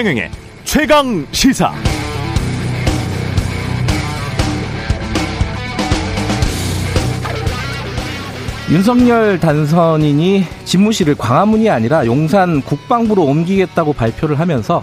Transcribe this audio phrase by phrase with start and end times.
[0.00, 0.30] 최경영의
[0.64, 1.74] 최강 시사.
[8.70, 14.82] 윤석열 단선인이 집무실을 광화문이 아니라 용산 국방부로 옮기겠다고 발표를 하면서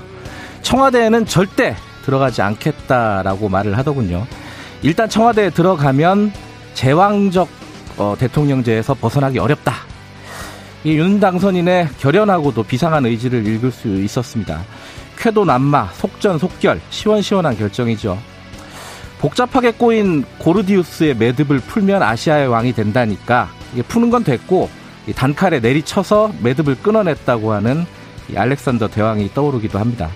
[0.61, 4.27] 청와대에는 절대 들어가지 않겠다라고 말을 하더군요.
[4.83, 6.31] 일단 청와대에 들어가면
[6.75, 7.49] 제왕적
[7.97, 9.73] 어, 대통령제에서 벗어나기 어렵다.
[10.83, 14.61] 이윤 당선인의 결연하고도 비상한 의지를 읽을 수 있었습니다.
[15.17, 18.17] 쾌도 남마, 속전속결, 시원시원한 결정이죠.
[19.19, 24.69] 복잡하게 꼬인 고르디우스의 매듭을 풀면 아시아의 왕이 된다니까 이게 푸는 건 됐고
[25.15, 27.85] 단칼에 내리쳐서 매듭을 끊어냈다고 하는
[28.35, 30.09] 알렉산더 대왕이 떠오르기도 합니다.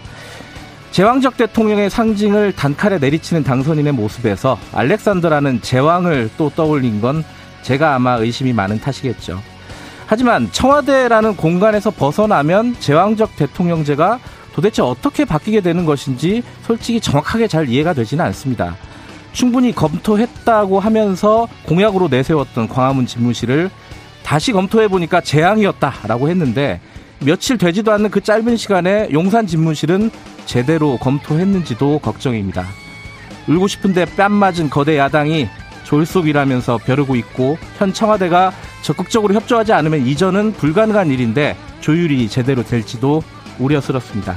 [0.91, 7.23] 제왕적 대통령의 상징을 단칼에 내리치는 당선인의 모습에서 알렉산더라는 제왕을 또 떠올린 건
[7.61, 9.41] 제가 아마 의심이 많은 탓이겠죠.
[10.05, 14.19] 하지만 청와대라는 공간에서 벗어나면 제왕적 대통령제가
[14.53, 18.75] 도대체 어떻게 바뀌게 되는 것인지 솔직히 정확하게 잘 이해가 되지는 않습니다.
[19.31, 23.69] 충분히 검토했다고 하면서 공약으로 내세웠던 광화문 집무실을
[24.23, 26.81] 다시 검토해 보니까 재앙이었다라고 했는데
[27.19, 30.09] 며칠 되지도 않는 그 짧은 시간에 용산 집무실은
[30.45, 32.65] 제대로 검토했는지도 걱정입니다.
[33.47, 35.47] 울고 싶은데 뺨 맞은 거대 야당이
[35.83, 43.23] 졸속이라면서 벼르고 있고 현 청와대가 적극적으로 협조하지 않으면 이전은 불가능한 일인데 조율이 제대로 될지도
[43.61, 44.35] 우려스럽습니다.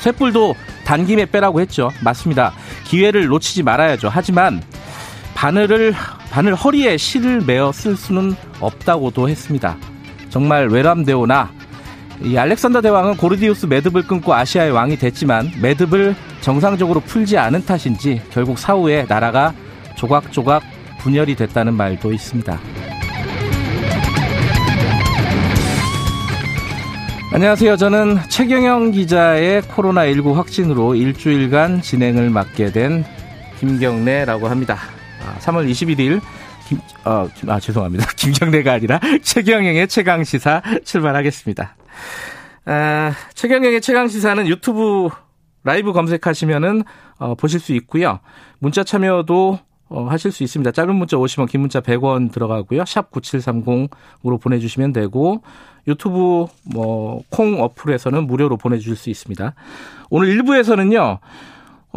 [0.00, 1.90] 쇳불도 단김에 빼라고 했죠.
[2.02, 2.52] 맞습니다.
[2.84, 4.08] 기회를 놓치지 말아야죠.
[4.12, 4.62] 하지만
[5.34, 5.94] 바늘을
[6.30, 9.76] 바늘 허리에 실을 매어 쓸 수는 없다고도 했습니다.
[10.30, 11.52] 정말 외람되오나
[12.22, 18.58] 이 알렉산더 대왕은 고르디우스 매듭을 끊고 아시아의 왕이 됐지만 매듭을 정상적으로 풀지 않은 탓인지 결국
[18.58, 19.52] 사후에 나라가
[19.96, 20.62] 조각조각
[21.00, 22.58] 분열이 됐다는 말도 있습니다.
[27.34, 27.76] 안녕하세요.
[27.76, 33.04] 저는 최경영 기자의 코로나19 확진으로 일주일간 진행을 맡게 된
[33.58, 34.78] 김경래라고 합니다.
[35.40, 36.20] 3월 21일
[36.68, 38.06] 김, 어, 아, 죄송합니다.
[38.14, 41.74] 김경래가 아니라 최경영의 최강 시사 출발하겠습니다.
[42.66, 45.08] 아, 최경영의 최강 시사는 유튜브
[45.64, 46.84] 라이브 검색하시면은,
[47.18, 48.20] 어, 보실 수 있고요.
[48.60, 49.58] 문자 참여도
[49.88, 50.70] 어, 하실 수 있습니다.
[50.72, 52.84] 짧은 문자 50원, 긴 문자 100원 들어가고요.
[52.84, 55.42] 샵 9730으로 보내주시면 되고,
[55.86, 59.54] 유튜브 뭐, 콩 어플에서는 무료로 보내주실 수 있습니다.
[60.10, 61.18] 오늘 1부에서는요,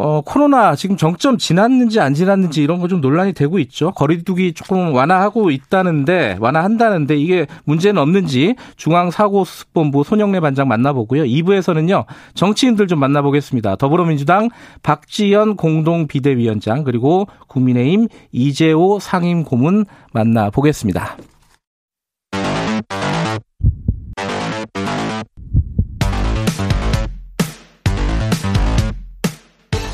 [0.00, 3.90] 어, 코로나 지금 정점 지났는지 안 지났는지 이런 거 좀 논란이 되고 있죠.
[3.90, 11.24] 거리두기 조금 완화하고 있다는데, 완화한다는데 이게 문제는 없는지 중앙사고수습본부 손영래 반장 만나보고요.
[11.24, 13.76] 2부에서는요, 정치인들 좀 만나보겠습니다.
[13.76, 14.48] 더불어민주당
[14.82, 21.16] 박지현 공동 비대위원장, 그리고 국민의힘 이재오 상임 고문 만나보겠습니다.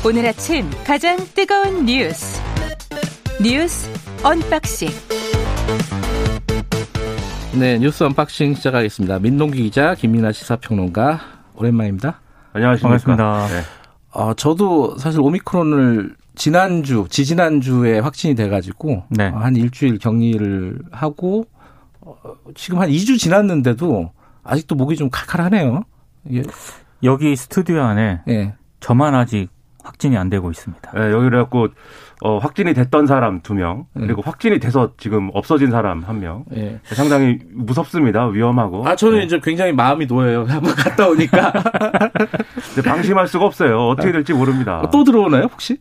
[0.07, 2.39] 오늘 아침 가장 뜨거운 뉴스
[3.41, 3.89] 뉴스
[4.23, 4.87] 언박싱
[7.59, 9.17] 네 뉴스 언박싱 시작하겠습니다.
[9.17, 11.21] 민동기 기자 김민아 시사평론가
[11.55, 12.21] 오랜만입니다.
[12.53, 12.87] 안녕하십니까.
[12.87, 13.47] 반갑습니다.
[13.47, 13.61] 네.
[14.11, 19.29] 어, 저도 사실 오미크론을 지난주 지지난주에 확진이 돼가지고 네.
[19.29, 21.47] 한 일주일 격리를 하고
[22.01, 22.15] 어,
[22.53, 24.11] 지금 한 2주 지났는데도
[24.43, 25.81] 아직도 목이 좀 칼칼하네요.
[26.31, 26.43] 예.
[27.01, 28.53] 여기 스튜디오 안에 네.
[28.81, 29.54] 저만 아직
[29.85, 30.91] 확진이 안 되고 있습니다.
[30.93, 31.69] 네, 여기 그래갖고
[32.21, 34.07] 어, 확진이 됐던 사람 두 명, 네.
[34.07, 36.43] 그리고 확진이 돼서 지금 없어진 사람 한 명.
[36.49, 36.79] 네.
[36.83, 38.25] 상당히 무섭습니다.
[38.27, 38.87] 위험하고.
[38.87, 39.25] 아, 저는 네.
[39.25, 40.45] 이제 굉장히 마음이 놓여요.
[40.49, 41.53] 한번 갔다 오니까.
[42.83, 43.87] 방심할 수가 없어요.
[43.87, 44.89] 어떻게 될지 모릅니다.
[44.91, 45.77] 또 들어오나요, 혹시?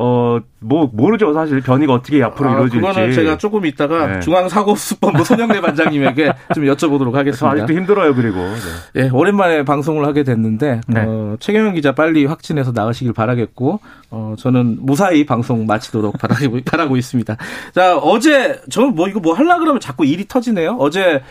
[0.00, 1.60] 어, 뭐, 모르죠, 사실.
[1.60, 2.86] 변이가 어떻게 앞으로 아, 이루어질지.
[2.86, 4.20] 그거는 제가 조금 이따가 네.
[4.20, 7.50] 중앙사고수법부 손영래 반장님에게 좀 여쭤보도록 하겠습니다.
[7.50, 8.38] 아직도 힘들어요, 그리고.
[8.38, 9.02] 네.
[9.02, 11.04] 네, 오랜만에 방송을 하게 됐는데, 네.
[11.04, 17.36] 어, 최경영 기자 빨리 확진해서 나으시길 바라겠고, 어, 저는 무사히 방송 마치도록 바라고, 바라고 있습니다.
[17.74, 20.76] 자, 어제, 저는 뭐 이거 뭐 하려 그러면 자꾸 일이 터지네요.
[20.78, 21.22] 어제,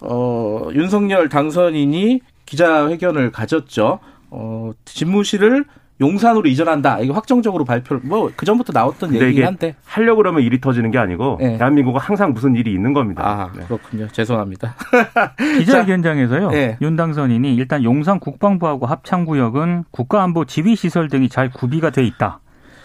[0.00, 4.00] 어, 윤석열 당선인이 기자회견을 가졌죠.
[4.30, 5.64] 어, 집무실을
[6.00, 7.00] 용산으로 이전한다.
[7.00, 10.98] 이거 확정적으로 발표를 뭐 그 전부터 나왔던 얘기긴 한데 하려 고 그러면 일이 터지는 게
[10.98, 11.58] 아니고 네.
[11.58, 13.22] 대한민국은 항상 무슨 일이 있는 겁니다.
[13.24, 13.64] 아, 네.
[13.64, 14.08] 그렇군요.
[14.08, 14.74] 죄송합니다.
[15.58, 16.50] 기자회견장에서요.
[16.50, 16.78] 네.
[16.80, 22.40] 윤 당선인이 일단 용산 국방부하고 합창구역은 국가안보 지휘시설 등이 잘 구비가 돼 있다.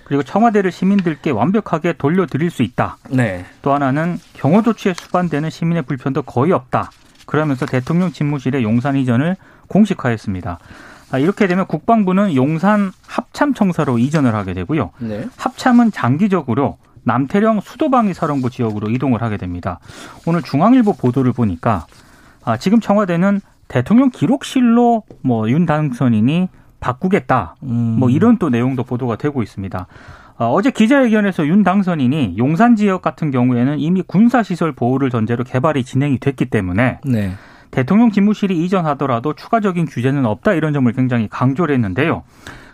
[0.06, 2.98] 그리고 청와대를 시민들께 완벽하게 돌려드릴 수 있다.
[3.10, 3.46] 네.
[3.62, 6.92] 또 하나는 경호 조치에 수반되는 시민의 불편도 거의 없다.
[7.26, 9.36] 그러면서 대통령 집무실의 용산 이전을
[9.68, 10.60] 공식화했습니다.
[11.12, 14.92] 아, 이렇게 되면 국방부는 용산 합참청사로 이전을 하게 되고요.
[15.00, 15.26] 네.
[15.38, 19.80] 합참은 장기적으로 남태령 수도방위 사령부 지역으로 이동을 하게 됩니다.
[20.26, 21.86] 오늘 중앙일보 보도를 보니까
[22.44, 26.50] 아, 지금 청와대는 대통령 기록실로 뭐 윤 당선인이
[26.80, 27.56] 바꾸겠다.
[27.64, 27.96] 음.
[28.00, 29.88] 뭐 이런 또 내용도 보도가 되고 있습니다.
[30.38, 36.20] 어, 어제 기자회견에서 윤 당선인이 용산 지역 같은 경우에는 이미 군사시설 보호를 전제로 개발이 진행이
[36.20, 37.34] 됐기 때문에 네.
[37.76, 42.24] 대통령 집무실이 이전하더라도 추가적인 규제는 없다 이런 점을 굉장히 강조를 했는데요.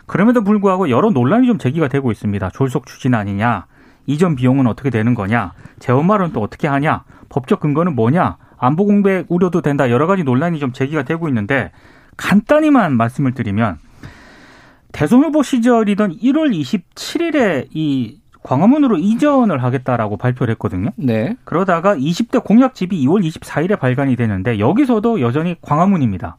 [0.06, 2.50] 그럼에도 불구하고 여러 논란이 좀 제기가 되고 있습니다.
[2.50, 3.66] 졸속 추진 아니냐,
[4.06, 9.60] 이전 비용은 어떻게 되는 거냐, 재원말은 또 어떻게 하냐, 법적 근거는 뭐냐, 안보 공백 우려도
[9.60, 11.72] 된다 여러 가지 논란이 좀 제기가 되고 있는데
[12.16, 13.78] 간단히만 말씀을 드리면
[14.92, 20.90] 대선 후보 시절이던 1월 27일에 이 광화문으로 이전을 하겠다라고 발표를 했거든요.
[20.96, 21.36] 네.
[21.44, 26.36] 그러다가 20대 공약집이 2월 24일에 발간이 되는데 여기서도 여전히 광화문입니다.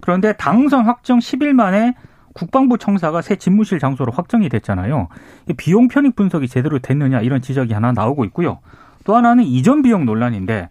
[0.00, 1.94] 그런데 당선 확정 10일 만에
[2.34, 5.08] 국방부 청사가 새 집무실 장소로 확정이 됐잖아요.
[5.56, 8.58] 비용 편익 분석이 제대로 됐느냐 이런 지적이 하나 나오고 있고요.
[9.04, 10.68] 또 하나는 이전 비용 논란인데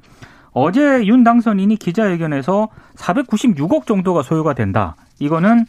[0.52, 4.96] 어제 윤 당선인이 기자회견에서 496억 정도가 소요가 된다.
[5.20, 5.66] 이거는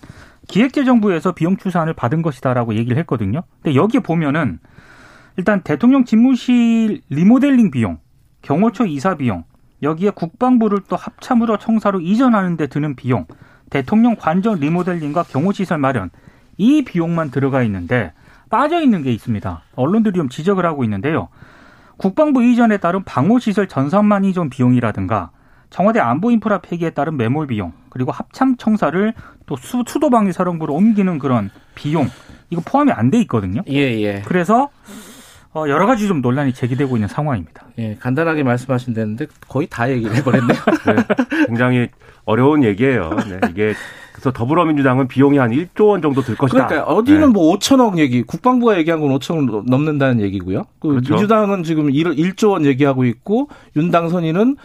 [0.49, 3.43] 기획재정부에서 비용 추산을 받은 것이다라고 얘기를 했거든요.
[3.63, 4.59] 근데 여기에 보면은
[5.37, 7.99] 일단 대통령 집무실 리모델링 비용,
[8.43, 9.45] 경호처 이사 비용,
[9.83, 13.27] 여기에 국방부를 또 합참으로 청사로 이전하는 데 드는 비용,
[13.69, 16.11] 대통령 관전 리모델링과 경호시설 마련,
[16.57, 18.13] 이 비용만 들어가 있는데
[18.49, 19.63] 빠져 있는 게 있습니다.
[19.75, 21.29] 언론들이 좀 지적을 하고 있는데요.
[21.99, 25.31] 국방부 이전에 따른 방호시설 전산만 이전 비용이라든가
[25.69, 29.13] 청와대 안보 인프라 폐기에 따른 매몰 비용, 그리고 합참 청사를
[29.47, 32.09] 또 수, 수도방위 사령부로 옮기는 그런 비용,
[32.49, 33.63] 이거 포함이 안 돼 있거든요.
[33.69, 34.23] 예, 예.
[34.25, 34.71] 그래서
[35.57, 37.65] 어, 여러 가지 좀 논란이 제기되고 있는 상황입니다.
[37.79, 40.59] 예, 간단하게 말씀하신 데는데 거의 다 얘기를 해버렸네요.
[40.87, 41.89] 네, 굉장히
[42.27, 43.11] 어려운 얘기예요.
[43.29, 43.73] 네, 이게
[44.13, 46.67] 그래서 더불어민주당은 비용이 한 1조 원 정도 들 것이다.
[46.67, 47.27] 그러니까 어디는 네.
[47.29, 50.65] 뭐 5천억 얘기, 국방부가 얘기한 건 5천억 넘는다는 얘기고요.
[50.79, 51.15] 그 그렇죠.
[51.15, 54.57] 민주당은 지금 1 조 원 얘기하고 있고 윤 당선인은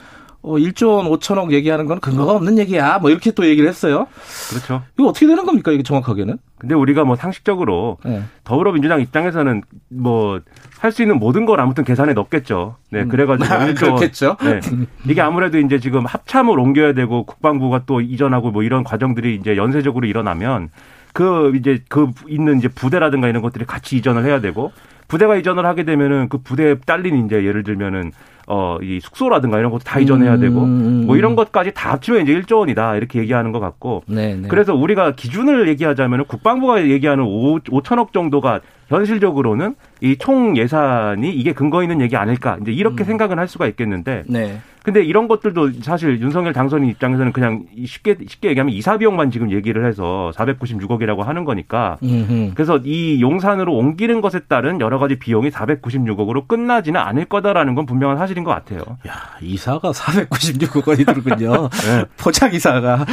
[0.43, 2.97] 어, 1조 원 5천억 얘기하는 건 근거가 없는 얘기야.
[2.99, 4.07] 뭐 이렇게 또 얘기를 했어요.
[4.49, 4.81] 그렇죠.
[4.97, 5.71] 이거 어떻게 되는 겁니까?
[5.71, 6.37] 이게 정확하게는?
[6.61, 8.21] 근데 우리가 뭐 상식적으로 네.
[8.43, 10.39] 더불어민주당 입장에서는 뭐
[10.81, 12.75] 할 수 있는 모든 걸 아무튼 계산에 넣겠죠.
[12.89, 13.07] 네, 음.
[13.07, 14.35] 그래가지고 아, 그렇겠죠.
[14.41, 14.59] 네.
[15.05, 20.07] 이게 아무래도 이제 지금 합참을 옮겨야 되고 국방부가 또 이전하고 뭐 이런 과정들이 이제 연쇄적으로
[20.07, 20.69] 일어나면
[21.13, 24.71] 그 이제 그 있는 이제 부대라든가 이런 것들이 같이 이전을 해야 되고
[25.07, 28.11] 부대가 이전을 하게 되면은 그 부대에 딸린 이제 예를 들면은
[28.47, 32.23] 어, 이 숙소라든가 이런 것도 다 이전해야 되고 음, 음, 뭐 이런 것까지 다 합치면
[32.23, 34.47] 이제 1조 원이다 이렇게 얘기하는 것 같고 네, 네.
[34.47, 38.61] 그래서 우리가 기준을 얘기하자면 국방부가 얘기하는 5, 5천억 정도가
[38.91, 43.05] 현실적으로는 이 총 예산이 이게 근거 있는 얘기 아닐까 이제 이렇게 음.
[43.05, 44.59] 생각은 할 수가 있겠는데 네.
[44.83, 49.85] 근데 이런 것들도 사실 윤석열 당선인 입장에서는 그냥 쉽게 쉽게 얘기하면 이사 비용만 지금 얘기를
[49.85, 52.51] 해서 496억이라고 하는 거니까 음흠.
[52.55, 58.17] 그래서 이 용산으로 옮기는 것에 따른 여러 가지 비용이 496억으로 끝나지는 않을 거다라는 건 분명한
[58.17, 58.81] 사실인 것 같아요.
[59.07, 61.69] 야 이사가 496억 원이 들군요.
[61.85, 62.05] 네.
[62.17, 63.05] 포장 이사가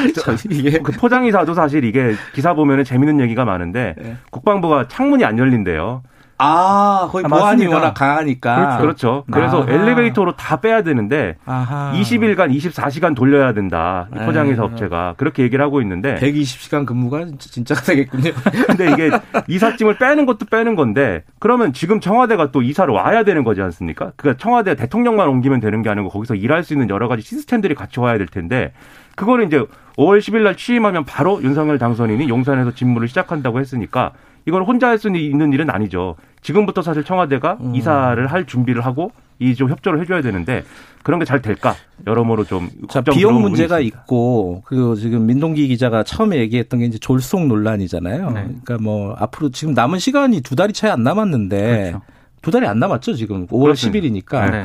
[0.51, 4.17] 이게 그 포장 이사도 사실 이게 기사 보면은 재밌는 얘기가 많은데 네.
[4.31, 6.03] 국방부가 창문이 안 열린 대요.
[6.41, 7.75] 아, 거기 아, 보안이 맞습니다.
[7.75, 8.79] 워낙 강하니까.
[8.79, 9.25] 그렇죠.
[9.27, 9.27] 그렇죠.
[9.31, 11.93] 그래서 아 엘리베이터로 다 빼야 되는데 아하.
[11.97, 14.09] 20일간 24시간 돌려야 된다.
[14.15, 18.31] 이 포장회사 업체가 그렇게 얘기를 하고 있는데 120시간 근무가 진짜 되겠군요.
[18.69, 19.11] 근데 이게
[19.49, 24.13] 이삿짐을 빼는 것도 빼는 건데 그러면 지금 청와대가 또 이사를 와야 되는 거지 않습니까?
[24.17, 27.99] 그러니까 청와대 대통령만 옮기면 되는 게 아니고 거기서 일할 수 있는 여러 가지 시스템들이 같이
[27.99, 28.73] 와야 될 텐데
[29.17, 29.59] 그거는 이제
[29.97, 34.13] 5월 10일 날 취임하면 바로 윤석열 당선인이 용산에서 직무를 시작한다고 했으니까
[34.49, 36.17] 이걸 혼자 할 수 있는 일은 아니죠.
[36.43, 37.75] 지금부터 사실 청와대가 음.
[37.77, 40.65] 이사를 할 준비를 하고 이 좀 협조를 해줘야 되는데
[41.05, 41.75] 그런 게 잘 될까
[42.07, 47.47] 여러모로 좀 자, 비용 문제가 있고 그리고 지금 민동기 기자가 처음에 얘기했던 게 이제 졸속
[47.47, 48.31] 논란이잖아요.
[48.31, 48.41] 네.
[48.65, 52.01] 그러니까 뭐 앞으로 지금 남은 시간이 두 달이 차이 안 남았는데 그렇죠.
[52.43, 54.07] 두 달이 안 남았죠 지금 5월 그렇습니다.
[54.09, 54.51] 10일이니까.
[54.51, 54.65] 네.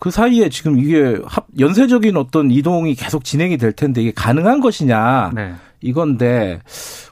[0.00, 5.30] 그 사이에 지금 이게 합, 연쇄적인 어떤 이동이 계속 진행이 될 텐데 이게 가능한 것이냐
[5.34, 5.52] 네.
[5.80, 6.60] 이건데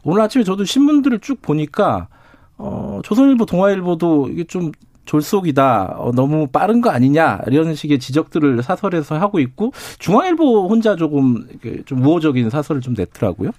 [0.03, 2.09] 오늘 아침에 저도 신문들을 쭉 보니까
[2.57, 4.73] 어, 조선일보, 동아일보도 이게 좀
[5.05, 5.95] 졸속이다.
[5.99, 7.41] 어, 너무 빠른 거 아니냐.
[7.47, 11.47] 이런 식의 지적들을 사설에서 하고 있고 중앙일보 혼자 조금
[11.87, 13.51] 좀 우호적인 사설을 좀 냈더라고요.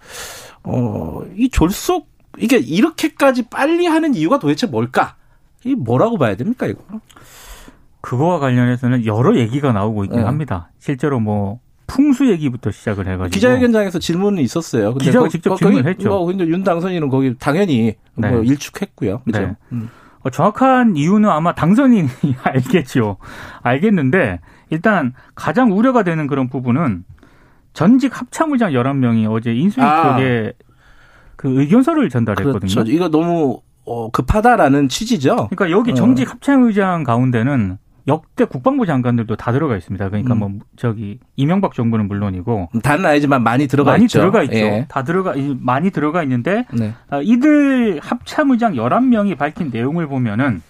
[0.63, 5.15] 어, 이 졸속 이게 이렇게까지 빨리 하는 이유가 도대체 뭘까?
[5.65, 6.81] 이 뭐라고 봐야 됩니까, 이거?
[8.01, 10.25] 그거와 관련해서는 여러 얘기가 나오고 있긴 네.
[10.25, 10.71] 합니다.
[10.79, 11.59] 실제로 뭐
[11.89, 14.91] 풍수 얘기부터 시작을 해가지고 기자회견장에서 질문은 있었어요.
[14.93, 16.07] 근데 기자가 거, 직접 질문했죠.
[16.07, 18.35] 뭐 근데 윤 당선인은 거기 당연히 뭐 네.
[18.35, 19.21] 뭐 일축했고요.
[19.25, 19.39] 그죠?
[19.39, 19.55] 네.
[19.71, 19.89] 음.
[20.21, 22.07] 어, 정확한 이유는 아마 당선인이
[22.43, 23.17] 알겠죠.
[23.61, 27.03] 알겠는데 일단 가장 우려가 되는 그런 부분은
[27.73, 30.17] 전직 합참의장 11명이 어제 인수위 아.
[30.17, 30.53] 쪽에
[31.35, 32.71] 그 의견서를 전달했거든요.
[32.71, 32.91] 그렇죠.
[32.91, 35.47] 이거 너무 어, 급하다라는 취지죠.
[35.49, 35.93] 그러니까 여기 어.
[35.95, 37.77] 정직 합참의장 가운데는
[38.07, 40.09] 역대 국방부 장관들도 다 들어가 있습니다.
[40.09, 40.39] 그러니까 음.
[40.39, 44.19] 뭐 저기 이명박 정부는 물론이고 다는 아니지만 많이 들어가 많이 있죠.
[44.19, 44.55] 들어가 있죠.
[44.55, 44.85] 예.
[44.89, 46.93] 다 들어가 많이 들어가 있는데 네.
[47.09, 50.61] 아, 이들 합참의장 11명이 밝힌 내용을 보면은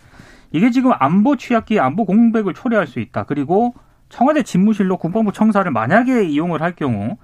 [0.52, 3.24] 이게 지금 안보 취약기 안보 공백을 초래할 수 있다.
[3.24, 3.74] 그리고
[4.10, 7.18] 청와대 집무실로 국방부 청사를 만약에 이용을 할 경우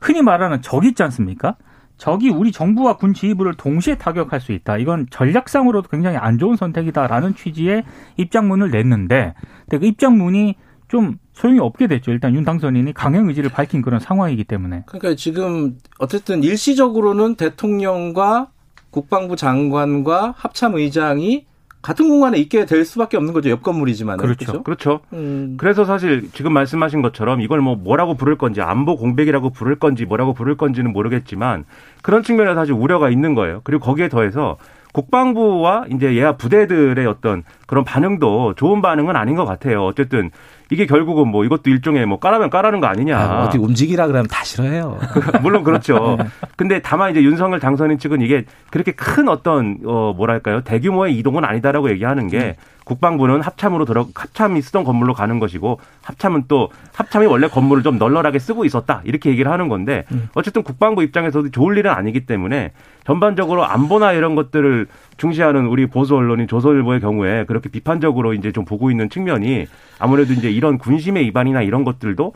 [0.00, 1.56] 흔히 말하는 적 있지 않습니까?
[1.98, 4.78] 적이 우리 정부와 군 지휘부를 동시에 타격할 수 있다.
[4.78, 7.82] 이건 전략상으로도 굉장히 안 좋은 선택이다라는 취지의
[8.16, 10.54] 입장문을 냈는데, 근데 그 입장문이
[10.86, 12.12] 좀 소용이 없게 됐죠.
[12.12, 14.84] 일단 윤 당선인이 강행 의지를 밝힌 그런 상황이기 때문에.
[14.86, 18.48] 그러니까 지금 어쨌든 일시적으로는 대통령과
[18.90, 21.47] 국방부 장관과 합참 의장이
[21.88, 23.48] 같은 공간에 있게 될 수밖에 없는 거죠.
[23.48, 24.18] 옆 건물이지만.
[24.18, 24.44] 그렇죠.
[24.44, 24.62] 그렇죠.
[24.62, 25.00] 그렇죠.
[25.14, 25.54] 음.
[25.56, 30.34] 그래서 사실 지금 말씀하신 것처럼 이걸 뭐 뭐라고 부를 건지 안보 공백이라고 부를 건지 뭐라고
[30.34, 31.64] 부를 건지는 모르겠지만
[32.02, 33.62] 그런 측면에서 사실 우려가 있는 거예요.
[33.64, 34.58] 그리고 거기에 더해서
[34.92, 39.84] 국방부와 이제 예하 부대들의 어떤 그런 반응도 좋은 반응은 아닌 것 같아요.
[39.84, 40.30] 어쨌든
[40.70, 43.18] 이게 결국은 뭐 이것도 일종의 뭐 까라면 까라는 거 아니냐.
[43.18, 44.98] 아, 어디 움직이라 그러면 다 싫어해요.
[45.42, 46.16] 물론 그렇죠.
[46.18, 46.24] 네.
[46.56, 51.90] 근데 다만 이제 윤석열 당선인 측은 이게 그렇게 큰 어떤 어 뭐랄까요 대규모의 이동은 아니다라고
[51.90, 52.56] 얘기하는 게 네.
[52.84, 58.38] 국방부는 합참으로 들어 합참이 쓰던 건물로 가는 것이고 합참은 또 합참이 원래 건물을 좀 널널하게
[58.38, 60.30] 쓰고 있었다 이렇게 얘기를 하는 건데 음.
[60.34, 62.72] 어쨌든 국방부 입장에서도 좋을 일은 아니기 때문에
[63.04, 64.86] 전반적으로 안보나 이런 것들을
[65.18, 69.66] 중시하는 우리 보수 언론인 조선일보의 경우에 그렇게 비판적으로 이제 좀 보고 있는 측면이
[69.98, 72.32] 아무래도 이제 이런 군심의 위반이나 이런 것들도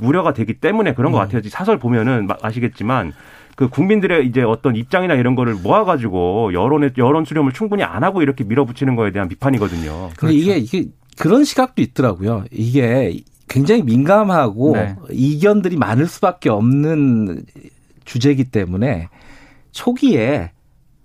[0.00, 1.24] 우려가 되기 때문에 그런 것 음.
[1.24, 1.42] 같아요.
[1.48, 3.12] 사설 보면은 아시겠지만
[3.54, 8.44] 그 국민들의 이제 어떤 입장이나 이런 거를 모아가지고 여론의 여론 수렴을 충분히 안 하고 이렇게
[8.44, 10.10] 밀어붙이는 거에 대한 비판이거든요.
[10.16, 10.36] 근데 그렇죠.
[10.36, 10.84] 이게 이게
[11.18, 12.44] 그런 시각도 있더라고요.
[12.50, 14.96] 이게 굉장히 민감하고 네.
[15.10, 17.44] 이견들이 많을 수밖에 없는
[18.06, 19.08] 주제이기 때문에
[19.72, 20.50] 초기에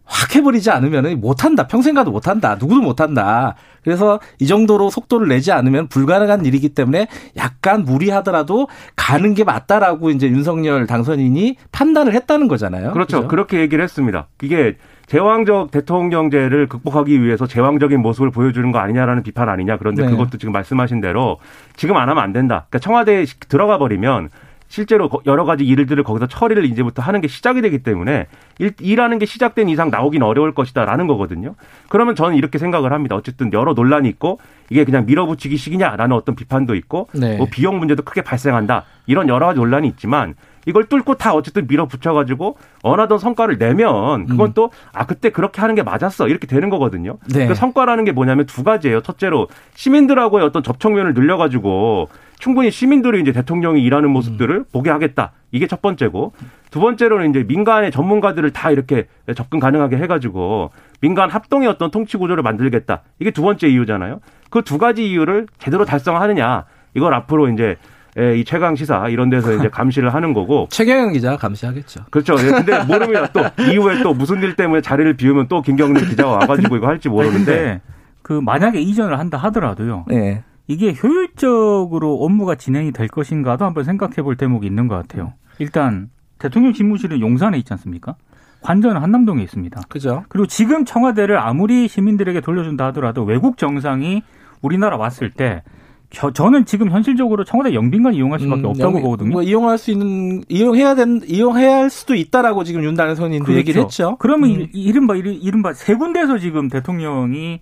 [0.07, 1.67] 확 해버리지 않으면 못한다.
[1.67, 2.55] 평생 가도 못한다.
[2.59, 3.55] 누구도 못한다.
[3.83, 10.27] 그래서 이 정도로 속도를 내지 않으면 불가능한 일이기 때문에 약간 무리하더라도 가는 게 맞다라고 이제
[10.27, 12.91] 윤석열 당선인이 판단을 했다는 거잖아요.
[12.91, 13.17] 그렇죠.
[13.17, 13.27] 그렇죠?
[13.27, 14.27] 그렇게 얘기를 했습니다.
[14.41, 19.77] 이게 제왕적 대통령제를 극복하기 위해서 제왕적인 모습을 보여주는 거 아니냐라는 비판 아니냐.
[19.77, 20.09] 그런데 네.
[20.09, 21.39] 그것도 지금 말씀하신 대로
[21.77, 22.65] 지금 안 하면 안 된다.
[22.69, 24.29] 그러니까 청와대에 들어가 버리면
[24.67, 28.27] 실제로 여러 가지 일들을 거기서 처리를 이제부터 하는 게 시작이 되기 때문에
[28.59, 31.55] 일, 일하는 게 시작된 이상 나오긴 어려울 것이다라는 거거든요.
[31.89, 33.15] 그러면 저는 이렇게 생각을 합니다.
[33.15, 37.37] 어쨌든 여러 논란이 있고 이게 그냥 밀어붙이기식이냐라는 어떤 비판도 있고 네.
[37.37, 40.35] 뭐 비용 문제도 크게 발생한다 이런 여러 가지 논란이 있지만
[40.67, 44.53] 이걸 뚫고 다 어쨌든 밀어붙여가지고 원하던 성과를 내면 그건 음.
[44.53, 47.17] 또아 그때 그렇게 하는 게 맞았어 이렇게 되는 거거든요.
[47.33, 47.47] 네.
[47.47, 49.01] 그 성과라는 게 뭐냐면 두 가지예요.
[49.01, 54.65] 첫째로 시민들하고의 어떤 접촉면을 늘려가지고 충분히 시민들이 이제 대통령이 일하는 모습들을 음.
[54.71, 55.31] 보게 하겠다.
[55.51, 56.33] 이게 첫 번째고
[56.69, 62.43] 두 번째로는 이제 민간의 전문가들을 다 이렇게 접근 가능하게 해가지고 민간 합동의 어떤 통치 구조를
[62.43, 63.03] 만들겠다.
[63.19, 64.19] 이게 두 번째 이유잖아요.
[64.49, 67.77] 그 두 가지 이유를 제대로 달성하느냐 이걸 앞으로 이제
[68.19, 72.05] 예, 이 최강 시사 이런 데서 이제 감시를 하는 거고 최경영 기자가 감시하겠죠.
[72.09, 72.35] 그렇죠.
[72.39, 73.27] 예, 근데 모릅니다.
[73.31, 77.81] 또 이후에 또 무슨 일 때문에 자리를 비우면 또 김경래 기자가 와가지고 이거 할지 모르는데
[78.23, 80.05] 그 만약에 이전을 한다 하더라도요.
[80.07, 80.43] 네.
[80.67, 85.33] 이게 효율적으로 업무가 진행이 될 것인가도 한번 생각해 볼 대목이 있는 것 같아요.
[85.59, 86.09] 일단
[86.39, 88.15] 대통령 집무실은 용산에 있지 않습니까?
[88.61, 89.81] 관저는 한남동에 있습니다.
[89.87, 90.25] 그죠.
[90.27, 94.23] 그리고 지금 청와대를 아무리 시민들에게 돌려준다 하더라도 외국 정상이
[94.61, 95.63] 우리나라 왔을 때
[96.09, 99.29] 저, 저는 지금 현실적으로 청와대 영빈관 이용할 수밖에 음, 없다고 영, 보거든요.
[99.29, 103.59] 뭐 이용할 수 있는 이용해야 된 이용해야 할 수도 있다라고 지금 윤다은 선인도 그렇죠.
[103.59, 104.15] 얘기를 했죠.
[104.19, 104.67] 그러면 음.
[104.73, 107.59] 이른바 이른바 세 군데에서 지금 대통령이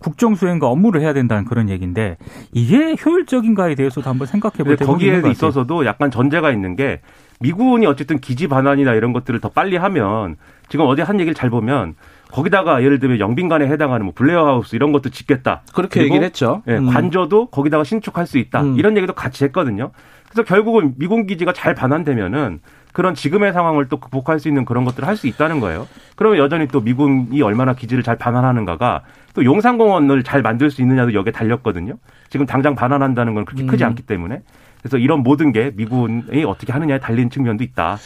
[0.00, 2.16] 국정 수행과 업무를 해야 된다는 그런 얘기인데
[2.52, 7.00] 이게 효율적인가에 대해서도 한번 생각해 볼 거기에 있어서도 약간 전제가 있는 게
[7.40, 10.36] 미군이 어쨌든 기지 반환이나 이런 것들을 더 빨리 하면
[10.68, 11.94] 지금 어제 한 얘기를 잘 보면
[12.32, 15.62] 거기다가 예를 들면 영빈관에 해당하는 뭐 블레어 하우스 이런 것도 짓겠다.
[15.74, 16.62] 그렇게 얘기를 했죠.
[16.66, 16.86] 예, 음.
[16.88, 18.62] 관저도 거기다가 신축할 수 있다.
[18.62, 18.78] 음.
[18.78, 19.90] 이런 얘기도 같이 했거든요.
[20.30, 22.60] 그래서 결국은 미군 기지가 잘 반환되면은
[22.92, 25.86] 그런 지금의 상황을 또 극복할 수 있는 그런 것들을 할 수 있다는 거예요.
[26.16, 29.02] 그러면 여전히 또 미군이 얼마나 기지를 잘 반환하는가가
[29.34, 31.94] 또 용산공원을 잘 만들 수 있느냐도 여기에 달렸거든요.
[32.30, 33.88] 지금 당장 반환한다는 건 그렇게 크지 음.
[33.88, 34.40] 않기 때문에.
[34.80, 37.98] 그래서 이런 모든 게 미군이 어떻게 하느냐에 달린 측면도 있다.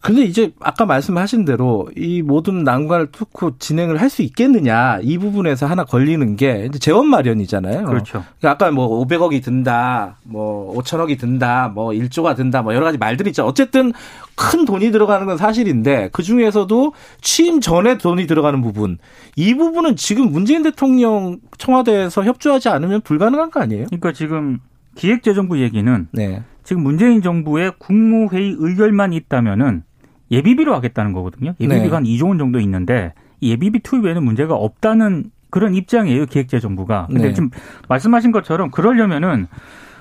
[0.00, 5.66] 근데 이제 아까 말씀하신 대로 이 모든 난관을 뚫고 진행을 할 수 있겠느냐 이 부분에서
[5.66, 7.84] 하나 걸리는 게 이제 재원 마련이잖아요.
[7.84, 8.24] 그렇죠.
[8.38, 13.30] 그러니까 아까 뭐 500억이 든다, 뭐 5천억이 든다, 뭐 1조가 든다, 뭐 여러 가지 말들이
[13.30, 13.44] 있죠.
[13.44, 13.92] 어쨌든
[14.34, 18.98] 큰 돈이 들어가는 건 사실인데 그 중에서도 취임 전에 돈이 들어가는 부분
[19.36, 23.86] 이 부분은 지금 문재인 대통령 청와대에서 협조하지 않으면 불가능한 거 아니에요?
[23.86, 24.58] 그러니까 지금
[24.94, 26.42] 기획재정부 얘기는 네.
[26.64, 29.82] 지금 문재인 정부의 국무회의 의결만 있다면은
[30.30, 31.54] 예비비로 하겠다는 거거든요.
[31.60, 31.94] 예비비가 네.
[31.94, 37.06] 한 2조 원 정도 있는데 예비비 투입 에는 문제가 없다는 그런 입장이에요 기획재정부가.
[37.08, 37.32] 근데 네.
[37.32, 37.50] 지금
[37.88, 39.46] 말씀하신 것처럼 그러려면은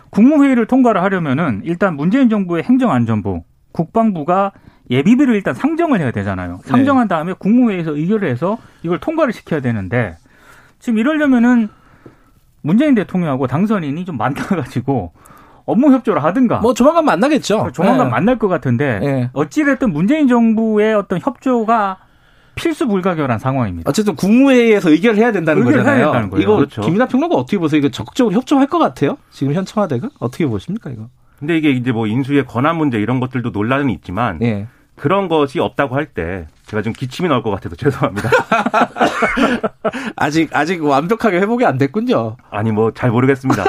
[0.09, 4.51] 국무회의를 통과를 하려면은 일단 문재인 정부의 행정안전부, 국방부가
[4.89, 6.59] 예비비를 일단 상정을 해야 되잖아요.
[6.63, 6.69] 네.
[6.69, 10.15] 상정한 다음에 국무회의에서 의결을 해서 이걸 통과를 시켜야 되는데
[10.79, 11.67] 지금 이러려면은
[12.61, 15.13] 문재인 대통령하고 당선인이 좀 만나가지고
[15.67, 16.59] 업무 협조를 하든가.
[16.59, 17.69] 뭐 조만간 만나겠죠.
[17.73, 18.11] 조만간 네.
[18.11, 19.29] 만날 것 같은데 네.
[19.33, 21.97] 어찌됐든 문재인 정부의 어떤 협조가
[22.55, 23.87] 필수 불가결한 상황입니다.
[23.87, 26.11] 어쨌든 국무회의에서 의결을 해야 된다는 거잖아요.
[26.11, 26.81] 해야 이거 그렇죠.
[26.81, 27.79] 김이나 평론가 어떻게 보세요?
[27.79, 29.17] 이거 적극적으로 협조할 것 같아요?
[29.29, 31.09] 지금 현 청와대가 어떻게 보십니까 이거?
[31.37, 34.65] 근데 이게 이제 뭐 인수의 권한 문제 이런 것들도 논란은 있지만 예.
[34.95, 38.29] 그런 것이 없다고 할 때 제가 좀 기침이 나올 것 같아서 죄송합니다.
[40.15, 42.37] 아직 아직 완벽하게 회복이 안 됐군요.
[42.49, 43.63] 아니 뭐 잘 모르겠습니다.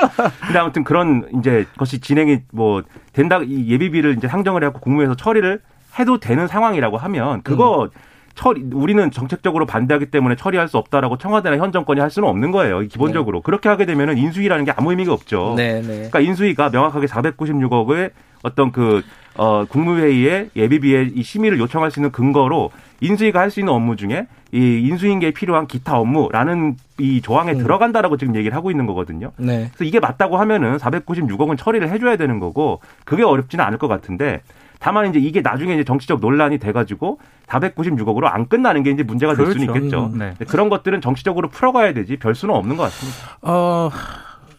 [0.47, 5.61] 근데 아무튼 그런 이제 것이 진행이 뭐 된다 이 예비비를 이제 상정을 해갖고 국무에서 처리를
[5.99, 7.91] 해도 되는 상황이라고 하면 그거 음.
[8.35, 12.81] 처리 우리는 정책적으로 반대하기 때문에 처리할 수 없다라고 청와대나 현 정권이 할 수는 없는 거예요.
[12.81, 13.43] 기본적으로 네.
[13.45, 15.55] 그렇게 하게 되면은 인수위라는 게 아무 의미가 없죠.
[15.57, 15.87] 네, 네.
[15.87, 19.03] 그러니까 인수위가 명확하게 496억의 어떤 그
[19.37, 24.27] 어, 국무회의에 예비비에 이 심의를 요청할 수 있는 근거로 인수위가 할 수 있는 업무 중에
[24.53, 27.59] 이 인수인계에 필요한 기타 업무라는 이 조항에 음.
[27.59, 29.31] 들어간다라고 지금 얘기를 하고 있는 거거든요.
[29.37, 29.69] 네.
[29.73, 34.43] 그래서 이게 맞다고 하면은 496억은 처리를 해줘야 되는 거고 그게 어렵지는 않을 것 같은데
[34.81, 39.47] 다만 이제 이게 나중에 이제 정치적 논란이 돼가지고 496억으로 안 끝나는 게 이제 문제가 될
[39.47, 39.61] 그렇죠.
[39.61, 40.11] 수는 있겠죠.
[40.15, 40.35] 음, 네.
[40.49, 43.39] 그런 것들은 정치적으로 풀어가야 되지 별 수는 없는 것 같습니다.
[43.43, 43.91] 어,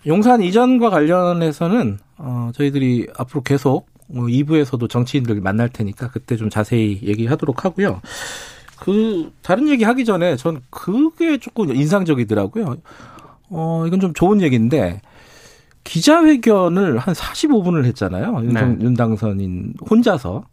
[0.07, 6.99] 용산 이전과 관련해서는 어, 저희들이 앞으로 계속 2부에서도 뭐 정치인들 만날 테니까 그때 좀 자세히
[7.03, 8.01] 얘기하도록 하고요.
[8.79, 12.77] 그 다른 얘기 하기 전에 전 그게 조금 인상적이더라고요.
[13.49, 15.01] 어, 이건 좀 좋은 얘기인데
[15.83, 18.41] 기자회견을 한 45분을 했잖아요.
[18.43, 18.61] 윤, 네.
[18.81, 20.43] 윤 당선인 혼자서.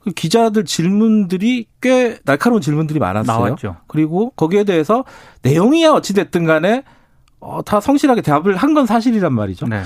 [0.00, 3.36] 그 기자들 질문들이 꽤 날카로운 질문들이 많았어요.
[3.44, 3.76] 나왔죠.
[3.86, 5.04] 그리고 거기에 대해서
[5.42, 6.84] 내용이야 어찌됐든 간에
[7.40, 9.66] 어, 다 성실하게 대답을 한 건 사실이란 말이죠.
[9.66, 9.82] 네.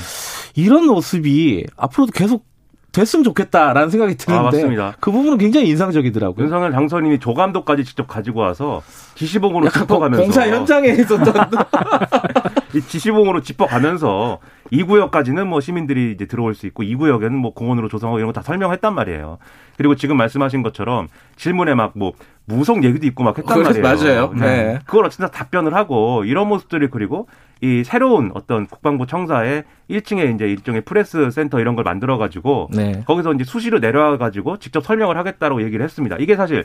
[0.54, 2.44] 이런 모습이 앞으로도 계속
[2.92, 4.42] 됐으면 좋겠다라는 생각이 드는데
[4.84, 6.44] 아, 그 부분은 굉장히 인상적이더라고요.
[6.44, 8.82] 윤석열 당선인이 조감독까지 직접 가지고 와서
[9.16, 11.34] 지시봉으로 짚어가면서 공사 현장에 있었던
[12.72, 14.38] 이 지시봉으로 짚어가면서
[14.70, 18.34] 이 구역까지는 뭐 시민들이 이제 들어올 수 있고 이 구역에는 뭐 공원으로 조성하고 이런 거
[18.34, 19.38] 다 설명했단 말이에요.
[19.76, 22.12] 그리고 지금 말씀하신 것처럼 질문에 막 뭐
[22.46, 23.82] 무속 얘기도 있고 막 했단 말이에요.
[23.82, 24.32] 맞아요.
[24.34, 24.40] 네.
[24.40, 24.78] 네.
[24.84, 27.26] 그걸 어쨌든 답변을 하고 이런 모습들이 그리고
[27.62, 33.02] 이 새로운 어떤 국방부 청사에 1층에 이제 일종의 프레스 센터 이런 걸 만들어 가지고 네.
[33.06, 36.16] 거기서 이제 수시로 내려와 가지고 직접 설명을 하겠다고 얘기를 했습니다.
[36.18, 36.64] 이게 사실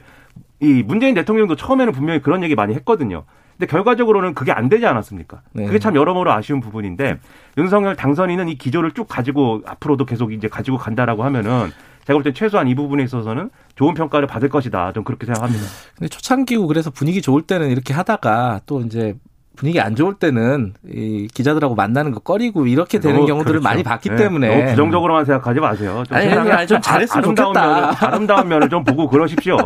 [0.59, 3.23] 이 문재인 대통령도 처음에는 분명히 그런 얘기 많이 했거든요.
[3.57, 5.41] 근데 결과적으로는 그게 안 되지 않았습니까?
[5.53, 5.65] 네.
[5.65, 7.19] 그게 참 여러모로 아쉬운 부분인데
[7.57, 11.71] 윤석열 당선인은 이 기조를 쭉 가지고 앞으로도 계속 이제 가지고 간다라고 하면은
[12.09, 14.93] 제가 볼 땐 최소한 이 부분에 있어서는 좋은 평가를 받을 것이다.
[14.93, 15.63] 좀 그렇게 생각합니다.
[15.95, 19.15] 근데 초창기고 그래서 분위기 좋을 때는 이렇게 하다가 또 이제
[19.55, 23.63] 분위기 안 좋을 때는 이 기자들하고 만나는 거 꺼리고 이렇게 되는 경우들을 그렇죠.
[23.63, 24.15] 많이 봤기 네.
[24.15, 26.03] 때문에 너무 부정적으로만 생각하지 마세요.
[26.07, 27.75] 좀 아니, 아니, 아니 좀 잘했으면 아름다운 좋겠다.
[27.75, 29.57] 면을, 아름다운 면을 좀 보고 그러십시오.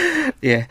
[0.44, 0.68] 예.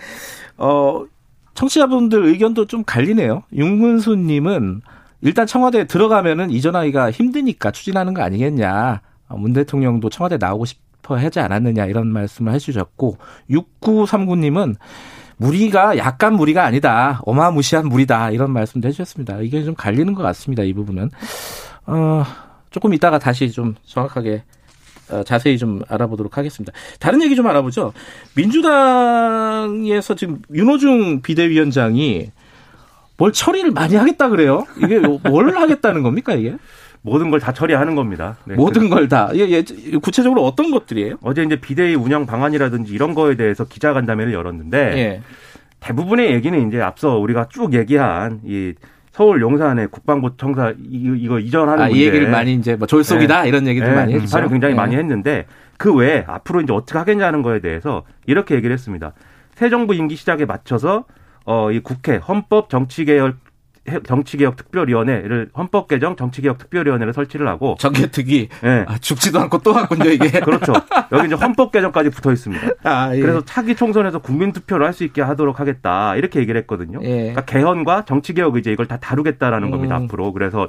[0.58, 1.06] 어,
[1.54, 3.44] 청취자분들 의견도 좀 갈리네요.
[3.54, 4.82] 윤근수 님은
[5.22, 9.02] 일단 청와대에 들어가면은 이전하기가 힘드니까 추진하는 거 아니겠냐.
[9.28, 10.80] 어, 문 대통령도 청와대 나오고 싶
[11.14, 13.18] 어 하지 않았느냐 이런 말씀을 해주셨고
[13.50, 14.76] 6939님은
[15.38, 17.22] 무리가 약간 무리가 아니다.
[17.26, 18.32] 어마무시한 무리다.
[18.32, 19.40] 이런 말씀도 해주셨습니다.
[19.42, 20.64] 이게 좀 갈리는 것 같습니다.
[20.64, 21.10] 이 부분은.
[21.86, 22.24] 어,
[22.72, 24.44] 조금 이따가 다시 좀 정확하게
[25.12, 26.74] 어, 자세히 좀 알아보도록 하겠습니다.
[27.00, 27.94] 다른 얘기 좀 알아보죠.
[28.36, 32.32] 민주당에서 지금 윤호중 비대위원장이
[33.18, 34.66] 뭘 처리를 많이 하겠다 그래요?
[34.78, 36.58] 이게 뭘 하겠다는 겁니까 이게?
[37.02, 38.38] 모든 걸 다 처리하는 겁니다.
[38.46, 38.56] 네.
[38.56, 39.30] 모든 걸 다.
[39.34, 39.64] 예, 예,
[40.02, 41.16] 구체적으로 어떤 것들이에요?
[41.22, 45.22] 어제 이제 비대위 운영 방안이라든지 이런 거에 대해서 기자간담회를 열었는데 예.
[45.80, 48.74] 대부분의 얘기는 이제 앞서 우리가 쭉 얘기한 이
[49.12, 52.00] 서울 용산의 국방부 청사 이거 이전하는 아, 문제.
[52.02, 53.48] 이 얘기를 많이 이제 뭐 졸속이다 네.
[53.50, 53.96] 이런 얘기들 네.
[53.96, 54.32] 많이 했죠.
[54.36, 54.78] 발을 굉장히 네.
[54.80, 55.46] 많이 했는데
[55.78, 59.14] 그 외에 앞으로 이제 어떻게 하겠냐는 거에 대해서 이렇게 얘기를 했습니다.
[59.56, 61.06] 새 정부 임기 시작에 맞춰서
[61.46, 63.36] 어, 이 국회 헌법 정치개혁
[64.06, 68.86] 정치개혁 특별위원회를 헌법 개정 정치개혁 특별위원회를 설치를 하고 정개특위 네.
[68.88, 70.74] 아, 죽지도 않고 또 왔군요 이게 그렇죠
[71.12, 72.68] 여기 이제 헌법 개정까지 붙어 있습니다.
[72.84, 73.20] 아, 예.
[73.20, 77.00] 그래서 차기 총선에서 국민 투표를 할 수 있게 하도록 하겠다 이렇게 얘기를 했거든요.
[77.04, 77.18] 예.
[77.34, 79.72] 그러니까 개헌과 정치개혁 이제 이걸 다 다루겠다라는 음.
[79.72, 80.68] 겁니다 앞으로 그래서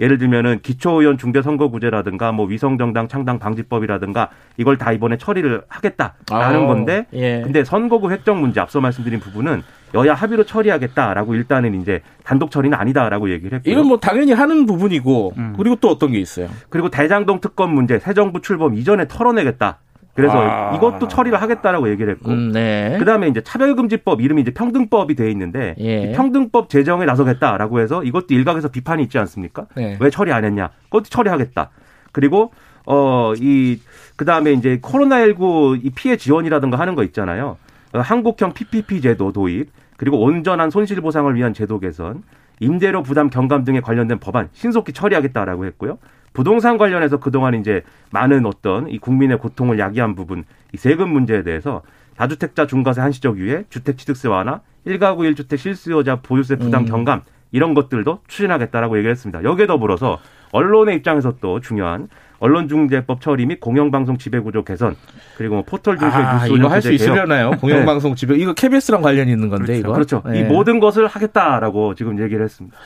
[0.00, 7.06] 예를 들면은 기초의원 중대선거구제라든가 뭐 위성정당 창당 방지법이라든가 이걸 다 이번에 처리를 하겠다라는 아, 건데
[7.12, 7.42] 예.
[7.42, 9.62] 근데 선거구 획정 문제 앞서 말씀드린 부분은
[9.94, 13.72] 여야 합의로 처리하겠다라고 일단은 이제 단독 처리는 아니다라고 얘기를 했고요.
[13.72, 15.54] 이건 뭐 당연히 하는 부분이고 음.
[15.56, 16.48] 그리고 또 어떤 게 있어요?
[16.68, 19.78] 그리고 대장동 특검 문제 새 정부 출범 이전에 털어내겠다.
[20.18, 20.74] 그래서 아.
[20.74, 22.96] 이것도 처리를 하겠다라고 얘기를 했고, 음, 네.
[22.98, 26.10] 그다음에 이제 차별금지법 이름이 이제 평등법이 돼 있는데 예.
[26.10, 29.66] 평등법 제정에 나서겠다라고 해서 이것도 일각에서 비판이 있지 않습니까?
[29.76, 29.96] 네.
[30.00, 30.70] 왜 처리 안 했냐?
[30.84, 31.70] 그것도 처리하겠다.
[32.10, 32.50] 그리고
[32.84, 33.78] 어 이
[34.16, 37.56] 그다음에 이제 코로나19 이 피해 지원이라든가 하는 거 있잖아요.
[37.94, 42.24] 어, 한국형 PPP 제도 도입, 그리고 온전한 손실 보상을 위한 제도 개선,
[42.58, 45.98] 임대료 부담 경감 등에 관련된 법안 신속히 처리하겠다라고 했고요.
[46.32, 51.82] 부동산 관련해서 그동안 이제 많은 어떤 이 국민의 고통을 야기한 부분, 이 세금 문제에 대해서
[52.16, 56.86] 다주택자 중과세 한시적 유예, 주택 취득세 완화, 1가구 1주택 실수요자 보유세 부담 음.
[56.86, 59.42] 경감 이런 것들도 추진하겠다라고 얘기를 했습니다.
[59.44, 60.18] 여기에 더불어서
[60.52, 62.08] 언론의 입장에서 또 중요한
[62.40, 64.96] 언론중재법 처리 및 공영방송 지배구조 개선
[65.36, 67.50] 그리고 뭐 포털 중심의 아, 뉴스 이거 할 수 있으려나요?
[67.60, 69.80] 공영방송 지배 이거 KBS랑 관련이 있는 건데 그렇죠.
[69.80, 70.22] 이거 그렇죠.
[70.26, 70.40] 네.
[70.40, 72.76] 이 모든 것을 하겠다라고 지금 얘기를 했습니다.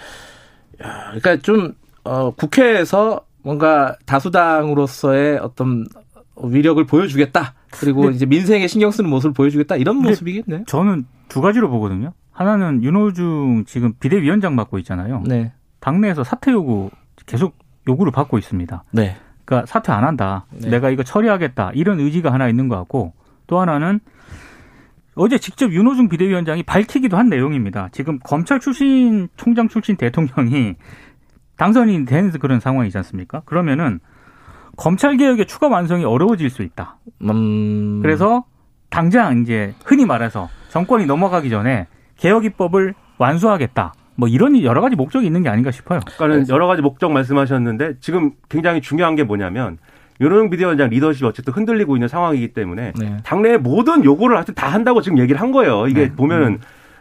[0.85, 1.75] 야, 그러니까 좀
[2.05, 5.87] 어, 국회에서 뭔가 다수당으로서의 어떤
[6.43, 7.55] 위력을 보여주겠다.
[7.71, 10.65] 그리고 이제 민생에 신경 쓰는 모습을 보여주겠다 이런 모습이겠네.
[10.67, 12.13] 저는 두 가지로 보거든요.
[12.31, 15.23] 하나는 윤호중 지금 비대위원장 맡고 있잖아요.
[15.27, 15.53] 네.
[15.81, 16.91] 당내에서 사퇴 요구
[17.27, 17.57] 계속
[17.89, 18.85] 요구를 받고 있습니다.
[18.93, 19.17] 네.
[19.45, 20.47] 그러니까 사퇴 안 한다.
[20.51, 20.71] 네.
[20.71, 21.73] 내가 이거 처리하겠다.
[21.75, 23.13] 이런 의지가 하나 있는 것 같고
[23.47, 24.01] 또 하나는
[25.15, 27.91] 어제 직접 윤호중 비대위원장이 밝히기도 한 내용입니다.
[27.93, 30.77] 지금 검찰 출신 총장 출신 대통령이
[31.57, 33.43] 당선이 된 그런 상황이지 않습니까?
[33.45, 34.01] 그러면은
[34.77, 36.97] 검찰 개혁의 추가 완성이 어려워질 수 있다.
[37.23, 38.01] 음...
[38.03, 38.45] 그래서
[38.89, 41.87] 당장 이제 흔히 말해서 정권이 넘어가기 전에
[42.17, 43.95] 개혁 입법을 완수하겠다.
[44.17, 46.01] 뭐 이런 여러 가지 목적이 있는 게 아닌가 싶어요.
[46.01, 49.79] 그러니까는 여러 가지 목적 말씀하셨는데 지금 굉장히 중요한 게 뭐냐면
[50.21, 53.17] 윤호영 비대위원장 리더십이 어쨌든 흔들리고 있는 상황이기 때문에 네.
[53.25, 55.87] 당내의 모든 요구를 하여튼 다 한다고 지금 얘기를 한 거예요.
[55.89, 56.13] 이게 네.
[56.15, 56.59] 보면은 음.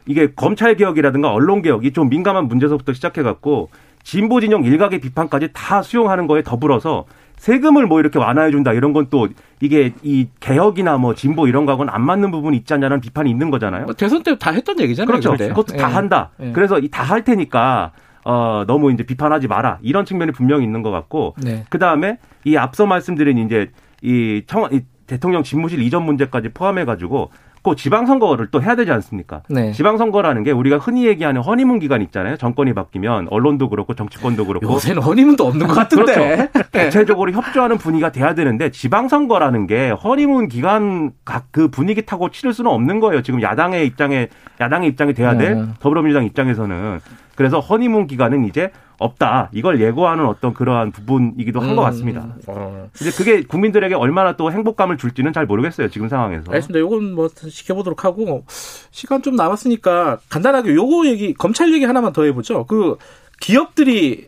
[0.07, 3.69] 이게 검찰 개혁이라든가 언론 개혁이 좀 민감한 문제서부터 시작해 갖고
[4.03, 7.05] 진보 진영 일각의 비판까지 다 수용하는 거에 더불어서
[7.37, 9.27] 세금을 뭐 이렇게 완화해 준다 이런 건 또
[9.61, 13.85] 이게 이 개혁이나 뭐 진보 이런 거하고는 안 맞는 부분이 있지 않냐는 비판이 있는 거잖아요.
[13.85, 15.07] 뭐 대선 때 다 했던 얘기잖아요.
[15.07, 15.31] 그렇죠.
[15.31, 15.47] 그때.
[15.49, 15.93] 그것도 다 예.
[15.93, 16.29] 한다.
[16.39, 16.51] 예.
[16.51, 17.91] 그래서 이 다 할 테니까
[18.23, 21.65] 어 너무 이제 비판하지 마라 이런 측면이 분명히 있는 것 같고 네.
[21.69, 23.71] 그 다음에 이 앞서 말씀드린 이제
[24.03, 27.31] 이 청, 이 대통령 집무실 이전 문제까지 포함해 가지고
[27.63, 29.43] 꼭 지방선거를 또 해야 되지 않습니까?
[29.47, 29.71] 네.
[29.71, 32.37] 지방선거라는 게 우리가 흔히 얘기하는 허니문 기간 있잖아요.
[32.37, 36.49] 정권이 바뀌면 언론도 그렇고 정치권도 그렇고 요새는 허니문도 없는 것 같은데 그렇죠.
[36.71, 36.71] 네.
[36.71, 42.99] 대체적으로 협조하는 분위기가 돼야 되는데 지방선거라는 게 허니문 기간 각그 분위기 타고 치를 수는 없는
[42.99, 43.21] 거예요.
[43.21, 45.65] 지금 야당의 입장에 야당의 입장이 돼야 될 네.
[45.79, 46.99] 더불어민주당 입장에서는
[47.35, 48.71] 그래서 허니문 기간은 이제
[49.01, 49.49] 없다.
[49.51, 51.83] 이걸 예고하는 어떤 그러한 부분이기도 한것 음.
[51.83, 52.35] 같습니다.
[52.47, 52.89] 어.
[52.99, 55.89] 이제 그게 국민들에게 얼마나 또 행복감을 줄지는 잘 모르겠어요.
[55.89, 56.51] 지금 상황에서.
[56.51, 56.79] 알겠습니다.
[56.79, 58.43] 요건 뭐 지켜보도록 하고
[58.91, 62.65] 시간 좀 남았으니까 간단하게 요거 얘기 검찰 얘기 하나만 더 해보죠.
[62.65, 62.97] 그
[63.39, 64.27] 기업들이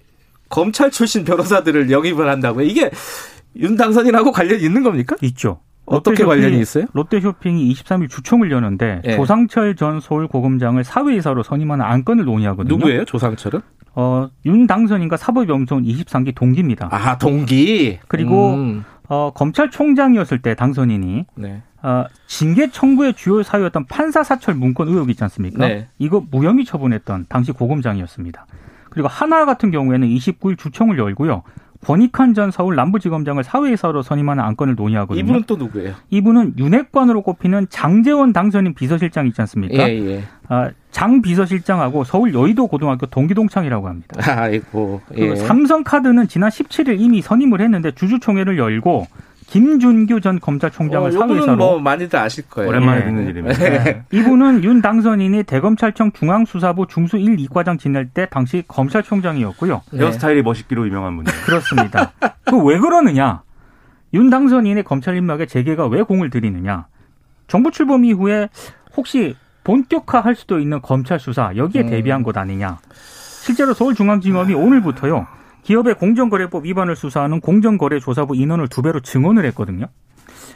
[0.49, 2.65] 검찰 출신 변호사들을 영입을 한다고요.
[2.65, 2.91] 이게
[3.55, 5.15] 윤 당선인하고 관련 있는 겁니까?
[5.21, 5.59] 있죠.
[5.85, 6.85] 어떻게 관련이 있어요?
[6.93, 9.15] 롯데쇼핑이 23일 주총을 여는데 네.
[9.15, 12.75] 조상철 전 서울 고검장을 사회이사로 선임하는 안건을 논의하거든요.
[12.75, 13.05] 누구예요?
[13.05, 13.61] 조상철은?
[13.95, 16.89] 어, 윤 당선인과 사법연수원 23기 동기입니다.
[16.91, 17.99] 아, 동기.
[18.07, 18.85] 그리고 음.
[19.07, 21.61] 어, 검찰총장이었을 때 당선인이 네.
[21.83, 25.67] 어, 징계 청구의 주요 사유였던 판사 사찰 문건 의혹이 있지 않습니까?
[25.67, 25.87] 네.
[25.99, 28.47] 이거 무혐의 처분했던 당시 고검장이었습니다.
[28.89, 31.43] 그리고 하나 같은 경우에는 29일 주총을 열고요.
[31.83, 35.23] 권익환 전 서울 남부지검장을 사회이사로 선임하는 안건을 논의하거든요.
[35.23, 35.93] 이분은 또 누구예요?
[36.09, 39.89] 이분은 윤핵관으로 꼽히는 장재원 당선인 비서실장 있지 않습니까?
[39.89, 40.23] 예, 예.
[40.47, 44.15] 아, 장 비서실장하고 서울 여의도 고등학교 동기동창이라고 합니다.
[44.41, 45.01] 아이고.
[45.17, 45.35] 예.
[45.35, 49.07] 삼성카드는 지난 17일 이미 선임을 했는데 주주총회를 열고
[49.47, 52.69] 김준규 전 검찰총장을 어, 사회사로 뭐 많이들 아실 거예요.
[52.69, 53.05] 오랜만에 네.
[53.05, 53.59] 듣는 이름입니다.
[53.83, 54.03] 네.
[54.11, 59.81] 이분은 윤 당선인이 대검찰청 중앙수사부 중수 1, 2과장 지낼 때 당시 검찰총장이었고요.
[59.91, 59.99] 네.
[59.99, 61.41] 헤어스타일이 멋있기로 유명한 분이에요.
[61.45, 62.11] 그렇습니다.
[62.45, 63.41] 그 왜 그러느냐?
[64.13, 66.85] 윤 당선인의 검찰 인맥에 재계가 왜 공을 들이느냐?
[67.47, 68.49] 정부 출범 이후에
[68.95, 71.89] 혹시 본격화할 수도 있는 검찰 수사 여기에 음.
[71.89, 72.77] 대비한 것 아니냐?
[73.43, 75.25] 실제로 서울중앙지검이 오늘부터요.
[75.63, 79.87] 기업의 공정거래법 위반을 수사하는 공정거래조사부 인원을 두 배로 증원을 했거든요.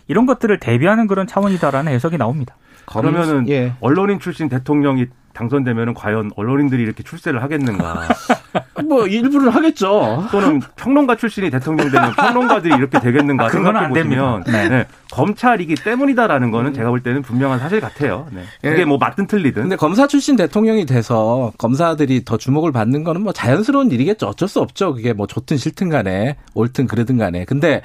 [0.07, 2.55] 이런 것들을 대비하는 그런 차원이다라는 해석이 나옵니다.
[2.87, 3.73] 그러면은 예.
[3.81, 8.07] 언론인 출신 대통령이 당선되면은 과연 언론인들이 이렇게 출세를 하겠는가?
[8.87, 10.27] 뭐 일부는 하겠죠.
[10.31, 14.69] 또는 평론가 출신이 대통령 되면 평론가들이 이렇게 되겠는가 생각해 보시면 네.
[14.69, 14.87] 네.
[15.11, 18.27] 검찰이기 때문이다라는 거는 제가 볼 때는 분명한 사실 같아요.
[18.31, 18.41] 네.
[18.61, 18.85] 그게 예.
[18.85, 19.63] 뭐 맞든 틀리든.
[19.63, 24.27] 근데 검사 출신 대통령이 돼서 검사들이 더 주목을 받는 거는 뭐 자연스러운 일이겠죠.
[24.27, 24.95] 어쩔 수 없죠.
[24.95, 27.45] 그게 뭐 좋든 싫든 간에 옳든 그러든 간에.
[27.45, 27.83] 근데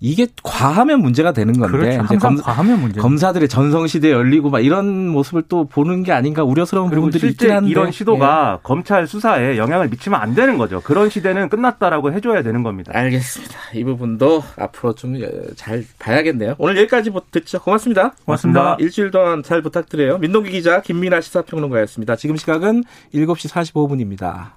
[0.00, 2.02] 이게 과하면 문제가 되는 건데 그렇죠.
[2.04, 3.00] 이제 검, 과하면 문제.
[3.00, 7.70] 검사들의 전성 시대 열리고 막 이런 모습을 또 보는 게 아닌가 우려스러운 부분들이 있긴 한데
[7.70, 8.60] 이런 시도가 예.
[8.62, 10.80] 검찰 수사에 영향을 미치면 안 되는 거죠.
[10.80, 12.92] 그런 시대는 끝났다라고 해줘야 되는 겁니다.
[12.94, 13.54] 알겠습니다.
[13.74, 15.10] 이 부분도 앞으로 좀
[15.56, 16.54] 잘 봐야겠네요.
[16.58, 17.60] 오늘 여기까지 듣죠.
[17.60, 18.14] 고맙습니다.
[18.24, 18.76] 고맙습니다.
[18.78, 20.18] 일주일 동안 잘 부탁드려요.
[20.18, 22.16] 민동기 기자 김민아 시사평론가였습니다.
[22.16, 22.84] 지금 시각은
[23.14, 24.52] 7시 45분입니다.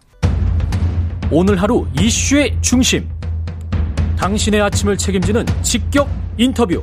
[1.32, 3.10] 오늘 하루 이슈의 중심.
[4.24, 6.08] 당신의 아침을 책임지는 직격
[6.38, 6.82] 인터뷰.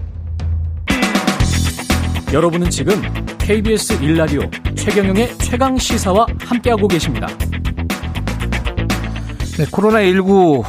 [2.34, 2.92] 여러분은 지금
[3.38, 4.42] KBS 일라디오
[4.76, 7.28] 최경영의 최강 시사와 함께하고 계십니다.
[9.56, 10.64] 네, 코로나19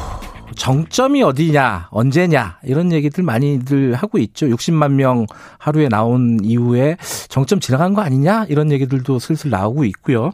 [0.56, 4.46] 정점이 어디냐, 언제냐, 이런 얘기들 많이들 하고 있죠.
[4.46, 5.26] 60만 명
[5.58, 6.96] 하루에 나온 이후에
[7.28, 10.30] 정점 지나간 거 아니냐, 이런 얘기들도 슬슬 나오고 있고요.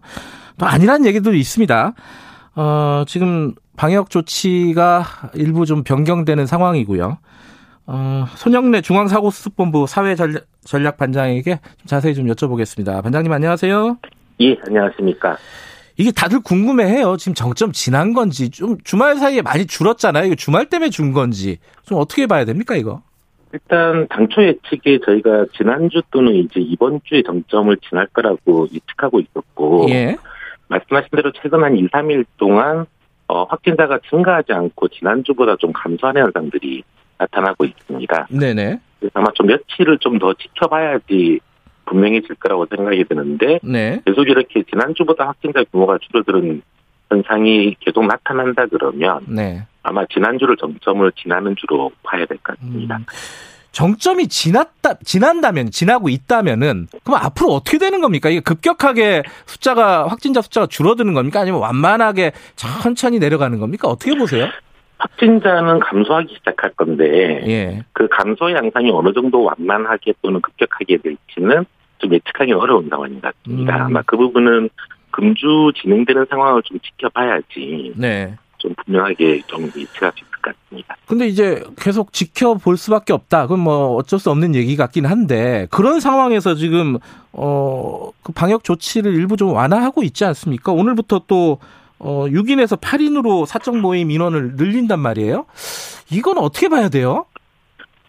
[0.57, 1.95] 또 아니란 얘기도 있습니다.
[2.55, 7.19] 어, 지금 방역 조치가 일부 좀 변경되는 상황이고요.
[7.87, 13.01] 어, 손영래 중앙사고수습본부 사회전략반장에게 좀 자세히 좀 여쭤보겠습니다.
[13.05, 13.99] 반장님 안녕하세요.
[14.41, 15.37] 예, 안녕하십니까.
[15.97, 17.17] 이게 다들 궁금해해요.
[17.19, 20.25] 지금 정점 지난 건지 좀 주말 사이에 많이 줄었잖아요.
[20.25, 23.03] 이거 주말 때문에 준 건지 좀 어떻게 봐야 됩니까 이거?
[23.53, 30.17] 일단 당초 예측에 저희가 지난주 또는 이제 이번 주에 정점을 지날 거라고 예측하고 있었고 예.
[30.67, 32.87] 말씀하신 대로 최근 한 2, 3일 동안
[33.29, 36.83] 어, 확진자가 증가하지 않고 지난주보다 좀 감소하는 현상들이
[37.19, 38.29] 나타나고 있습니다.
[38.31, 38.81] 네네.
[39.15, 41.41] 아마 좀 며칠을 좀 더 지켜봐야지
[41.85, 44.01] 분명해질 거라고 생각이 드는데 네.
[44.05, 46.63] 계속 이렇게 지난주보다 확진자 규모가 줄어드는
[47.11, 49.63] 현상이 계속 나타난다 그러면 네.
[49.83, 52.97] 아마 지난주를 정점을 지나는 주로 봐야 될 것 같습니다.
[52.99, 53.05] 음.
[53.73, 58.29] 정점이 지났다 지난다면 지나고 있다면은 그럼 앞으로 어떻게 되는 겁니까?
[58.29, 61.41] 이게 급격하게 숫자가 확진자 숫자가 줄어드는 겁니까?
[61.41, 63.89] 아니면 완만하게 천천히 내려가는 겁니까?
[63.89, 64.49] 어떻게 보세요?
[64.99, 67.85] 확진자는 감소하기 시작할 건데 예.
[67.93, 71.65] 그 감소 양상이 어느 정도 완만하게 또는 급격하게 될지는
[71.99, 73.77] 좀 예측하기 어려운 상황인 것 같습니다.
[73.77, 73.83] 음.
[73.83, 74.71] 아마 그 부분은
[75.11, 78.35] 금주 진행되는 상황을 좀 지켜봐야지 네.
[78.59, 80.97] 좀 분명하게 좀 예측할 수 같습니다.
[81.07, 83.43] 근데 이제 계속 지켜볼 수밖에 없다.
[83.43, 86.99] 그건 뭐 어쩔 수 없는 얘기 같긴 한데 그런 상황에서 지금
[87.33, 90.73] 어 그 방역 조치를 일부 좀 완화하고 있지 않습니까?
[90.73, 91.59] 오늘부터 또
[91.99, 95.47] 어, 6인에서 8인으로 사적 모임 인원을 늘린단 말이에요.
[96.13, 97.25] 이건 어떻게 봐야 돼요?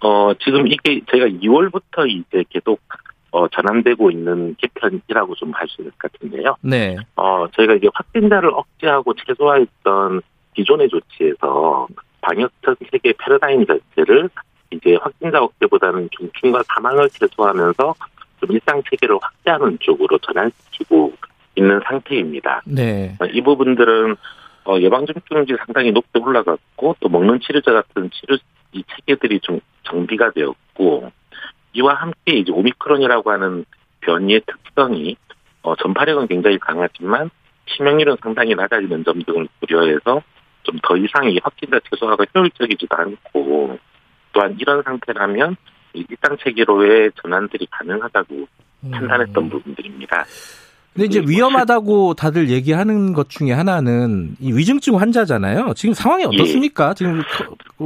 [0.02, 2.80] 어, 지금 이게 저희가 2월부터 이제 계속
[3.32, 6.56] 어, 전환되고 있는 개편이라고 좀 할 수 있을 것 같은데요.
[6.62, 6.97] 네.
[7.15, 10.21] 어, 저희가 이제 확진자를 억제하고 최소화했던
[10.56, 11.88] 기존의 조치에서
[12.22, 14.30] 방역 전 세계 패러다임 자체를
[14.72, 17.96] 이제 확진자 억제보다는 중증과 사망을 최소화하면서
[18.40, 21.14] 좀 일상 체계를 확대하는 쪽으로 전환시키고
[21.56, 22.62] 있는 상태입니다.
[22.66, 23.18] 네.
[23.34, 24.16] 이 부분들은
[24.66, 28.38] 어, 예방접종률이 상당히 높게 올라갔고 또 먹는 치료제 같은 치료
[28.72, 31.12] 이 체계들이 좀 정비가 되었고
[31.74, 33.66] 이와 함께 이제 오미크론이라고 하는
[34.02, 35.18] 변이의 특성이
[35.62, 37.30] 어, 전파력은 굉장히 강하지만
[37.68, 40.22] 치명률은 상당히 낮아지는 점 등을 고려해서
[40.70, 43.78] 좀 더 이상 이 확진자 최소화가 효율적이지도 않고
[44.34, 45.56] 또한 이런 상태라면
[45.94, 48.48] 일당 체계로의 전환들이 가능하다고
[48.84, 48.92] 음.
[48.92, 50.26] 판단했던 부분들입니다.
[50.94, 55.74] 근데 이제 위험하다고 다들 얘기하는 것 중에 하나는 이 위중증 환자잖아요.
[55.76, 56.90] 지금 상황이 어떻습니까?
[56.90, 56.94] 예.
[56.96, 57.24] 지금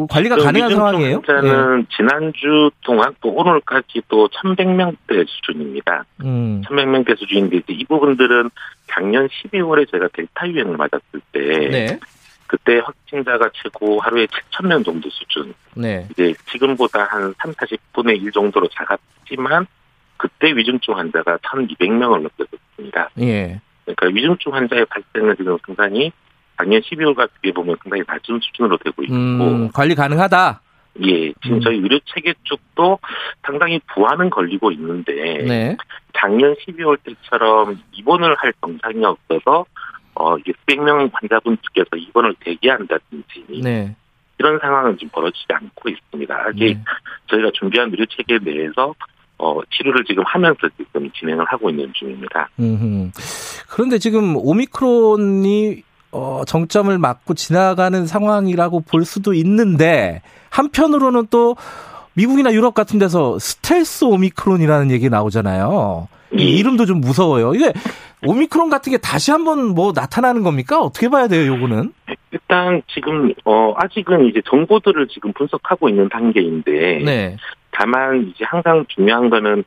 [0.09, 1.15] 관리가 가능한 상황이에요?
[1.15, 1.95] 환자는 예.
[1.95, 6.05] 지난주 동안 또 오늘까지 또 1,100명대 수준입니다.
[6.23, 6.61] 음.
[6.65, 8.49] 1,100명대 수준인데 이 부분들은
[8.87, 11.99] 작년 12월에 제가 델타 유행을 맞았을 때 네.
[12.53, 15.55] 그때 확진자가 최고 하루에 7천 명 정도 수준.
[15.73, 16.07] 네.
[16.11, 19.65] 이제 지금보다 한 3, 40분의 1 정도로 작았지만
[20.17, 23.09] 그때 위중증 환자가 1,200명을 넘겼습니다.
[23.21, 23.59] 예.
[23.85, 26.11] 그러니까 위중증 환자의 발생은 지금 상당히
[26.55, 29.15] 작년 12월과 비교해 보면 상당히 낮은 수준으로 되고 있고.
[29.15, 30.61] 음, 관리 가능하다?
[31.07, 31.33] 예.
[31.41, 31.61] 지금 음.
[31.61, 32.99] 저희 의료 체계 쪽도
[33.41, 35.11] 상당히 부하는 걸리고 있는데.
[35.41, 35.77] 네.
[36.15, 39.65] 작년 12월 때처럼 입원을 할 정상이 없어서
[40.15, 43.61] 어, 600명 환자분께서 입원을 대기한다든지.
[43.61, 43.95] 네.
[44.39, 46.35] 이런 상황은 지금 벌어지지 않고 있습니다.
[46.35, 46.83] 아직 네.
[47.27, 48.93] 저희가 준비한 의료 체계 내에서
[49.37, 52.49] 어, 치료를 지금 하면서 지금 진행을 하고 있는 중입니다.
[52.59, 53.11] 음흠.
[53.69, 61.55] 그런데 지금 오미크론이 어, 정점을 맞고 지나가는 상황이라고 볼 수도 있는데 한편으로는 또
[62.13, 66.07] 미국이나 유럽 같은 데서 스텔스 오미크론이라는 얘기 나오잖아요.
[66.37, 66.43] 이 예.
[66.43, 67.53] 이름도 좀 무서워요.
[67.53, 67.71] 이게
[68.25, 70.79] 오미크론 같은 게 다시 한번 뭐 나타나는 겁니까?
[70.79, 71.93] 어떻게 봐야 돼요, 요거는?
[72.31, 77.37] 일단 지금 어 아직은 이제 정보들을 지금 분석하고 있는 단계인데 네.
[77.71, 79.63] 다만 이제 항상 중요한 거는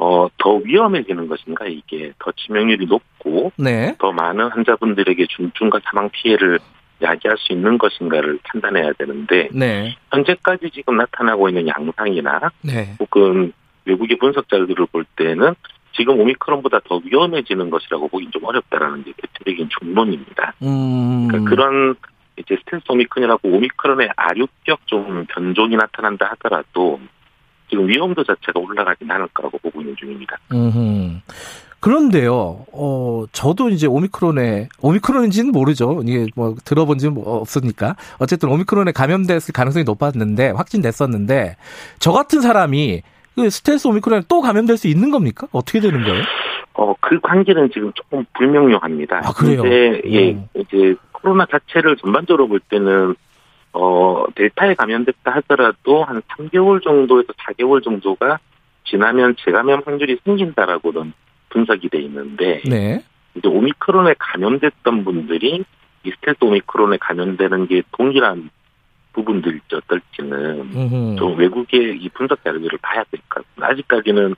[0.00, 2.12] 어, 더 위험해지는 것인가, 이게.
[2.20, 3.96] 더 치명률이 높고, 네.
[3.98, 6.60] 더 많은 환자분들에게 중증과 사망 피해를
[7.02, 9.96] 야기할 수 있는 것인가를 판단해야 되는데 네.
[10.12, 12.94] 현재까지 지금 나타나고 있는 양상이나 네.
[12.98, 13.52] 혹은
[13.84, 15.54] 외국의 분석자들을 볼 때는
[15.98, 20.54] 지금 오미크론보다 더 위험해지는 것이라고 보기 좀 어렵다라는 게 대표적인 중론입니다.
[20.62, 21.26] 음.
[21.28, 21.96] 그러니까 그런
[22.36, 27.00] 이제 스텔스 오미크론이라고 오미크론의 아류격 좀 변종이 나타난다 하더라도
[27.68, 30.38] 지금 위험도 자체가 올라가진 않을 거라고 보고 있는 중입니다.
[30.52, 31.20] 음.
[31.80, 36.02] 그런데요, 어, 저도 이제 오미크론에, 오미크론인지는 모르죠.
[36.04, 37.94] 이게 뭐 들어본 지는 뭐 없으니까.
[38.18, 41.56] 어쨌든 오미크론에 감염됐을 가능성이 높았는데, 확진됐었는데,
[42.00, 43.17] 저 같은 사람이 그
[43.50, 45.46] 스텔스 오미크론에 또 감염될 수 있는 겁니까?
[45.52, 46.22] 어떻게 되는 거예요?
[46.74, 49.18] 어, 그 관계는 지금 조금 불명료합니다.
[49.24, 49.60] 아, 그래요?
[49.66, 50.48] 이제, 예, 음.
[50.54, 53.16] 이제 코로나 자체를 전반적으로 볼 때는
[53.72, 58.38] 어, 델타에 감염됐다 하더라도 한 3개월 정도에서 4개월 정도가
[58.84, 61.12] 지나면 재감염 확률이 생긴다라고는
[61.50, 63.02] 분석이 돼 있는데 네.
[63.34, 65.64] 이제 오미크론에 감염됐던 분들이
[66.04, 68.50] 이 스텔스 오미크론에 감염되는 게 동일한
[69.18, 71.16] 부분들일지 어떨지는 음흠.
[71.18, 73.66] 좀 외국의 이 분석 자료들을 봐야 될 것 같습니다.
[73.72, 74.34] 아직까지는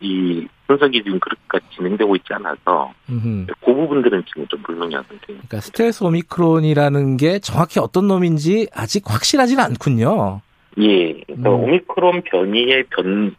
[0.00, 3.46] 이 분석이 지금 그렇게까지 진행되고 있지 않아서 음흠.
[3.64, 9.62] 그 부분들은 지금 좀 불명하는 중 그러니까 스텔스 오미크론이라는 게 정확히 어떤 놈인지 아직 확실하지는
[9.62, 10.40] 않군요.
[10.78, 11.60] 예, 그러니까 음.
[11.64, 13.34] 오미크론 변이의 변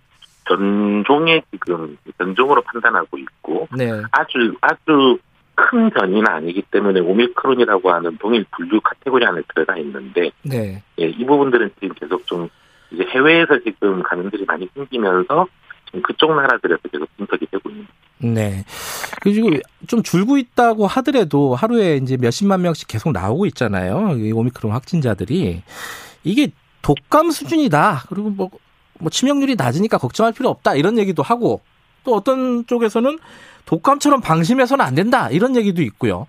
[0.46, 3.90] 변종의 지금 변종으로 판단하고 있고 네.
[4.12, 5.18] 아주 아주
[5.56, 10.82] 큰 변이는 아니기 때문에 오미크론이라고 하는 동일 분류 카테고리 안에 들어가 있는데 네.
[11.00, 12.50] 예, 이 부분들은 지금 계속 좀
[12.92, 15.48] 이제 해외에서 지금 감염들이 많이 생기면서
[15.86, 17.88] 지금 그쪽 나라들에서 계속 분석이 되고 있는.
[18.20, 18.64] 네.
[19.22, 19.50] 그리고
[19.88, 24.16] 좀 줄고 있다고 하더라도 하루에 이제 몇십만 명씩 계속 나오고 있잖아요.
[24.18, 25.62] 이 오미크론 확진자들이
[26.24, 28.04] 이게 독감 수준이다.
[28.10, 28.50] 그리고 뭐,
[29.00, 30.76] 뭐 치명률이 낮으니까 걱정할 필요 없다.
[30.76, 31.62] 이런 얘기도 하고
[32.04, 33.18] 또 어떤 쪽에서는
[33.66, 36.28] 독감처럼 방심해서는 안 된다 이런 얘기도 있고요.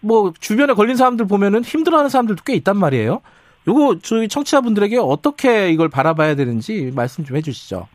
[0.00, 3.20] 뭐 주변에 걸린 사람들 보면은 힘들어하는 사람들도 꽤 있단 말이에요.
[3.68, 7.88] 요거 저희 청취자분들에게 어떻게 이걸 바라봐야 되는지 말씀 좀 해주시죠.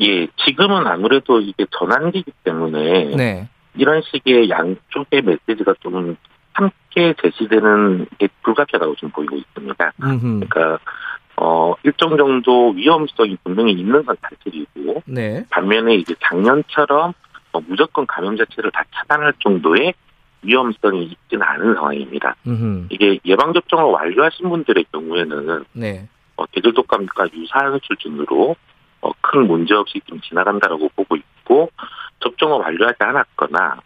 [0.00, 3.48] 예, 지금은 아무래도 이게 전환기이기 때문에 네.
[3.74, 6.16] 이런 식의 양쪽의 메시지가 좀
[6.52, 9.92] 함께 제시되는 게 불가피하다고 좀 보이고 있습니다.
[10.02, 10.40] 음흠.
[10.48, 10.78] 그러니까
[11.36, 15.44] 어 일정 정도 위험성이 분명히 있는 건 사실이고 네.
[15.50, 17.14] 반면에 이제 작년처럼 어,
[17.60, 19.94] 무조건 감염 자체를 다 차단할 정도의
[20.42, 22.34] 위험성이 있지는 않은 상황입니다.
[22.46, 22.86] 음흠.
[22.90, 26.08] 이게 예방 접종을 완료하신 분들의 경우에는 네.
[26.36, 28.56] 어, 대절 독감과 유사한 수준으로
[29.02, 31.70] 어, 큰 문제 없이 좀 지나간다라고 보고 있고
[32.20, 33.80] 접종을 완료하지 않았거나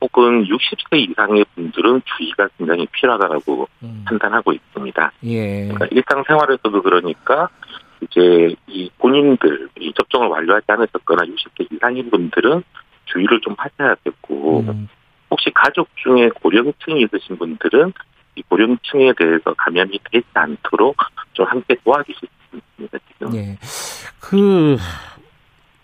[0.00, 4.04] 혹은 60세 이상의 분들은 주의가 굉장히 필요하다라고 음.
[4.06, 5.12] 판단하고 있습니다.
[5.24, 5.68] 예.
[5.68, 7.48] 그러니까 일상생활에서도 그러니까
[8.00, 12.62] 이제 이 본인들 이 접종을 완료하지 않으셨거나 60세 이상인 분들은
[13.12, 14.88] 주의를 좀 하셔야 되고 음.
[15.30, 17.92] 혹시 가족 중에 고령층이 있으신 분들은
[18.36, 20.96] 이 고령층에 대해서 감염이 되지 않도록
[21.32, 23.34] 좀 함께 도와주실 수 있습니다 지금.
[23.34, 23.58] 예.
[24.20, 24.76] 그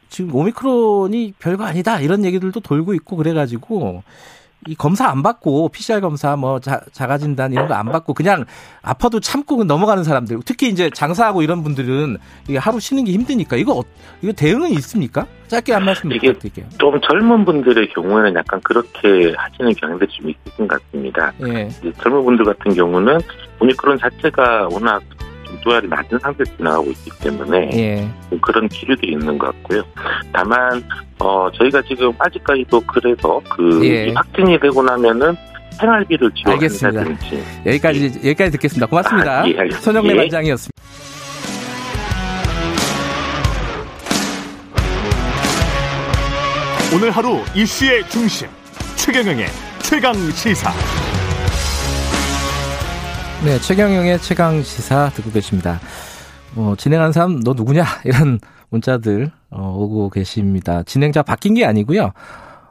[0.08, 4.02] 지금 오미크론이 별거 아니다 이런 얘기들도 돌고 있고 그래가지고
[4.66, 8.44] 이 검사 안 받고 PCR 검사 뭐 자, 자가 진단 이런 거 안 받고 그냥
[8.82, 12.16] 아파도 참고 넘어가는 사람들 특히 이제 장사하고 이런 분들은
[12.48, 13.82] 이게 하루 쉬는 게 힘드니까 이거 어,
[14.22, 15.26] 이거 대응은 있습니까?
[15.48, 16.66] 짧게 한 말씀 부탁드릴게요.
[16.78, 21.32] 좀 젊은 분들의 경우에는 약간 그렇게 하시는 경향들이 좀 있으신 것 같습니다.
[21.46, 21.68] 예.
[22.02, 23.18] 젊은 분들 같은 경우는
[23.60, 25.02] 오미크론 자체가 워낙
[25.62, 28.08] 도열이 낮은 상태에서 지나가고 있기 때문에 예.
[28.40, 29.82] 그런 기류들이 있는 것 같고요.
[30.32, 30.82] 다만
[31.18, 34.12] 어 저희가 지금 아직까지도 그래서 그 예.
[34.12, 35.36] 확진이 되고 나면은
[35.78, 38.28] 생활비를 지원한다든지 여기까지 예.
[38.30, 38.86] 여기까지 듣겠습니다.
[38.86, 39.42] 고맙습니다.
[39.42, 40.16] 아, 예, 손영래 예.
[40.16, 40.76] 반장이었습니다.
[46.94, 48.48] 오늘 하루 이슈의 중심
[48.96, 49.46] 최경영의
[49.82, 50.72] 최강 시사.
[53.44, 55.78] 네, 최경영의 최강 시사 듣고 계십니다.
[56.56, 60.82] 어, 진행한 사람 너 누구냐 이런 문자들 어, 오고 계십니다.
[60.82, 62.12] 진행자 바뀐 게 아니고요.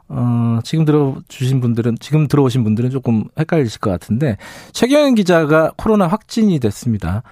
[0.08, 4.36] 어, 지금 들어주신 분들은, 지금 들어오신 분들은 조금 헷갈리실 것 같은데,
[4.72, 7.22] 최경영 기자가 코로나 확진이 됐습니다.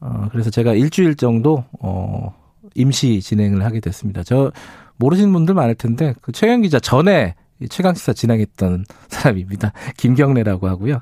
[0.00, 2.34] 어, 그래서 제가 일주일 정도, 어,
[2.74, 4.22] 임시 진행을 하게 됐습니다.
[4.22, 4.52] 저,
[4.96, 7.34] 모르시는 분들 많을 텐데, 그 최경 기자 전에
[7.68, 9.72] 최강 시사 진행했던 사람입니다.
[9.96, 11.00] 김경래라고 하고요.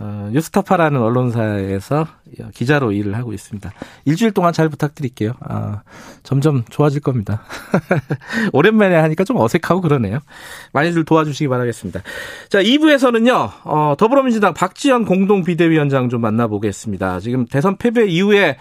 [0.00, 2.06] 어, 뉴스타파라는 언론사에서
[2.52, 3.72] 기자로 일을 하고 있습니다.
[4.04, 5.34] 일주일 동안 잘 부탁드릴게요.
[5.40, 5.82] 아,
[6.24, 7.42] 점점 좋아질 겁니다.
[8.52, 10.18] 오랜만에 하니까 좀 어색하고 그러네요.
[10.72, 12.02] 많이들 도와주시기 바라겠습니다.
[12.48, 17.20] 자, 2부에서는요, 어, 더불어민주당 박지원 공동 비대위원장 좀 만나보겠습니다.
[17.20, 18.56] 지금 대선 패배 이후에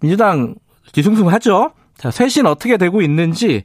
[0.00, 0.54] 민주당
[0.92, 1.72] 뒤숭숭하죠?
[1.96, 3.64] 자, 쇄신 어떻게 되고 있는지,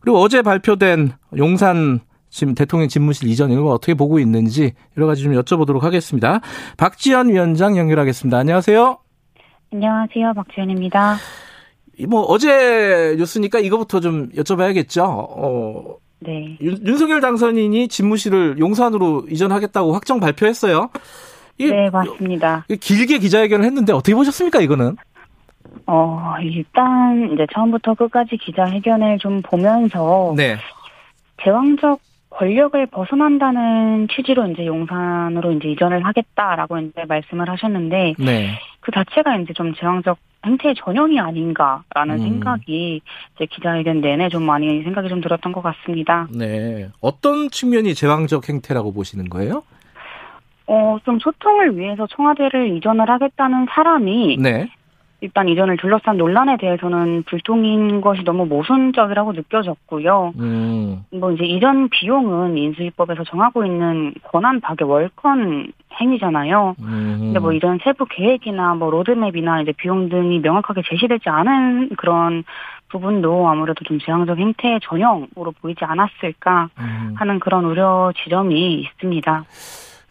[0.00, 2.00] 그리고 어제 발표된 용산
[2.32, 6.40] 지금 대통령 집무실 이전 이런 거 어떻게 보고 있는지 여러 가지 좀 여쭤보도록 하겠습니다.
[6.78, 8.38] 박지현 위원장 연결하겠습니다.
[8.38, 8.98] 안녕하세요.
[9.70, 10.32] 안녕하세요.
[10.34, 11.16] 박지현입니다.
[12.08, 15.02] 뭐 어제 뉴스니까 이거부터 좀 여쭤봐야겠죠.
[15.04, 16.56] 어, 네.
[16.62, 20.88] 윤, 윤석열 당선인이 집무실을 용산으로 이전하겠다고 확정 발표했어요.
[21.58, 22.64] 네, 맞습니다.
[22.80, 24.96] 길게 기자회견을 했는데 어떻게 보셨습니까, 이거는?
[25.86, 30.56] 어, 일단 이제 처음부터 끝까지 기자회견을 좀 보면서 네.
[31.44, 32.00] 제왕적
[32.36, 38.58] 권력을 벗어난다는 취지로 이제 용산으로 이제 이전을 하겠다라고 이제 말씀을 하셨는데 네.
[38.80, 42.18] 그 자체가 이제 좀 제왕적 행태의 전형이 아닌가라는 음.
[42.18, 43.00] 생각이
[43.36, 46.26] 이제 기자회견 내내 좀 많이 생각이 좀 들었던 것 같습니다.
[46.36, 46.88] 네.
[47.00, 49.62] 어떤 측면이 제왕적 행태라고 보시는 거예요?
[50.66, 54.68] 어, 좀 소통을 위해서 청와대를 이전을 하겠다는 사람이 네.
[55.22, 60.32] 일단 이전을 둘러싼 논란에 대해서는 불통인 것이 너무 모순적이라고 느껴졌고요.
[60.36, 61.04] 음.
[61.12, 66.74] 뭐 이제 이전 비용은 인수위법에서 정하고 있는 권한 박의 월권 행위잖아요.
[66.80, 67.18] 음.
[67.20, 72.42] 근데 뭐 이런 세부 계획이나 뭐 로드맵이나 이제 비용 등이 명확하게 제시되지 않은 그런
[72.88, 77.14] 부분도 아무래도 좀 제왕적 행태의 전형으로 보이지 않았을까 음.
[77.16, 79.44] 하는 그런 우려 지점이 있습니다.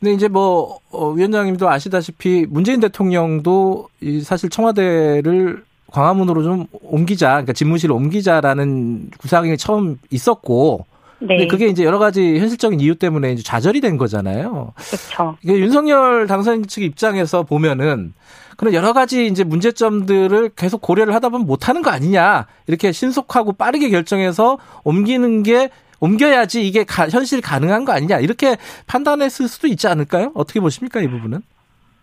[0.02, 7.54] 근데 이제 뭐 어, 위원장님도 아시다시피 문재인 대통령도 이 사실 청와대를 광화문으로 좀 옮기자, 그러니까
[7.54, 10.88] 집무실을 옮기자라는 구상이 처음 있었고,
[11.20, 11.28] 네.
[11.28, 14.74] 근데 그게 이제 여러 가지 현실적인 이유 때문에 이제 좌절이 된 거잖아요.
[14.76, 15.38] 그렇죠.
[15.46, 18.14] 윤석열 당선인 측 입장에서 보면은
[18.58, 23.90] 그런 여러 가지 이제 문제점들을 계속 고려를 하다 보면 못하는 거 아니냐 이렇게 신속하고 빠르게
[23.90, 25.70] 결정해서 옮기는 게
[26.02, 30.32] 옮겨야지 이게 가, 현실 가능한 거 아니냐 이렇게 판단했을 수도 있지 않을까요?
[30.36, 31.40] 어떻게 보십니까 이 부분은?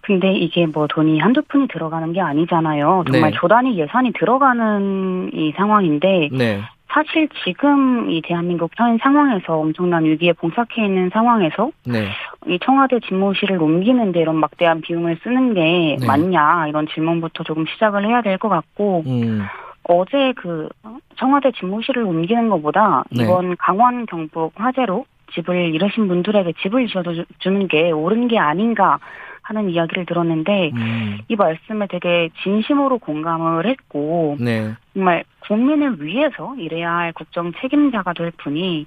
[0.00, 3.04] 근데 이게 뭐 돈이 한두 푼이 들어가는 게 아니잖아요.
[3.12, 3.36] 정말 네.
[3.38, 6.62] 조단위 예산이 들어가는 이 상황인데 네.
[6.90, 12.08] 사실 지금 이 대한민국 현 상황에서 엄청난 위기에 봉착해 있는 상황에서 네.
[12.46, 16.06] 이 청와대 집무실을 옮기는데 이런 막대한 비용을 쓰는 게 네.
[16.06, 19.42] 맞냐 이런 질문부터 조금 시작을 해야 될 것 같고 음.
[19.84, 20.68] 어제 그
[21.16, 23.24] 청와대 집무실을 옮기는 것보다 네.
[23.24, 28.98] 이번 강원 경북 화재로 집을 잃으신 분들에게 집을 지어주는 게 옳은 게 아닌가
[29.42, 31.18] 하는 이야기를 들었는데 음.
[31.28, 34.74] 이 말씀에 되게 진심으로 공감을 했고 네.
[34.92, 38.86] 정말 국민을 위해서 일해야 할 국정 책임자가 될 분이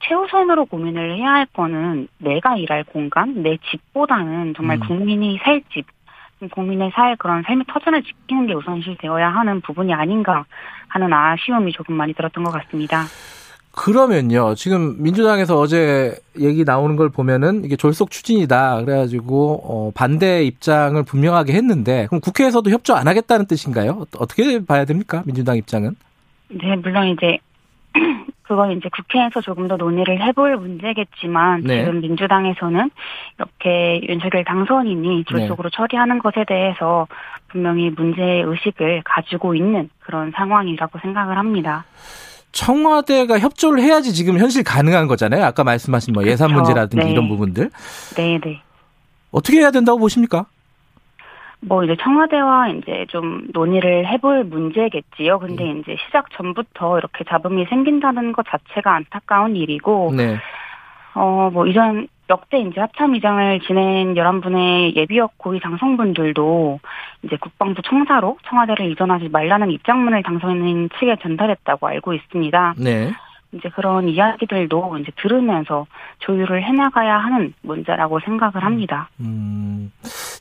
[0.00, 4.88] 최우선으로 고민을 해야 할 거는 내가 일할 공간, 내 집보다는 정말 음.
[4.88, 5.86] 국민이 살 집,
[6.48, 10.44] 국민의 살 그런 삶의 터전을 지키는 게 우선시 되어야 하는 부분이 아닌가
[10.88, 13.04] 하는 아쉬움이 조금 많이 들었던 것 같습니다.
[13.72, 14.54] 그러면요.
[14.54, 18.84] 지금 민주당에서 어제 얘기 나오는 걸 보면은 이게 졸속 추진이다.
[18.84, 24.04] 그래가지고 어, 반대 입장을 분명하게 했는데 그럼 국회에서도 협조 안 하겠다는 뜻인가요?
[24.18, 25.22] 어떻게 봐야 됩니까?
[25.24, 25.96] 민주당 입장은?
[26.48, 27.38] 네, 물론 이제
[28.42, 31.84] 그건 이제 국회에서 조금 더 논의를 해볼 문제겠지만 네.
[31.84, 32.90] 지금 민주당에서는
[33.38, 35.76] 이렇게 윤석열 당선인이 졸속으로 네.
[35.76, 37.06] 처리하는 것에 대해서
[37.48, 41.84] 분명히 문제 의식을 가지고 있는 그런 상황이라고 생각을 합니다.
[42.52, 45.44] 청와대가 협조를 해야지 지금 현실 가능한 거잖아요.
[45.44, 46.62] 아까 말씀하신 뭐 예산 그렇죠.
[46.62, 47.12] 문제라든지 네.
[47.12, 47.70] 이런 부분들.
[48.16, 48.60] 네, 네.
[49.30, 50.46] 어떻게 해야 된다고 보십니까?
[51.64, 55.38] 뭐 이제 청와대와 이제 좀 논의를 해볼 문제겠지요.
[55.38, 55.78] 근데 음.
[55.78, 60.38] 이제 시작 전부터 이렇게 잡음이 생긴다는 것 자체가 안타까운 일이고, 네.
[61.14, 66.80] 어뭐 이전 역대 이제 합참의장을 지낸 11분의 예비역 고위 당선분들도
[67.22, 72.74] 이제 국방부 청사로 청와대를 이전하지 말라는 입장문을 당선인 측에 전달했다고 알고 있습니다.
[72.78, 73.12] 네.
[73.52, 75.86] 이제 그런 이야기들도 이제 들으면서
[76.20, 79.10] 조율을 해나가야 하는 문제라고 생각을 합니다.
[79.20, 79.92] 음,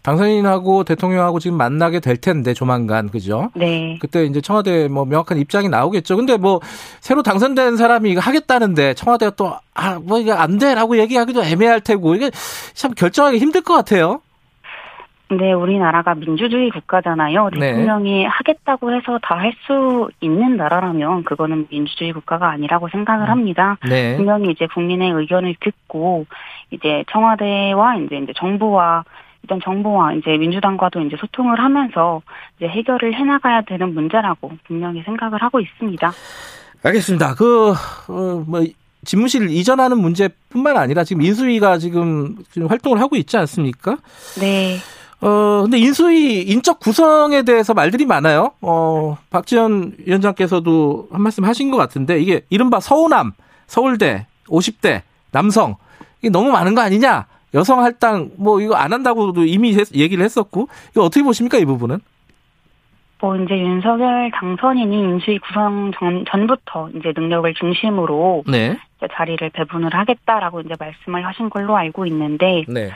[0.03, 3.49] 당선인하고 대통령하고 지금 만나게 될 텐데 조만간 그죠?
[3.53, 3.97] 네.
[3.99, 6.15] 그때 이제 청와대 뭐 명확한 입장이 나오겠죠.
[6.15, 6.59] 근데 뭐
[7.01, 12.15] 새로 당선된 사람이 이거 하겠다는데 청와대가 또 아 뭐 이거 안 돼라고 얘기하기도 애매할 테고
[12.15, 12.29] 이게
[12.73, 14.21] 참 결정하기 힘들 것 같아요.
[15.37, 17.49] 네, 우리나라가 민주주의 국가잖아요.
[17.53, 17.59] 네.
[17.71, 18.25] 대통령이 네.
[18.25, 23.31] 하겠다고 해서 다 할 수 있는 나라라면 그거는 민주주의 국가가 아니라고 생각을 음.
[23.31, 23.77] 합니다.
[23.87, 24.17] 네.
[24.17, 26.25] 분명히 이제 국민의 의견을 듣고
[26.71, 29.03] 이제 청와대와 이제 이제 정부와
[29.43, 32.21] 일단 정부와 이제 민주당과도 이제 소통을 하면서
[32.57, 36.11] 이제 해결을 해나가야 되는 문제라고 분명히 생각을 하고 있습니다.
[36.83, 37.35] 알겠습니다.
[37.35, 37.71] 그,
[38.09, 38.63] 어, 뭐,
[39.03, 43.97] 집무실 이전하는 문제뿐만 아니라 지금 인수위가 지금, 지금 활동을 하고 있지 않습니까?
[44.39, 44.77] 네.
[45.21, 48.51] 어, 근데 인수위 인적 구성에 대해서 말들이 많아요.
[48.61, 53.33] 어, 박지원 위원장께서도 한 말씀 하신 것 같은데 이게 이른바 서우남,
[53.67, 55.75] 서울대, 50대, 남성
[56.19, 57.27] 이게 너무 많은 거 아니냐?
[57.53, 61.99] 여성 할당 뭐 이거 안 한다고도 이미 얘기를 했었고 이거 어떻게 보십니까 이 부분은?
[63.19, 68.79] 뭐 이제 윤석열 당선인이 인수위 구성 전, 전부터 이제 능력을 중심으로 네.
[68.97, 72.89] 이제 자리를 배분을 하겠다라고 이제 말씀을 하신 걸로 알고 있는데 네.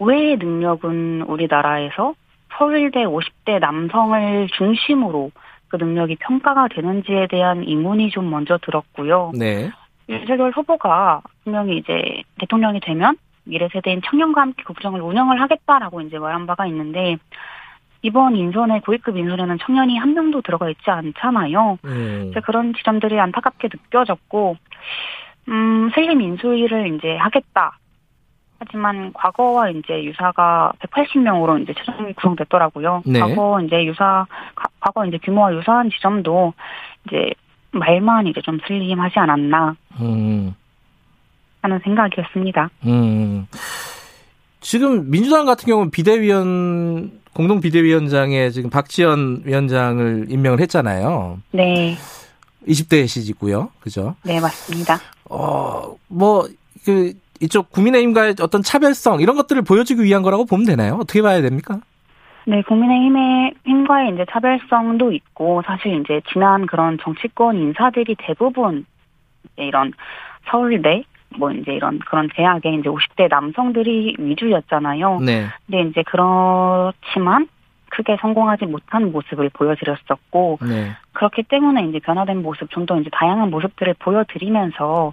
[0.00, 2.14] 왜 능력은 우리나라에서
[2.56, 5.30] 서울대 50대 남성을 중심으로
[5.68, 9.32] 그 능력이 평가가 되는지에 대한 의문이 좀 먼저 들었고요.
[9.34, 9.70] 네.
[10.08, 16.46] 윤석열 후보가 분명히 이제 대통령이 되면 미래 세대인 청년과 함께 국정을 운영을 하겠다라고 이제 말한
[16.46, 17.16] 바가 있는데
[18.02, 21.78] 이번 인선에 고위급 인선에는 청년이 한 명도 들어가 있지 않잖아요.
[21.84, 22.32] 음.
[22.44, 24.56] 그런 지점들이 안타깝게 느껴졌고,
[25.48, 27.78] 음, 슬림 인수위를 이제 하겠다.
[28.58, 33.02] 하지만 과거와 이제 유사가 180명으로 이제 최종 구성됐더라고요.
[33.06, 33.20] 네.
[33.20, 34.26] 과거 이제 유사,
[34.80, 36.52] 과거 이제 규모와 유사한 지점도
[37.06, 37.32] 이제
[37.70, 39.76] 말만 이제 좀 슬림하지 않았나.
[40.00, 40.54] 음.
[41.62, 42.70] 하는 생각이었습니다.
[42.86, 43.46] 음.
[44.60, 51.38] 지금 민주당 같은 경우는 비대위원 공동 비대위원장에 지금 박지원 위원장을 임명을 했잖아요.
[51.52, 51.96] 네.
[52.66, 53.70] 20대 시지고요.
[53.80, 54.16] 그죠?
[54.24, 54.98] 네, 맞습니다.
[55.30, 56.48] 어, 뭐,
[56.84, 60.94] 그, 이쪽 국민의힘과의 어떤 차별성, 이런 것들을 보여주기 위한 거라고 보면 되나요?
[60.94, 61.80] 어떻게 봐야 됩니까?
[62.46, 68.86] 네, 국민의힘의 힘과의 이제 차별성도 있고, 사실 이제 지난 그런 정치권 인사들이 대부분
[69.56, 69.92] 이런
[70.50, 71.04] 서울대,
[71.36, 75.20] 뭐 이제 이런 그런 대학에 이제 50대 남성들이 위주였잖아요.
[75.20, 75.46] 네.
[75.66, 77.48] 근데 이제 그렇지만
[77.90, 80.92] 크게 성공하지 못한 모습을 보여드렸었고 네.
[81.12, 85.12] 그렇기 때문에 이제 변화된 모습 좀 더 이제 다양한 모습들을 보여드리면서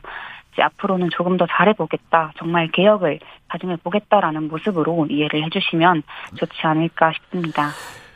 [0.55, 6.03] 이제 앞으로는 조금 더 잘해보겠다 정말 개혁을 가정해 보겠다라는 모습으로 이해를 해주시면
[6.35, 7.71] 좋지 않을까 싶습니다.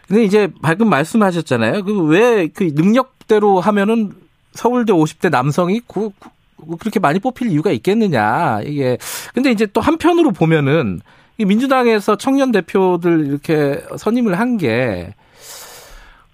[0.08, 1.84] 근데 이제 방금 말씀하셨잖아요.
[1.84, 4.12] 그 왜그 능력대로 하면은
[4.54, 6.12] 서울대 50대 남성이 그뭐
[6.80, 8.62] 그렇게 많이 뽑힐 이유가 있겠느냐.
[8.66, 8.98] 이게
[9.34, 11.02] 근데 이제 또 한편으로 보면은
[11.38, 15.14] 민주당에서 청년 대표들 이렇게 선임을 한게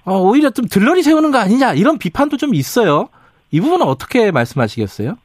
[0.04, 3.10] 어, 오히려 좀 들러리 세우는 거 아니냐 이런 비판도 좀 있어요.
[3.52, 5.18] 이 부분은 어떻게 말씀하시겠어요?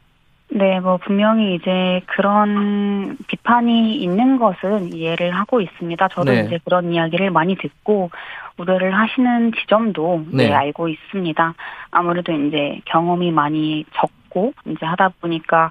[0.53, 6.09] 네, 뭐 분명히 이제 그런 비판이 있는 것은 이해를 하고 있습니다.
[6.09, 6.45] 저도 네.
[6.47, 8.11] 이제 그런 이야기를 많이 듣고
[8.57, 10.49] 우려를 하시는 지점도 네.
[10.49, 11.55] 네, 알고 있습니다.
[11.93, 15.71] 아무래도 이제 경험이 많이 적고 이제 하다 보니까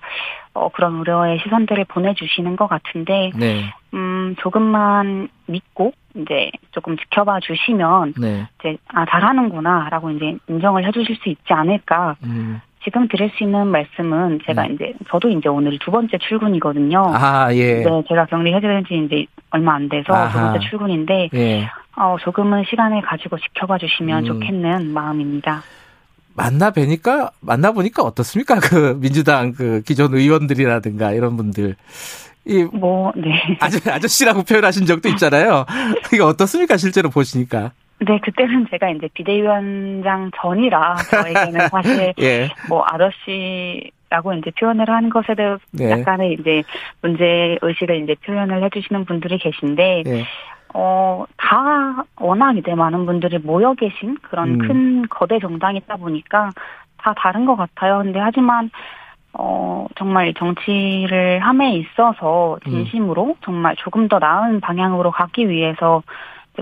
[0.54, 3.74] 어 그런 우려의 시선들을 보내주시는 것 같은데 네.
[3.94, 8.48] 음 조금만 믿고 이제 조금 지켜봐 주시면 네.
[8.60, 12.16] 이제 아 잘하는구나라고 이제 인정을 해주실 수 있지 않을까.
[12.24, 12.62] 음.
[12.84, 14.74] 지금 드릴 수 있는 말씀은 제가 네.
[14.74, 17.12] 이제 저도 이제 오늘 두 번째 출근이거든요.
[17.14, 17.84] 아 예.
[17.84, 20.32] 네, 제가 격리 해제된 지 이제 얼마 안 돼서 아하.
[20.32, 21.70] 두 번째 출근인데 예.
[21.98, 24.26] 어 조금은 시간을 가지고 지켜봐 주시면 음.
[24.26, 25.62] 좋겠는 마음입니다.
[26.36, 28.60] 만나 뵈니까 만나 보니까 어떻습니까?
[28.64, 31.76] 그 민주당 그 기존 의원들이라든가 이런 분들.
[32.46, 33.58] 이 뭐, 네.
[33.60, 35.66] 아저, 아저씨라고 표현하신 적도 있잖아요.
[36.12, 36.78] 이게 어떻습니까?
[36.78, 37.74] 실제로 보시니까.
[38.00, 42.50] 네, 그때는 제가 이제 비대위원장 전이라 저에게는 사실 예.
[42.70, 45.92] 뭐 아저씨 라고 이제 표현을 하는 것에 대해 네.
[45.92, 46.64] 약간의 이제
[47.02, 50.26] 문제 의식을 이제 표현을 해주시는 분들이 계신데 예.
[50.74, 54.58] 어, 다 워낙 이제 많은 분들이 모여 계신 그런 음.
[54.60, 56.52] 큰 거대 정당이다 보니까
[56.98, 58.00] 다 다른 것 같아요.
[58.00, 58.70] 근데 하지만
[59.34, 62.72] 어, 정말 정치를 함에 있어서 음.
[62.72, 63.36] 진심으로 음.
[63.44, 66.04] 정말 조금 더 나은 방향으로 가기 위해서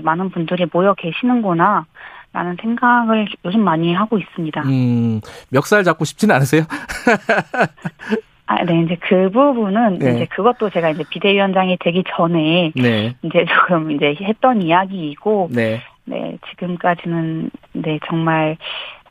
[0.02, 1.86] 많은 분들이 모여 계시는구나.
[2.30, 4.62] 라는 생각을 요즘 많이 하고 있습니다.
[4.62, 6.64] 음, 멱살 잡고 싶지는 않으세요?
[8.46, 10.14] 아, 네, 이제 그 부분은 네.
[10.14, 13.14] 이제 그것도 제가 이제 비대위원장이 되기 전에 네.
[13.22, 15.82] 이제 조금 이제 했던 이야기이고 네.
[16.04, 18.56] 네, 지금까지는 네, 정말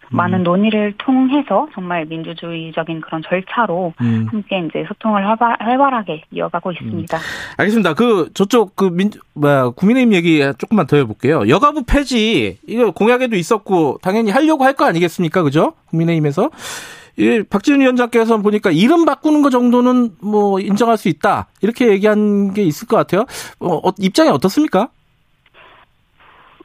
[0.10, 0.44] 많은 음.
[0.44, 4.28] 논의를 통해서 정말 민주주의적인 그런 절차로 음.
[4.32, 7.18] 함께 이제 소통을 활발, 활발하게 이어가고 있습니다.
[7.18, 7.22] 음.
[7.58, 7.94] 알겠습니다.
[7.94, 11.50] 그 저쪽 그 민, 뭐야 국민의힘 얘기 조금만 더 해볼게요.
[11.50, 15.74] 여가부 폐지 이거 공약에도 있었고 당연히 하려고 할 거 아니겠습니까, 그죠?
[15.90, 16.52] 국민의힘에서
[17.18, 22.62] 이 박지원 위원장께서 보니까 이름 바꾸는 거 정도는 뭐 인정할 수 있다 이렇게 얘기한 게
[22.62, 23.26] 있을 것 같아요.
[23.60, 24.90] 어, 어 입장이 어떻습니까?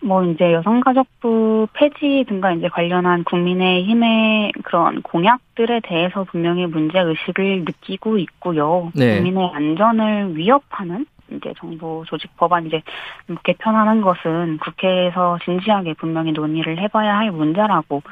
[0.02, 8.18] 뭐 이제 여성가족부 폐지 등과 이제 관련한 국민의힘의 그런 공약들에 대해서 분명히 문제 의식을 느끼고
[8.18, 8.90] 있고요.
[8.94, 9.16] 네.
[9.16, 12.82] 국민의 안전을 위협하는 이제 정부 조직 법안 이제
[13.44, 18.02] 개편하는 것은 국회에서 진지하게 분명히 논의를 해봐야 할 문제라고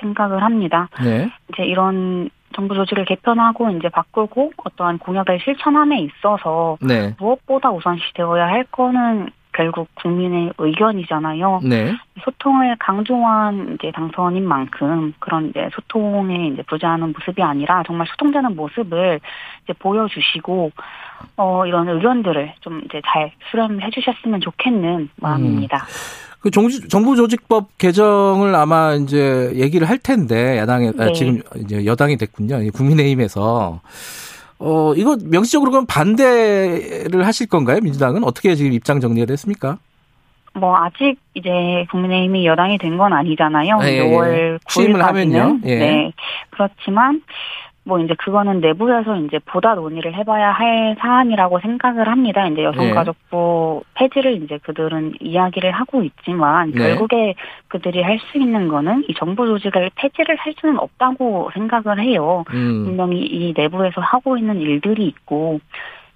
[0.00, 0.88] 생각을 합니다.
[1.02, 1.30] 네.
[1.52, 7.14] 이제 이런 정부 조직을 개편하고 이제 바꾸고 어떠한 공약을 실천함에 있어서 네.
[7.18, 11.62] 무엇보다 우선시 되어야 할 거는 결국 국민의 의견이잖아요.
[11.64, 11.92] 네.
[12.22, 19.18] 소통을 강조한 이제 당선인 만큼 그런 이제 소통에 이제 부재하는 모습이 아니라 정말 소통되는 모습을
[19.64, 20.70] 이제 보여주시고
[21.38, 25.78] 어 이런 의견들을 좀 이제 잘 수렴해 주셨으면 좋겠는 마음입니다.
[25.78, 26.38] 음.
[26.40, 31.04] 그 정부조직법 개정을 아마 이제 얘기를 할 텐데 야당에 아, 네.
[31.04, 32.60] 아, 지금 이제 여당이 됐군요.
[32.72, 33.80] 국민의힘에서
[34.58, 37.78] 어 이거 명시적으로 그럼 반대를 하실 건가요?
[37.82, 39.78] 민주당은 어떻게 지금 입장 정리가 됐습니까?
[40.54, 41.50] 뭐 아직 이제
[41.90, 43.78] 국민의힘이 여당이 된 건 아니잖아요.
[43.84, 45.74] 예, 6월 9일까지는 예.
[45.78, 46.12] 네
[46.50, 47.22] 그렇지만
[47.88, 52.46] 뭐 이제 그거는 내부에서 이제 보다 논의를 해봐야 할 사안이라고 생각을 합니다.
[52.46, 53.92] 이제 여성가족부 네.
[53.94, 56.78] 폐지를 이제 그들은 이야기를 하고 있지만 네.
[56.78, 57.34] 결국에
[57.68, 62.44] 그들이 할 수 있는 거는 이 정부 조직을 폐지를 할 수는 없다고 생각을 해요.
[62.50, 62.84] 음.
[62.84, 65.60] 분명히 이 내부에서 하고 있는 일들이 있고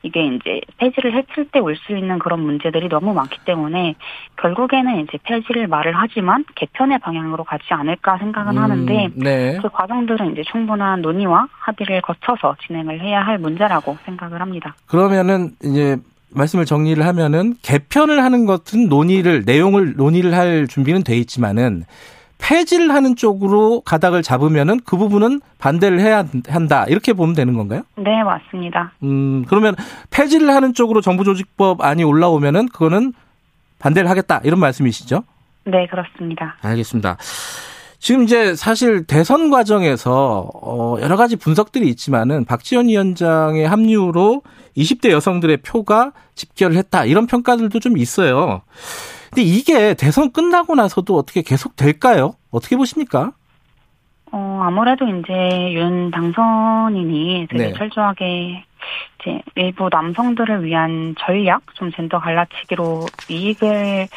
[0.03, 3.94] 이게 이제 폐지를 했을 때 올 수 있는 그런 문제들이 너무 많기 때문에
[4.36, 9.59] 결국에는 이제 폐지를 말을 하지만 개편의 방향으로 가지 않을까 생각은 음, 하는데 네.
[9.62, 14.74] 그 과정들은 이제 충분한 논의와 합의를 거쳐서 진행을 해야 할 문제라고 생각을 합니다.
[14.86, 15.96] 그러면은 이제
[16.34, 21.84] 말씀을 정리를 하면은 개편을 하는 것은 논의를 내용을 논의를 할 준비는 돼 있지만은
[22.43, 26.84] 폐지를 하는 쪽으로 가닥을 잡으면은 그 부분은 반대를 해야 한다.
[26.88, 27.82] 이렇게 보면 되는 건가요?
[27.97, 28.93] 네, 맞습니다.
[29.05, 29.76] 음, 그러면
[30.11, 33.12] 폐지를 하는 쪽으로 정부조직법 안이 올라오면은 그거는
[33.78, 34.40] 반대를 하겠다.
[34.45, 35.22] 이런 말씀이시죠?
[35.64, 36.57] 네, 그렇습니다.
[36.62, 37.16] 알겠습니다.
[38.01, 44.43] 지금 이제 사실 대선 과정에서 어 여러 가지 분석들이 있지만은 박지원 위원장의 합류로
[44.76, 47.05] 20대 여성들의 표가 집결을 했다.
[47.05, 48.62] 이런 평가들도 좀 있어요.
[49.32, 52.34] 근데 이게 대선 끝나고 나서도 어떻게 계속 될까요?
[52.50, 53.32] 어떻게 보십니까?
[54.30, 57.72] 어, 아무래도 이제 윤 당선인이 되게 네.
[57.72, 58.64] 철저하게
[59.20, 64.08] 이제 일부 남성들을 위한 전략, 좀 젠더 갈라치기로 이익을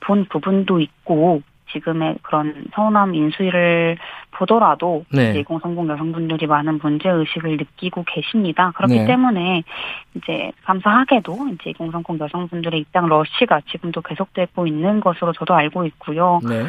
[0.00, 1.42] 본 부분도 있고,
[1.74, 3.98] 지금의 그런 서운함 인수위를
[4.30, 5.38] 보더라도 네.
[5.40, 8.72] 2030 여성분들이 많은 문제 의식을 느끼고 계십니다.
[8.74, 9.06] 그렇기 네.
[9.06, 9.62] 때문에
[10.14, 16.40] 이제 감사하게도 이제 2030 여성분들의 입당 러시가 지금도 계속되고 있는 것으로 저도 알고 있고요.
[16.48, 16.64] 네.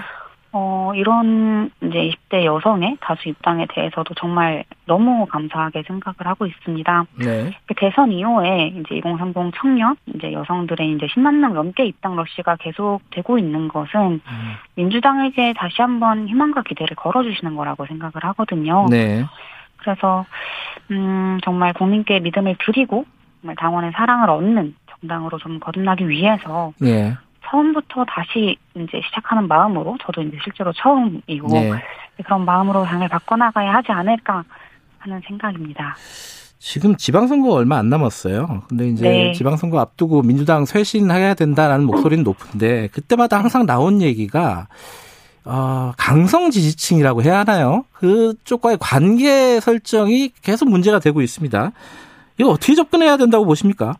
[0.57, 7.05] 어, 이런 이제 20대 여성의 다수 입당에 대해서도 정말 너무 감사하게 생각을 하고 있습니다.
[7.19, 7.51] 네.
[7.65, 13.37] 그 대선 이후에 이제 2030 청년, 이제 여성들의 이제 10만 명 넘게 입당 러시가 계속되고
[13.37, 14.53] 있는 것은 음.
[14.75, 18.85] 민주당에게 다시 한번 희망과 기대를 걸어주시는 거라고 생각을 하거든요.
[18.89, 19.25] 네.
[19.75, 20.25] 그래서,
[20.89, 23.03] 음, 정말 국민께 믿음을 드리고,
[23.41, 27.13] 정말 당원의 사랑을 얻는 정당으로 좀 거듭나기 위해서 네.
[27.49, 31.71] 처음부터 다시 이제 시작하는 마음으로 저도 이제 실제로 처음이고 네.
[32.23, 34.43] 그런 마음으로 당을 바꿔나가야 하지 않을까
[34.99, 35.95] 하는 생각입니다.
[36.59, 38.63] 지금 지방선거 얼마 안 남았어요.
[38.67, 39.31] 근데 이제 네.
[39.33, 44.67] 지방선거 앞두고 민주당 쇄신해야 된다라는 목소리는 높은데 그때마다 항상 나온 얘기가
[45.43, 47.85] 어, 강성 지지층이라고 해야 하나요?
[47.93, 51.71] 그쪽과의 관계 설정이 계속 문제가 되고 있습니다.
[52.39, 53.95] 이거 어떻게 접근해야 된다고 보십니까?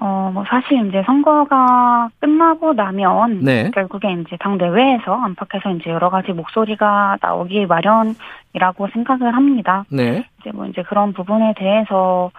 [0.00, 3.70] 어, 뭐, 사실 이제 선거가 끝나고 나면, 네.
[3.72, 9.84] 결국에 이제 당 내외에서 안팎에서 이제 여러 가지 목소리가 나오기 마련이라고 생각을 합니다.
[9.90, 10.24] 네.
[10.40, 12.30] 이제 뭐 이제 그런 부분에 대해서,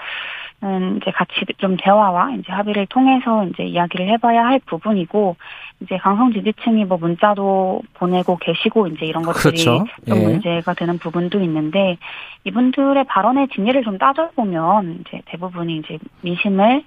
[0.62, 5.36] 는 이제 같이 좀 대화와 이제 합의를 통해서 이제 이야기를 해봐야 할 부분이고,
[5.82, 9.86] 이제 강성 지지층이 뭐 문자도 보내고 계시고 이제 이런 것들이 그렇죠.
[10.08, 10.24] 좀 예.
[10.24, 11.97] 문제가 되는 부분도 있는데
[12.45, 16.84] 이분들의 발언의 진위를 좀 따져보면 이제 대부분이 이제 민심을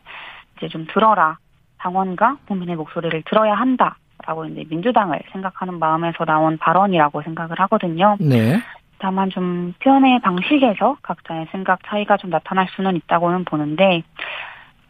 [0.59, 1.39] 이제 좀 들어라.
[1.79, 3.97] 당원과 국민의 목소리를 들어야 한다.
[4.27, 8.17] 라고 이제 민주당을 생각하는 마음에서 나온 발언이라고 생각을 하거든요.
[8.21, 8.61] 네.
[8.99, 14.03] 다만 좀 표현의 방식에서 각자의 생각 차이가 좀 나타날 수는 있다고는 보는데,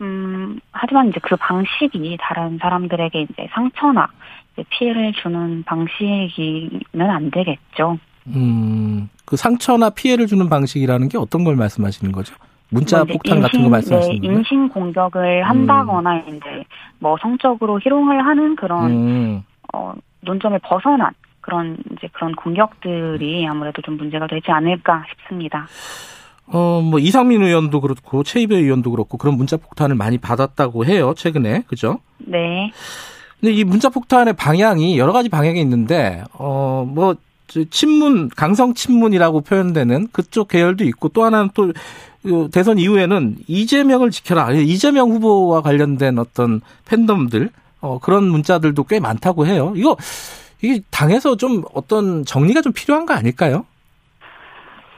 [0.01, 4.09] 음, 하지만 이제 그 방식이 다른 사람들에게 이제 상처나
[4.55, 7.99] 이제 피해를 주는 방식이면 안 되겠죠.
[8.29, 12.35] 음, 그 상처나 피해를 주는 방식이라는 게 어떤 걸 말씀하시는 거죠?
[12.71, 14.21] 문자 뭐 폭탄 인신, 같은 거 말씀하시는?
[14.21, 16.23] 네, 인신 공격을 한다거나 음.
[16.29, 16.65] 이제
[16.99, 19.43] 뭐 성적으로 희롱을 하는 그런 음.
[19.73, 25.67] 어, 논점을 벗어난 그런 이제 그런 공격들이 아무래도 좀 문제가 되지 않을까 싶습니다.
[26.47, 31.65] 어, 뭐 이상민 의원도 그렇고 최이배 의원도 그렇고 그런 문자 폭탄을 많이 받았다고 해요 최근에
[31.67, 32.01] 그죠?
[32.19, 32.73] 네.
[33.41, 37.17] 근데 이 문자 폭탄의 방향이 여러 가지 방향이 있는데 어뭐
[37.71, 41.73] 친문 강성 친문이라고 표현되는 그쪽 계열도 있고 또 하나는 또
[42.53, 47.51] 대선 이후에는 이재명을 지켜라 이재명 후보와 관련된 어떤 팬덤들
[47.81, 49.73] 어, 그런 문자들도 꽤 많다고 해요.
[49.77, 49.97] 이거
[50.61, 53.65] 이게 당에서 좀 어떤 정리가 좀 필요한 거 아닐까요?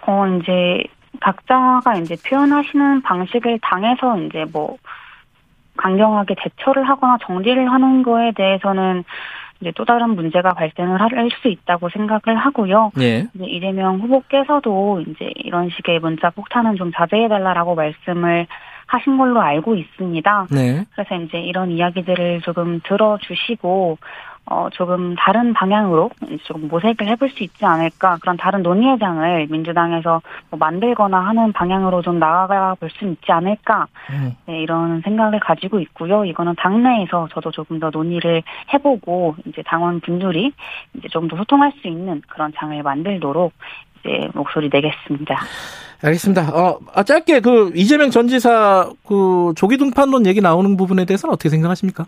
[0.06, 0.82] 어 이제
[1.20, 4.78] 각자가 이제 표현하시는 방식을 당에서 이제 뭐
[5.76, 9.04] 강경하게 대처를 하거나 정리를 하는 거에 대해서는
[9.60, 11.10] 이제 또 다른 문제가 발생을 할
[11.42, 12.92] 수 있다고 생각을 하고요.
[13.00, 13.26] 예.
[13.34, 18.46] 이제 이재명 후보께서도 이제 이런 식의 문자 폭탄은 좀 자제해달라라고 말씀을
[18.86, 20.46] 하신 걸로 알고 있습니다.
[20.50, 20.84] 네.
[20.92, 23.98] 그래서 이제 이런 이야기들을 조금 들어주시고
[24.50, 26.10] 어, 조금 다른 방향으로
[26.42, 30.20] 조금 모색을 해볼 수 있지 않을까 그런 다른 논의의 장을 민주당에서
[30.50, 34.34] 뭐 만들거나 하는 방향으로 좀 나아가 볼 수 있지 않을까 음.
[34.46, 36.24] 네, 이런 생각을 가지고 있고요.
[36.24, 38.42] 이거는 당내에서 저도 조금 더 논의를
[38.74, 40.52] 해보고 이제 당원 분들이
[40.94, 43.52] 이제 좀 더 소통할 수 있는 그런 장을 만들도록
[44.00, 45.38] 이제 목소리 내겠습니다.
[46.02, 46.48] 알겠습니다.
[46.52, 51.48] 어, 아, 짧게 그 이재명 전 지사 그 조기 등판론 얘기 나오는 부분에 대해서는 어떻게
[51.50, 52.06] 생각하십니까?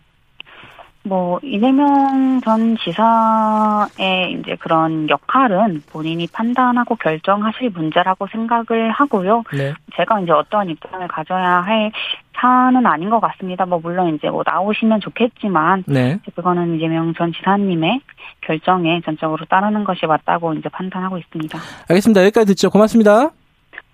[1.04, 9.42] 뭐 이재명 전 지사의 이제 그런 역할은 본인이 판단하고 결정하실 문제라고 생각을 하고요.
[9.52, 9.74] 네.
[9.96, 11.90] 제가 이제 어떠한 입장을 가져야 할
[12.36, 13.66] 사안은 아닌 것 같습니다.
[13.66, 16.18] 뭐 물론 이제 뭐 나오시면 좋겠지만 네.
[16.34, 18.00] 그거는 이재명 전 지사님의
[18.40, 21.58] 결정에 전적으로 따르는 것이 맞다고 이제 판단하고 있습니다.
[21.88, 22.22] 알겠습니다.
[22.24, 22.70] 여기까지 듣죠.
[22.70, 23.30] 고맙습니다.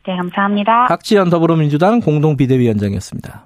[0.06, 0.86] 네, 감사합니다.
[0.86, 3.44] 박지연 더불어민주당 공동 비대위원장이었습니다.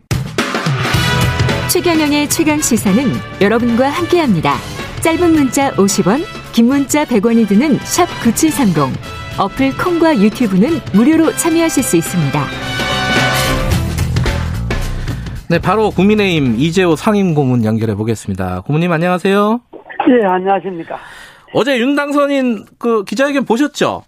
[1.73, 3.03] 최경영의 최강 시사는
[3.41, 4.57] 여러분과 함께합니다.
[5.03, 6.21] 짧은 문자 50원,
[6.53, 8.93] 긴 문자 100원이 드는 샵 9730.
[9.41, 12.41] 어플 콩과 유튜브는 무료로 참여하실 수 있습니다.
[15.49, 18.61] 네, 바로 국민의힘 이재호 상임 고문 연결해 보겠습니다.
[18.67, 19.63] 고문님 안녕하세요.
[20.11, 20.99] 예, 안녕하십니까.
[21.55, 24.03] 어제 윤 당선인 그 기자회견 보셨죠?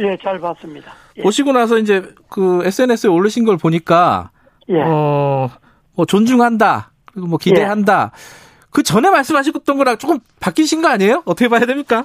[0.00, 0.92] 예, 잘 봤습니다.
[1.18, 1.22] 예.
[1.22, 4.32] 보시고 나서 이제 그 SNS에 올리신 걸 보니까
[4.68, 4.82] 예.
[4.84, 5.48] 어,
[5.94, 6.90] 뭐 존중한다.
[7.14, 8.10] 그리고 뭐 기대한다.
[8.12, 8.64] 예.
[8.70, 11.22] 그 전에 말씀하셨던 거랑 조금 바뀌신 거 아니에요?
[11.26, 12.04] 어떻게 봐야 됩니까?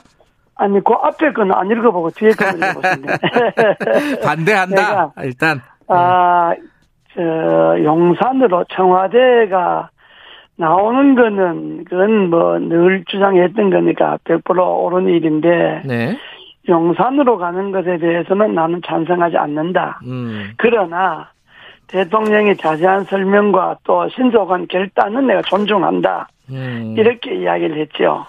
[0.56, 3.08] 아니, 그 앞에 거는 안 읽어보고 뒤에 거는 읽어보셨네.
[4.24, 5.14] 반대한다.
[5.24, 5.62] 일단.
[5.88, 6.54] 아,
[7.16, 7.22] 저,
[7.84, 9.90] 용산으로 청와대가
[10.58, 15.82] 나오는 거는, 그건 뭐 늘 주장했던 거니까 100% 옳은 일인데.
[15.86, 16.18] 네.
[16.68, 20.02] 용산으로 가는 것에 대해서는 나는 찬성하지 않는다.
[20.06, 20.52] 음.
[20.58, 21.30] 그러나
[21.90, 26.30] 대통령의 자세한 설명과 또 신속한 결단은 내가 존중한다.
[26.52, 26.96] 음.
[26.98, 28.26] 이렇게 이야기를 했죠.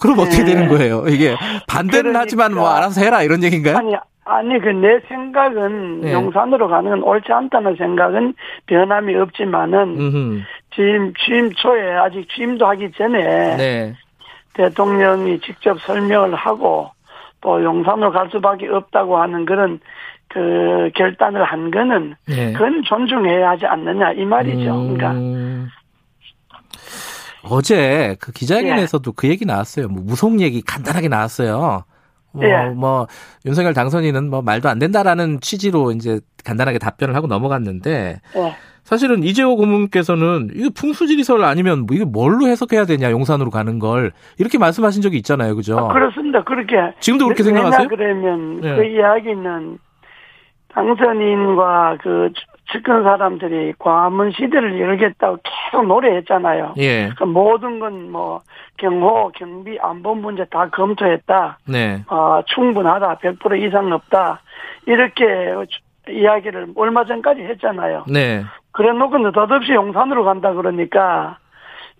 [0.00, 0.54] 그럼 어떻게 네.
[0.54, 1.04] 되는 거예요?
[1.08, 1.36] 이게
[1.68, 3.76] 반대는 그러니까, 하지만 뭐 알아서 해라 이런 얘기인가요?
[3.76, 3.94] 아니
[4.24, 6.12] 아니 그 내 생각은 네.
[6.12, 8.34] 용산으로 가는 건 옳지 않다는 생각은
[8.66, 10.40] 변함이 없지만은 음흠.
[10.74, 13.94] 지금 취임 초에 아직 취임도 하기 전에 네.
[14.54, 16.90] 대통령이 직접 설명을 하고
[17.40, 19.78] 또 용산으로 갈 수밖에 없다고 하는 그런
[20.34, 22.52] 그 결단을 한 거는 네.
[22.52, 24.74] 그건 존중해야 하지 않느냐 이 말이죠.
[24.74, 24.96] 음...
[24.96, 25.70] 그러니까
[27.44, 29.14] 어제 그 기자회견에서도 예.
[29.16, 29.86] 그 얘기 나왔어요.
[29.86, 31.84] 뭐 무속 얘기 간단하게 나왔어요.
[32.32, 32.68] 뭐, 예.
[32.70, 33.06] 뭐
[33.46, 38.56] 윤석열 당선인은 뭐 말도 안 된다라는 취지로 이제 간단하게 답변을 하고 넘어갔는데 예.
[38.82, 44.58] 사실은 이재호 고문께서는 이거 풍수지리설 아니면 뭐 이게 뭘로 해석해야 되냐 용산으로 가는 걸 이렇게
[44.58, 45.78] 말씀하신 적이 있잖아요, 그죠?
[45.78, 46.42] 아, 그렇습니다.
[46.42, 47.88] 그렇게 지금도 그렇게 생각하세요?
[47.88, 48.74] 그러면 네.
[48.74, 49.78] 그 이야기는
[50.74, 52.32] 당선인과 그
[52.72, 56.74] 측근 사람들이 과문 시대를 열겠다고 계속 노래했잖아요.
[56.78, 57.10] 예.
[57.16, 58.40] 그 모든 건 뭐
[58.76, 61.58] 경호, 경비, 안보 문제 다 검토했다.
[61.68, 62.02] 네.
[62.08, 63.18] 어, 충분하다.
[63.18, 64.40] 100% 이상 없다.
[64.86, 65.24] 이렇게
[66.08, 68.04] 이야기를 얼마 전까지 했잖아요.
[68.08, 68.44] 네.
[68.72, 71.38] 그래 놓고 느닷없이 용산으로 간다 그러니까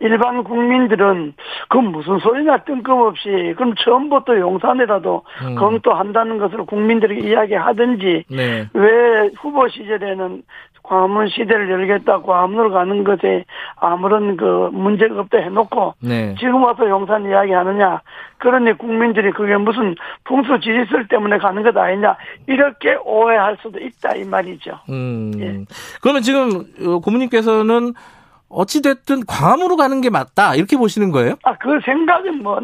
[0.01, 1.35] 일반 국민들은
[1.69, 5.55] 그 무슨 소리냐 뜬금없이 그럼 처음부터 용산이라도 음.
[5.55, 8.69] 검토한다는 것을 국민들에게 이야기하든지 네.
[8.75, 10.43] 왜 후보 시절에는
[10.85, 13.45] 광화문 시대를 열겠다 광화문으로 가는 것에
[13.77, 16.35] 아무런 그 문제가 없다 해놓고 네.
[16.39, 18.03] 지금 와서 용산 이야기하느냐
[18.39, 22.17] 그러니 국민들이 그게 무슨 풍수 지리설 때문에 가는 것 아니냐
[22.47, 24.79] 이렇게 오해할 수도 있다 이 말이죠.
[24.91, 25.33] 음.
[25.39, 25.65] 예.
[26.03, 27.95] 그러면 지금 어, 고모님께서는
[28.55, 31.35] 어찌됐든 광화문으로 가는 게 맞다 이렇게 보시는 거예요?
[31.43, 32.61] 아 그 생각은 뭐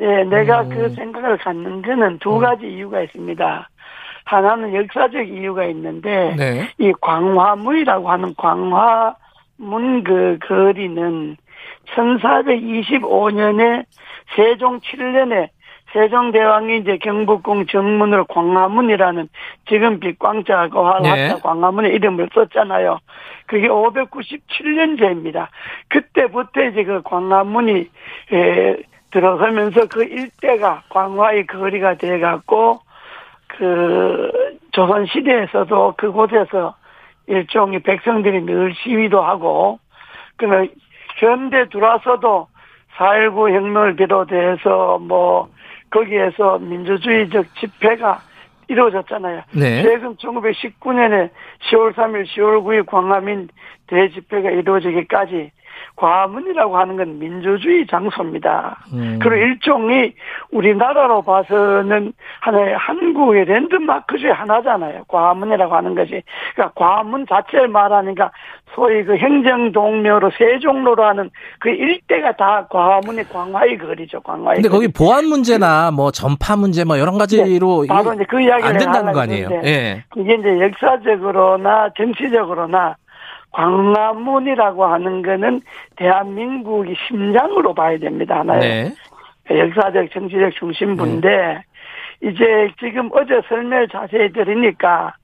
[0.00, 0.68] 예, 내가 음.
[0.70, 2.40] 그 생각을 갖는 거는 두 음.
[2.40, 3.68] 가지 이유가 있습니다.
[4.24, 6.68] 하나는 역사적 이유가 있는데 네.
[6.78, 11.36] 이 광화문이라고 하는 광화문 그 거리는
[11.94, 13.84] 1425년에
[14.34, 15.48] 세종 7년에
[15.94, 19.28] 세종대왕이 이제 경복궁 정문으로 광화문이라는
[19.68, 21.34] 지금 빛광자고 화자 네.
[21.40, 22.98] 광화문의 이름을 썼잖아요.
[23.46, 25.46] 그게 597년제입니다.
[25.88, 27.88] 그때부터 이제 그 광화문이
[28.32, 28.76] 에,
[29.12, 32.80] 들어서면서 그 일대가 광화의 거리가 돼갖고
[33.46, 34.32] 그
[34.72, 36.74] 조선 시대에서도 그곳에서
[37.28, 39.78] 일종의 백성들이 늘 시위도 하고
[40.36, 40.68] 그러면
[41.20, 42.48] 현대 들어와서도
[42.96, 45.48] 4.19 혁명을 비롯해서 뭐
[45.90, 48.22] 거기에서 민주주의적 집회가
[48.68, 49.42] 이루어졌잖아요.
[49.52, 49.82] 네.
[49.82, 51.30] 최근 1919년에
[51.70, 53.48] 10월 3일, 10월 9일 광화민
[53.86, 55.50] 대집회가 이루어지기까지
[55.96, 58.78] 과문이라고 하는 건 민주주의 장소입니다.
[58.92, 59.18] 음.
[59.22, 60.14] 그리고 일종의
[60.50, 65.04] 우리나라로 봐서는 하나의 한국의 랜드마크 중에 하나잖아요.
[65.06, 66.22] 과문이라고 하는 것이.
[66.54, 68.32] 그러니까 과문 자체를 말하니까
[68.74, 71.30] 소위 그 행정동묘로 세종로로 하는
[71.60, 74.20] 그 일대가 다 과문의 광화의 거리죠.
[74.20, 74.86] 광화의 근데 거리.
[74.86, 78.78] 거기 보안 문제나 뭐 전파 문제 뭐 여러 가지로 네, 바로 이제 그 이야기를 안
[78.78, 79.48] 된다는 거 아니에요.
[79.64, 80.04] 예.
[80.16, 82.96] 이게 이제 역사적으로나 정치적으로나
[83.54, 85.62] 광화문이라고 하는 거는
[85.96, 88.40] 대한민국이 심장으로 봐야 됩니다.
[88.40, 88.92] 하나의
[89.48, 89.58] 네.
[89.58, 91.64] 역사적 정치적 중심부인데 네.
[92.20, 95.14] 이제 지금 어제 설명을 자세히 들으니까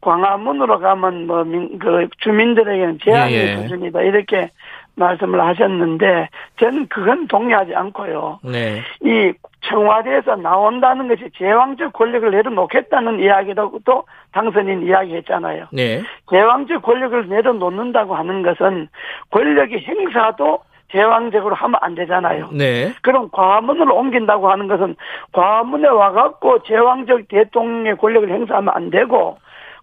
[0.00, 1.44] 광화문으로 가면 뭐
[1.78, 3.56] 그 주민들에게는 제한의 예, 예.
[3.56, 4.50] 수준이다 이렇게
[4.94, 8.40] 말씀을 하셨는데 저는 그건 동의하지 않고요.
[8.44, 8.80] 네.
[9.02, 9.32] 이
[9.68, 15.66] 청와대에서 나온다는 것이 제왕적 권력을 내려놓겠다는 이야기라고 또 당선인 이야기했잖아요.
[15.72, 16.02] 네.
[16.30, 18.88] 제왕적 권력을 내려놓는다고 하는 것은
[19.30, 20.60] 권력의 행사도
[20.92, 22.50] 제왕적으로 하면 안 되잖아요.
[22.52, 22.92] 네.
[23.02, 24.94] 그럼 과문을 옮긴다고 하는 것은
[25.32, 29.38] 과문에 와갖고 제왕적 대통령의 권력을 행사하면 안 되고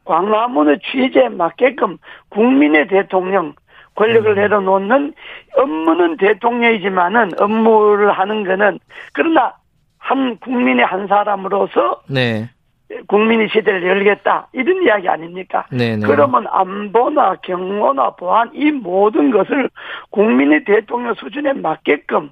[0.05, 1.97] 광화문의 취지에 맞게끔
[2.29, 3.53] 국민의 대통령
[3.95, 4.35] 권력을 음.
[4.35, 5.13] 내려놓는
[5.57, 8.79] 업무는 대통령이지만은 업무를 하는 거는
[9.13, 9.53] 그러나
[10.03, 12.49] 한 국민의 한 사람으로서 네.
[13.07, 15.65] 국민의 시대를 열겠다 이런 이야기 아닙니까?
[15.71, 15.95] 네네.
[15.95, 16.05] 네.
[16.05, 19.69] 그러면 안보나 경호나 보안 이 모든 것을
[20.11, 22.31] 국민의 대통령 수준에 맞게끔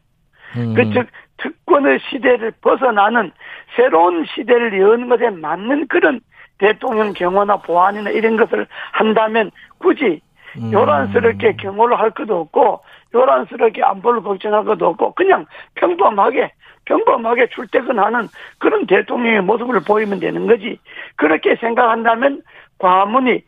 [0.57, 0.73] 음.
[0.73, 1.07] 그즉
[1.37, 3.31] 특권의 시대를 벗어나는
[3.75, 6.19] 새로운 시대를 여는 것에 맞는 그런
[6.57, 10.21] 대통령 경호나 보안이나 이런 것을 한다면 굳이
[10.57, 10.73] 음.
[10.73, 12.81] 요란스럽게 경호를 할 것도 없고
[13.15, 15.45] 요란스럽게 안보를 걱정할 것도 없고 그냥
[15.75, 16.51] 평범하게
[16.85, 18.27] 평범하게 출퇴근하는
[18.57, 20.79] 그런 대통령의 모습을 보이면 되는 거지.
[21.15, 22.41] 그렇게 생각한다면
[22.79, 23.43] 과문이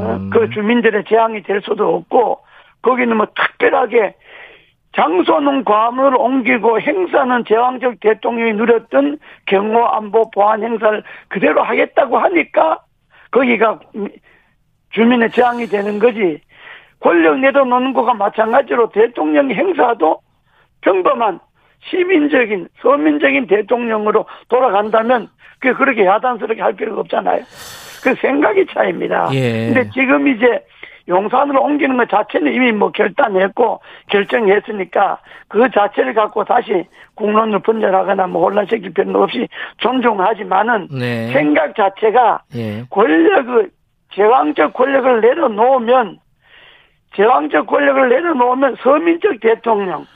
[0.00, 0.30] 어, 음.
[0.30, 2.40] 그 주민들의 재앙이 될 수도 없고
[2.82, 4.14] 거기는 뭐 특별하게
[4.94, 12.80] 장소는 과문을 옮기고 행사는 제왕적 대통령이 누렸던 경호 안보 보안 행사를 그대로 하겠다고 하니까
[13.30, 13.80] 거기가
[14.90, 16.40] 주민의 재앙이 되는 거지.
[17.00, 20.20] 권력 내려놓는 거가 마찬가지로 대통령 행사도
[20.80, 21.40] 평범한
[21.88, 25.28] 시민적인 서민적인 대통령으로 돌아간다면
[25.58, 27.42] 그 그렇게 야단스럽게 할 필요가 없잖아요.
[28.02, 29.30] 그 생각이 차이입니다.
[29.32, 29.72] 예.
[29.72, 30.64] 근데 지금 이제
[31.08, 33.80] 용산으로 옮기는 것 자체는 이미 뭐 결단했고
[34.10, 35.18] 결정했으니까
[35.48, 36.84] 그 자체를 갖고 다시
[37.14, 41.28] 국론을 분열하거나 뭐 혼란시킬 필요는 없이 존중하지만은 네.
[41.32, 42.84] 생각 자체가 예.
[42.90, 43.70] 권력을
[44.14, 46.18] 제왕적 권력을 내려놓으면
[47.14, 50.06] 제왕적 권력을 내려놓으면 서민적 대통령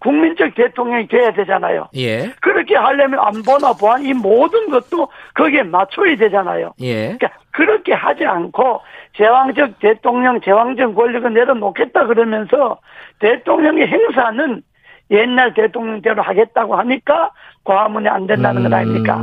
[0.00, 1.88] 국민적 대통령이 돼야 되잖아요.
[1.94, 2.32] 예.
[2.40, 6.72] 그렇게 하려면 안보나 보안 이 모든 것도 거기에 맞춰야 되잖아요.
[6.80, 7.16] 예.
[7.16, 8.80] 그러니까 그렇게 하지 않고
[9.16, 12.78] 제왕적 대통령, 제왕적 권력을 내려놓겠다 그러면서
[13.18, 14.62] 대통령의 행사는
[15.10, 17.30] 옛날 대통령대로 하겠다고 하니까
[17.64, 18.70] 과문이 안 된다는 음...
[18.70, 19.16] 것 아닙니까?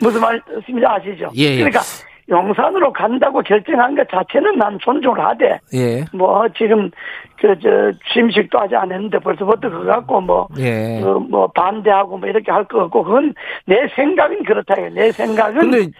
[0.00, 1.30] 무슨 말씀인지 아시죠?
[1.36, 1.56] 예, 예.
[1.56, 1.80] 그러니까
[2.28, 5.60] 용산으로 간다고 결정한 것 자체는 난 존중을 하되.
[5.74, 6.04] 예.
[6.12, 6.90] 뭐, 지금,
[7.38, 11.00] 그, 저, 취임식도 아직 안 했는데 벌써부터 그거 갖고 뭐, 예.
[11.02, 13.34] 그, 뭐, 반대하고 뭐 이렇게 할거 없고, 그건
[13.66, 14.74] 내 생각은 그렇다.
[14.94, 15.70] 내 생각은.
[15.70, 15.90] 근데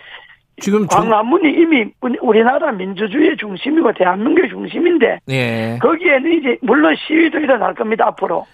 [0.60, 1.90] 지금 광화문이 이미
[2.22, 5.18] 우리나라 민주주의의 중심이고 대한민국의 중심인데.
[5.28, 5.78] 예.
[5.82, 8.46] 거기에는 이제, 물론 시위도 일어날 겁니다, 앞으로.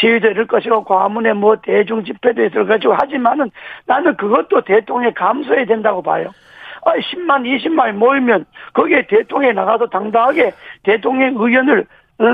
[0.00, 3.50] 시위도 이럴 것이고 광화문에 뭐 대중 집회도 있을 것이고 하지만은
[3.86, 6.30] 나는 그것도 대통령이 감수해야 된다고 봐요.
[6.88, 11.86] 아, 10만, 20만 모이면 거기에 대통령이 나가서 당당하게 대통령 의견을
[12.18, 12.24] 어,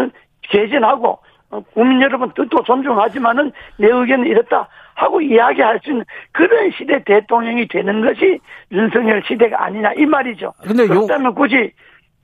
[0.43, 1.19] 개진하고
[1.51, 7.67] 어, 국민 여러분 뜻도 존중하지만은 내 의견은 이렇다 하고 이야기할 수 있는 그런 시대 대통령이
[7.69, 8.39] 되는 것이
[8.71, 10.53] 윤석열 시대가 아니냐 이 말이죠.
[10.63, 11.73] 근데 그렇다면 굳이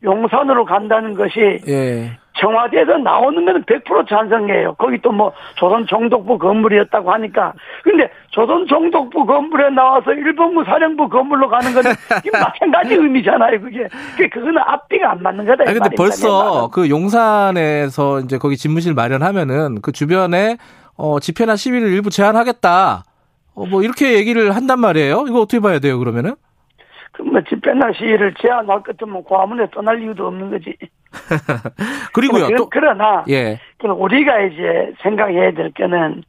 [0.03, 2.11] 용산으로 간다는 것이 예.
[2.41, 4.75] 청와대에서 나오는 거는 100% 찬성이에요.
[4.75, 7.53] 거기 또 뭐 조선 정독부 건물이었다고 하니까.
[7.83, 11.83] 근데 조선 정독부 건물에 나와서 일본부 사령부 건물로 가는 건
[12.33, 13.61] 마찬가지 의미잖아요.
[13.61, 13.87] 그게.
[14.33, 15.65] 그거는 앞뒤가 안 맞는 거다.
[15.67, 20.57] 아니, 근데 벌써 그 용산에서 이제 거기 집무실 마련하면은 그 주변에
[20.97, 23.03] 어, 집회나 시위를 일부 제한하겠다.
[23.55, 25.25] 어, 뭐 이렇게 얘기를 한단 말이에요.
[25.29, 26.35] 이거 어떻게 봐야 돼요, 그러면은?
[27.19, 30.75] 뭐 집회나 시위를 제한할 것 같으면 고아문에 떠날 이유도 없는 거지.
[32.15, 32.49] 그리고요.
[32.49, 33.59] 뭐, 또, 그러나 예.
[33.83, 36.23] 우리가 이제 생각해야 될 거는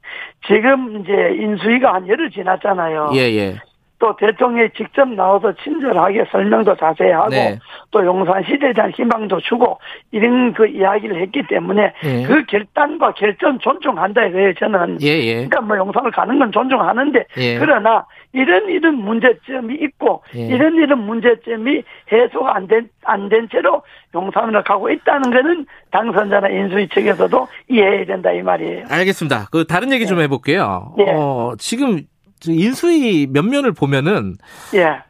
[0.47, 3.11] 지금 이제 인수위가 한 열흘 지났잖아요.
[3.13, 3.55] 예, 예.
[4.01, 7.59] 또 대통령이 직접 나와서 친절하게 설명도 자세히 하고 네.
[7.91, 9.77] 또 용산 시대에 대한 희망도 주고
[10.11, 12.23] 이런 그 이야기를 했기 때문에 예.
[12.23, 14.97] 그 결단과 결정 존중한다 이거예요 저는.
[15.03, 15.33] 예, 예.
[15.35, 17.59] 그러니까 뭐 용산을 가는 건 존중하는데 예.
[17.59, 20.47] 그러나 이런 이런 문제점이 있고 예.
[20.47, 23.83] 이런 이런 문제점이 해소가 안된 안 된 채로
[24.15, 28.85] 용산으로 가고 있다는 것은 당선자나 인수위 측에서도 이해해야 된다 이 말이에요.
[28.89, 29.47] 알겠습니다.
[29.51, 30.23] 그 다른 얘기 좀 네.
[30.23, 30.95] 해볼게요.
[30.97, 31.05] 네.
[31.13, 32.01] 어, 지금
[32.47, 34.35] 인수위 면면을 보면은
[34.75, 35.03] 예.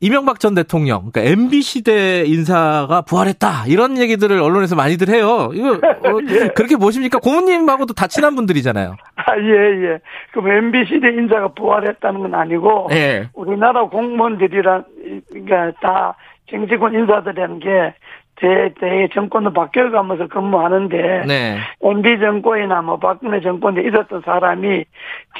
[0.00, 5.50] 이명박 전 대통령, 그러니까 MB 시대 인사가 부활했다 이런 얘기들을 언론에서 많이들 해요.
[5.52, 6.48] 이거 어, 예.
[6.54, 7.18] 그렇게 보십니까?
[7.18, 8.94] 고모님하고도 다 친한 분들이잖아요.
[9.16, 9.98] 아, 예, 예.
[10.30, 13.28] 그럼 MB 시대 인사가 부활했다는 건 아니고 예.
[13.34, 14.84] 우리나라 공무원들이란
[15.30, 16.14] 그러니까 다
[16.48, 17.94] 정치권 인사들이라는 게
[18.40, 21.58] 대, 대 정권도 바뀌어가면서 근무하는데 네.
[21.82, 24.84] MB 정권이나 뭐 박근혜 정권에 있었던 사람이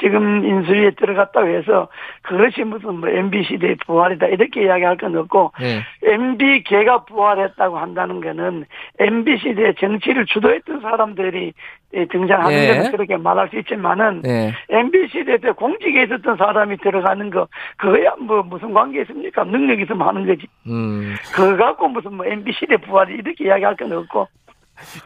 [0.01, 1.89] 지금 인수위에 들어갔다고 해서
[2.23, 5.81] 그것이 무슨 뭐 MB 시대의 부활이다 이렇게 이야기할 건 없고 네.
[6.03, 8.67] MB 개가 부활했다고 한다는 거는
[8.99, 11.53] MB 시대의 정치를 주도했던 사람들이
[11.91, 12.67] 등장하는 예.
[12.67, 14.53] 데는 그렇게 말할 수 있지만은 예.
[14.69, 19.45] MB 시대 때 공직에 있었던 사람이 들어가는 거 그거야 뭐 무슨 관계 있습니까?
[19.45, 20.47] 능력 있으면 하는 거지.
[20.67, 21.15] 음.
[21.35, 24.29] 그거 갖고 무슨 뭐 MB 시대 부활이 이렇게 이야기할 건 없고.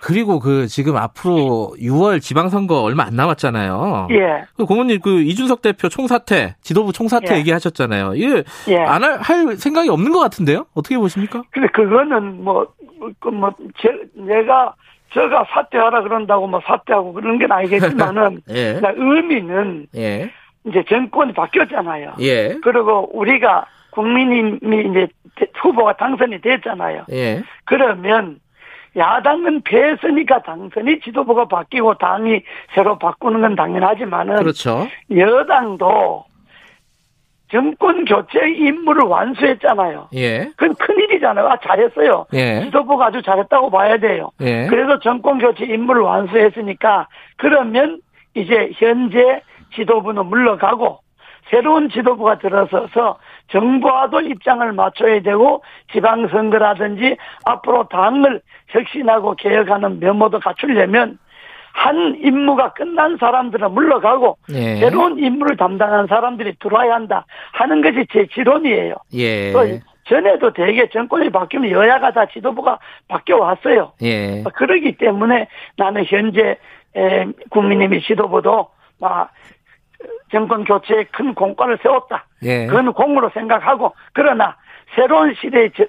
[0.01, 4.09] 그리고 그 지금 앞으로 6월 지방선거 얼마 안 남았잖아요.
[4.11, 4.45] 예.
[4.57, 7.39] 그 고모님 그 이준석 대표 총사퇴, 지도부 총사퇴 예.
[7.39, 8.15] 얘기하셨잖아요.
[8.15, 8.79] 이게 예.
[8.79, 10.67] 안할 할 생각이 없는 것 같은데요?
[10.75, 11.43] 어떻게 보십니까?
[11.51, 12.67] 근데 그거는 뭐,
[13.19, 14.75] 그 뭐, 제, 내가
[15.15, 18.81] 저가 사퇴하라 그런다고 뭐 사퇴하고 그런 건 아니겠지만은 예.
[18.97, 20.31] 의미는 예.
[20.67, 22.15] 이제 정권이 바뀌었잖아요.
[22.21, 22.57] 예.
[22.63, 25.07] 그리고 우리가 국민이 이제
[25.55, 27.05] 후보가 당선이 됐잖아요.
[27.13, 27.43] 예.
[27.65, 28.41] 그러면
[28.97, 32.43] 야당은 패했으니까 당선이 지도부가 바뀌고 당이
[32.75, 34.89] 새로 바꾸는 건 당연하지만은 그렇죠.
[35.15, 36.25] 여당도
[37.51, 40.09] 정권 교체 임무를 완수했잖아요.
[40.15, 40.51] 예.
[40.57, 41.47] 그건 큰일이잖아요.
[41.49, 42.27] 아, 잘했어요.
[42.33, 42.63] 예.
[42.65, 44.31] 지도부가 아주 잘했다고 봐야 돼요.
[44.41, 44.67] 예.
[44.69, 48.01] 그래서 정권 교체 임무를 완수했으니까 그러면
[48.35, 49.43] 이제 현재
[49.75, 51.01] 지도부는 물러가고
[51.53, 61.19] 새로운 지도부가 들어서서 정부와도 입장을 맞춰야 되고 지방선거라든지 앞으로 당을 혁신하고 개혁하는 면모도 갖추려면
[61.75, 64.77] 한 임무가 끝난 사람들은 물러가고 예.
[64.77, 68.95] 새로운 임무를 담당한 사람들이 들어와야 한다 하는 것이 제 지론이에요.
[69.15, 69.53] 예.
[70.05, 72.79] 전에도 대개 정권이 바뀌면 여야가 다 지도부가
[73.09, 73.93] 바뀌어 왔어요.
[74.03, 74.43] 예.
[74.55, 76.57] 그러기 때문에 나는 현재
[77.51, 78.69] 국민의힘 지도부도
[80.31, 82.27] 정권 교체에 큰 공과를 세웠다.
[82.43, 82.67] 예.
[82.67, 84.57] 그건 공으로 생각하고 그러나
[84.95, 85.85] 새로운 시대의 저,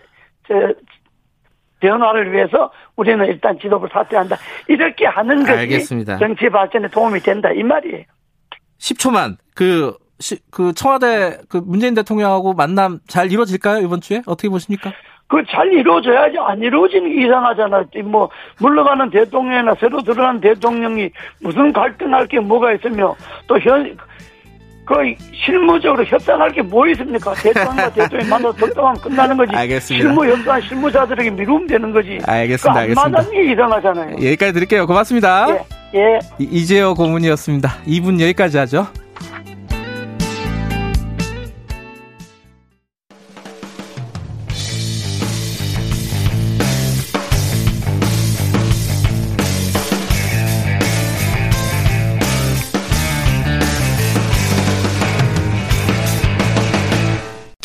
[0.48, 0.74] 저,
[1.80, 4.38] 변화를 위해서 우리는 일단 지도부를 사퇴한다.
[4.68, 6.18] 이렇게 하는 것이 알겠습니다.
[6.18, 8.04] 정치 발전에 도움이 된다 이 말이에요.
[8.80, 14.94] 10초만 그, 시, 그 청와대 그 문재인 대통령하고 만남 잘 이루어질까요 이번 주에 어떻게 보십니까?
[15.28, 17.86] 그 잘 이루어져야지 안 이루어지는 게 이상하잖아.
[18.06, 21.10] 뭐 물러가는 대통령이나 새로 들어간 대통령이
[21.42, 23.16] 무슨 갈등할 게 뭐가 있으며
[23.48, 23.98] 또 현
[24.86, 24.96] 그
[25.34, 27.34] 실무적으로 협상할 게 뭐 있습니까?
[27.36, 29.56] 대통령과 대통령이 만나서 덕담하면 끝나는 거지.
[29.56, 30.06] 알겠습니다.
[30.10, 32.20] 실무 협상 실무자들에게 미루면 되는 거지.
[32.26, 32.80] 알겠습니다.
[32.82, 33.02] 알겠습니다.
[33.02, 34.16] 만나는 게 이상하잖아요.
[34.18, 34.86] 여기까지 드릴게요.
[34.86, 35.48] 고맙습니다.
[35.96, 36.00] 예.
[36.00, 36.20] 예.
[36.38, 37.70] 이재호 고문이었습니다.
[37.88, 38.88] 2분 여기까지 하죠.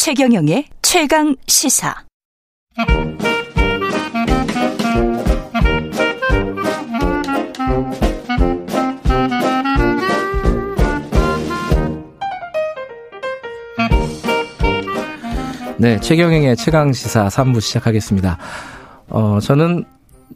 [0.09, 1.95] 최경영의 최강 시사.
[15.77, 18.39] 네, 최경영의 최강 시사 3부 시작하겠습니다.
[19.11, 19.85] 어, 저는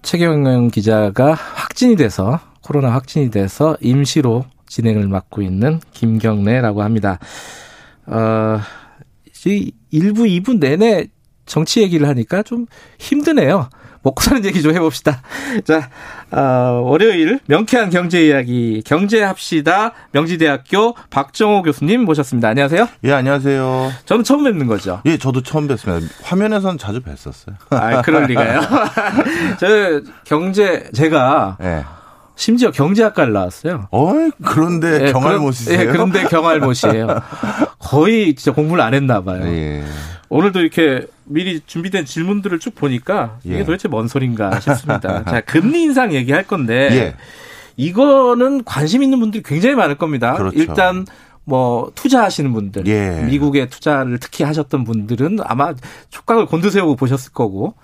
[0.03, 7.19] 최경영 기자가 확진이 돼서 코로나 확진이 돼서 임시로 진행을 맡고 있는 김경래라고 합니다.
[8.05, 8.61] 어,
[9.51, 11.07] 이 1부, 2부 내내
[11.47, 12.67] 정치 얘기를 하니까 좀
[12.99, 13.69] 힘드네요.
[14.05, 15.23] 먹고 사는 얘기 좀 해봅시다.
[15.65, 15.89] 자,
[16.33, 22.49] 어, 월요일 명쾌한 경제 이야기 경제합시다 명지대학교 박정호 교수님 모셨습니다.
[22.49, 22.89] 안녕하세요.
[23.05, 23.93] 예, 안녕하세요.
[24.05, 25.01] 저는 처음 뵙는 거죠.
[25.07, 26.13] 예, 저도 처음 뵙습니다.
[26.23, 27.55] 화면에선 자주 뵀었어요.
[27.71, 28.61] 아, 그럴 리가요.
[29.61, 31.85] 저 경제 제가 예.
[32.35, 33.89] 심지어 경제학과를 나왔어요.
[33.91, 34.13] 어,
[34.45, 35.79] 그런데 네, 경알못이세요?
[35.79, 37.23] 네, 그런데 경알못이에요.
[37.79, 39.43] 거의 진짜 공부를 안 했나 봐요.
[39.47, 39.85] 예.
[40.29, 43.65] 오늘도 이렇게 미리 준비된 질문들을 쭉 보니까 이게 예.
[43.65, 45.25] 도대체 뭔 소린가 싶습니다.
[45.29, 47.17] 자, 금리 인상 얘기할 건데 예.
[47.77, 50.35] 이거는 관심 있는 분들이 굉장히 많을 겁니다.
[50.35, 50.59] 그렇죠.
[50.59, 51.05] 일단
[51.45, 53.25] 뭐 투자하시는 분들, 예.
[53.25, 55.75] 미국에 투자를 특히 하셨던 분들은 아마
[56.11, 57.75] 촉각을 곤두세우고 보셨을 거고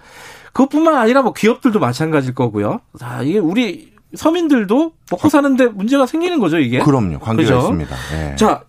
[0.53, 2.81] 그것뿐만 아니라 뭐 기업들도 마찬가지일 거고요.
[2.99, 6.79] 자, 이게 우리 서민들도 먹고 사는데 문제가 생기는 거죠, 이게.
[6.79, 7.19] 그럼요.
[7.19, 7.59] 관계가 그죠?
[7.59, 7.97] 있습니다.
[8.15, 8.37] 예.
[8.37, 8.65] 자,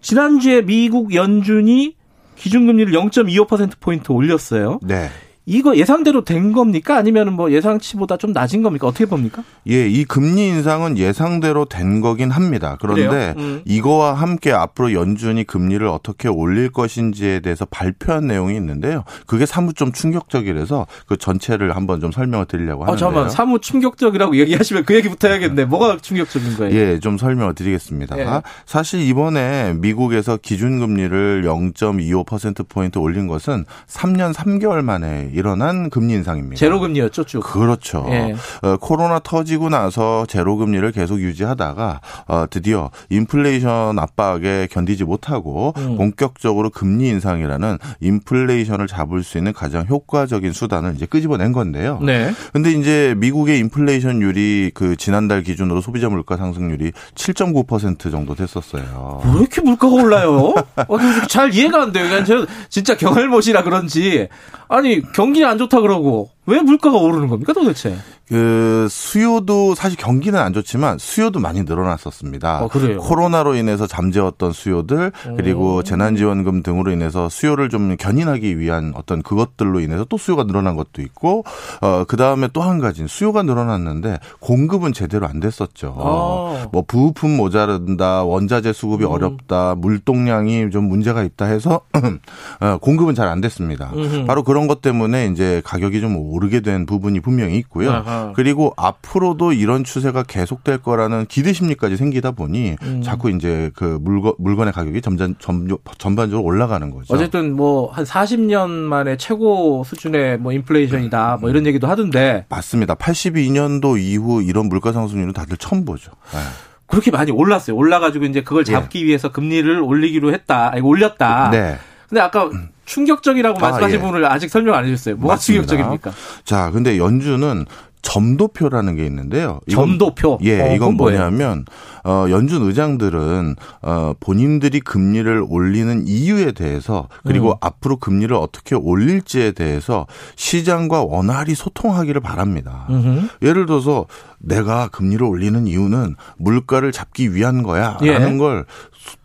[0.00, 1.96] 지난주에 미국 연준이
[2.36, 4.80] 기준금리를 0.25%포인트 올렸어요.
[4.82, 5.08] 네.
[5.44, 6.96] 이거 예상대로 된 겁니까?
[6.96, 8.86] 아니면 뭐 예상치보다 좀 낮은 겁니까?
[8.86, 9.42] 어떻게 봅니까?
[9.68, 12.76] 예, 이 금리 인상은 예상대로 된 거긴 합니다.
[12.80, 13.60] 그런데 음.
[13.64, 19.02] 이거와 함께 앞으로 연준이 금리를 어떻게 올릴 것인지에 대해서 발표한 내용이 있는데요.
[19.26, 22.94] 그게 사뭇 좀 충격적이라서 그 전체를 한번 좀 설명을 드리려고 하는데요.
[22.94, 25.64] 아, 잠깐만, 사뭇 충격적이라고 얘기하시면 그 얘기부터 해야겠네.
[25.64, 26.74] 뭐가 충격적인 거예요?
[26.74, 28.18] 예, 좀 설명을 드리겠습니다.
[28.18, 28.42] 예.
[28.64, 36.56] 사실 이번에 미국에서 기준금리를 0.25%포인트 올린 것은 3년 3개월 만에 일어난 금리 인상입니다.
[36.56, 37.40] 제로 금리였죠, 쭉.
[37.40, 38.06] 그렇죠.
[38.08, 38.34] 예.
[38.62, 45.96] 어, 코로나 터지고 나서 제로 금리를 계속 유지하다가 어, 드디어 인플레이션 압박에 견디지 못하고 음.
[45.96, 51.98] 본격적으로 금리 인상이라는 인플레이션을 잡을 수 있는 가장 효과적인 수단을 이제 끄집어낸 건데요.
[52.02, 52.32] 네.
[52.52, 59.22] 근데 이제 미국의 인플레이션율이 그 지난달 기준으로 소비자 물가 상승률이 7.9% 정도 됐었어요.
[59.24, 60.54] 왜 이렇게 물가가 올라요?
[60.76, 62.08] 어, 잘 이해가 안 돼요.
[62.08, 64.28] 그냥 저 진짜 경할못이라 그런지
[64.68, 67.96] 아니 경 기안 좋다 그러고 왜 물가가 오르는 겁니까 도대체?
[68.28, 72.64] 그 수요도 사실 경기는 안 좋지만 수요도 많이 늘어났었습니다.
[72.64, 72.98] 어, 그래요?
[72.98, 75.82] 코로나로 인해서 잠재웠던 수요들 그리고 오.
[75.82, 81.44] 재난지원금 등으로 인해서 수요를 좀 견인하기 위한 어떤 그것들로 인해서 또 수요가 늘어난 것도 있고
[81.80, 85.94] 어 그 다음에 또 한 가지는 수요가 늘어났는데 공급은 제대로 안 됐었죠.
[85.98, 86.68] 아.
[86.72, 89.10] 뭐 부품 모자른다, 원자재 수급이 음.
[89.10, 91.80] 어렵다, 물동량이 좀 문제가 있다 해서
[92.60, 93.90] 어, 공급은 잘 안 됐습니다.
[93.94, 94.26] 음흠.
[94.26, 97.90] 바로 그런 것 때문에 이제 가격이 좀 오르게 된 부분이 분명히 있고요.
[97.92, 98.32] 아하.
[98.34, 103.02] 그리고 앞으로도 이런 추세가 계속될 거라는 기대 심리까지 생기다 보니 음.
[103.02, 105.68] 자꾸 이제 그 물건 물건의 가격이 점점 점,
[105.98, 107.14] 전반적으로 올라가는 거죠.
[107.14, 112.94] 어쨌든 뭐 한 40년 만에 최고 수준의 뭐 인플레이션이다 뭐 이런 얘기도 하던데 맞습니다.
[112.94, 116.10] 82년도 이후 이런 물가 상승률은 다들 처음 보죠.
[116.32, 116.38] 네.
[116.86, 117.76] 그렇게 많이 올랐어요.
[117.76, 118.72] 올라가지고 이제 그걸 예.
[118.72, 119.06] 잡기 네.
[119.06, 120.72] 위해서 금리를 올리기로 했다.
[120.72, 121.50] 아니 올렸다.
[121.50, 121.78] 네.
[122.08, 122.50] 근데 아까
[122.84, 124.00] 충격적이라고 아, 말씀하신 예.
[124.00, 125.16] 부분을 아직 설명 안 해주셨어요.
[125.16, 125.66] 뭐가 맞습니다.
[125.66, 126.12] 충격적입니까?
[126.44, 127.66] 자, 근데 연준은
[128.02, 129.60] 점도표라는 게 있는데요.
[129.66, 130.38] 이건, 점도표.
[130.42, 131.64] 예, 어, 이건 뭐냐면
[132.04, 137.56] 어 연준 의장들은 어 본인들이 금리를 올리는 이유에 대해서 그리고 음.
[137.60, 142.86] 앞으로 금리를 어떻게 올릴지에 대해서 시장과 원활히 소통하기를 바랍니다.
[142.90, 143.28] 음흠.
[143.42, 144.06] 예를 들어서
[144.38, 148.36] 내가 금리를 올리는 이유는 물가를 잡기 위한 거야라는 예.
[148.36, 148.66] 걸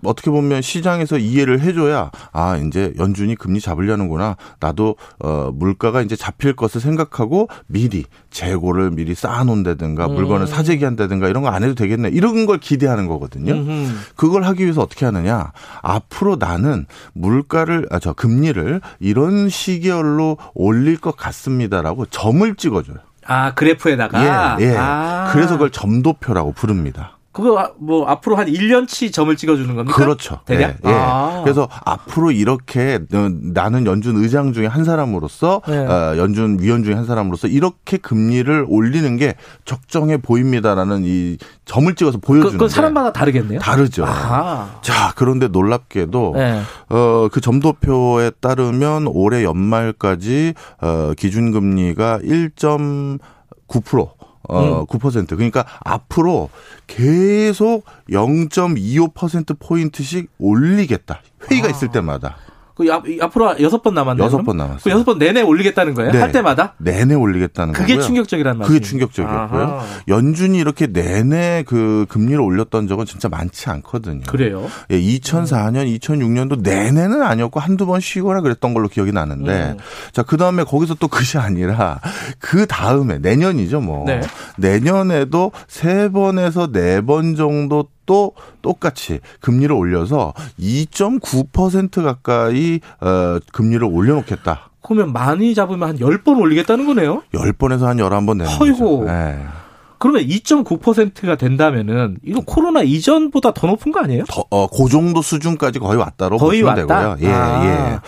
[0.04, 6.56] 어떻게 보면 시장에서 이해를 해줘야 아 이제 연준이 금리 잡으려는구나 나도 어 물가가 이제 잡힐
[6.56, 10.16] 것을 생각하고 미리 재고를 미리 쌓아놓는다든가 음.
[10.16, 13.54] 물건을 사재기 한다든가 이런 거 안 해도 되겠네 이런 걸 기대하는 거거든요.
[13.54, 13.92] 음흠.
[14.16, 15.52] 그걸 하기 위해서 어떻게 하느냐
[15.82, 22.98] 앞으로 나는 물가를 아 저 금리를 이런 시계열로 올릴 것 같습니다라고 점을 찍어줘요.
[23.26, 24.76] 아 그래프에다가 예, 예.
[24.78, 25.30] 아.
[25.34, 27.17] 그래서 그걸 점도표라고 부릅니다.
[27.38, 29.96] 그거 뭐 앞으로 한 1년치 점을 찍어주는 겁니까?
[29.96, 30.40] 그렇죠.
[30.46, 30.78] 대략.
[30.84, 30.92] 예, 예.
[30.92, 31.42] 아.
[31.44, 35.78] 그래서 앞으로 이렇게 어, 나는 연준 의장 중에 한 사람으로서 네.
[35.78, 39.36] 어, 연준 위원 중에 한 사람으로서 이렇게 금리를 올리는 게
[39.66, 42.58] 적정해 보입니다라는 이 점을 찍어서 보여주는.
[42.58, 43.60] 그, 사람마다 다르겠네요.
[43.60, 44.04] 다르죠.
[44.08, 44.80] 아.
[44.82, 46.62] 자 그런데 놀랍게도 네.
[46.90, 54.17] 어, 그 점도표에 따르면 올해 연말까지 어, 기준금리가 1.9%
[54.48, 54.86] 어, 음.
[54.86, 55.28] 9%.
[55.30, 56.50] 그러니까 앞으로
[56.88, 61.22] 계속 0.25% 포인트씩 올리겠다.
[61.50, 61.72] 회의가 아.
[61.72, 62.38] 있을 때마다.
[62.78, 64.24] 그 앞, 앞으로 여섯 번 남았네요.
[64.26, 64.80] 여섯 번 남았어요.
[64.84, 66.12] 그 여섯 번 내내 올리겠다는 거예요?
[66.12, 66.20] 네.
[66.20, 66.76] 할 때마다?
[66.78, 68.06] 내내 올리겠다는 그게 거고요.
[68.06, 68.72] 충격적이라는 말이에요.
[68.72, 69.62] 그게 충격적이었고요.
[69.64, 69.84] 아하.
[70.08, 74.22] 연준이 이렇게 내내 그 금리를 올렸던 적은 진짜 많지 않거든요.
[74.28, 74.68] 그래요?
[74.92, 79.78] 예, 2004년, 2006년도 내내는 아니었고 한두 번 쉬거나 그랬던 걸로 기억이 나는데 음.
[80.12, 82.00] 자, 그다음에 거기서 또 그것이 아니라
[82.38, 84.06] 그 다음에 내년이죠, 뭐.
[84.06, 84.22] 네.
[84.58, 88.32] 내년에도 세 번에서 네 번 정도 또
[88.64, 94.72] 똑같이 금리를 올려서 2.9% 가까이 어, 금리를 올려놓겠다.
[94.82, 97.22] 그러면 많이 잡으면 한 10번 올리겠다는 거네요?
[97.34, 99.04] 10번에서 한 11번 되는 거죠.
[99.06, 99.46] 네.
[100.00, 104.26] 그러면 2.9%가 된다면은 이거 코로나 이전보다 더 높은 거 아니에요?
[104.30, 107.16] 더, 어, 그 정도 수준까지 거의 왔다로 거의 보시면 왔다?
[107.16, 107.28] 되고요.
[107.28, 107.66] 예, 아.
[107.66, 108.00] 예.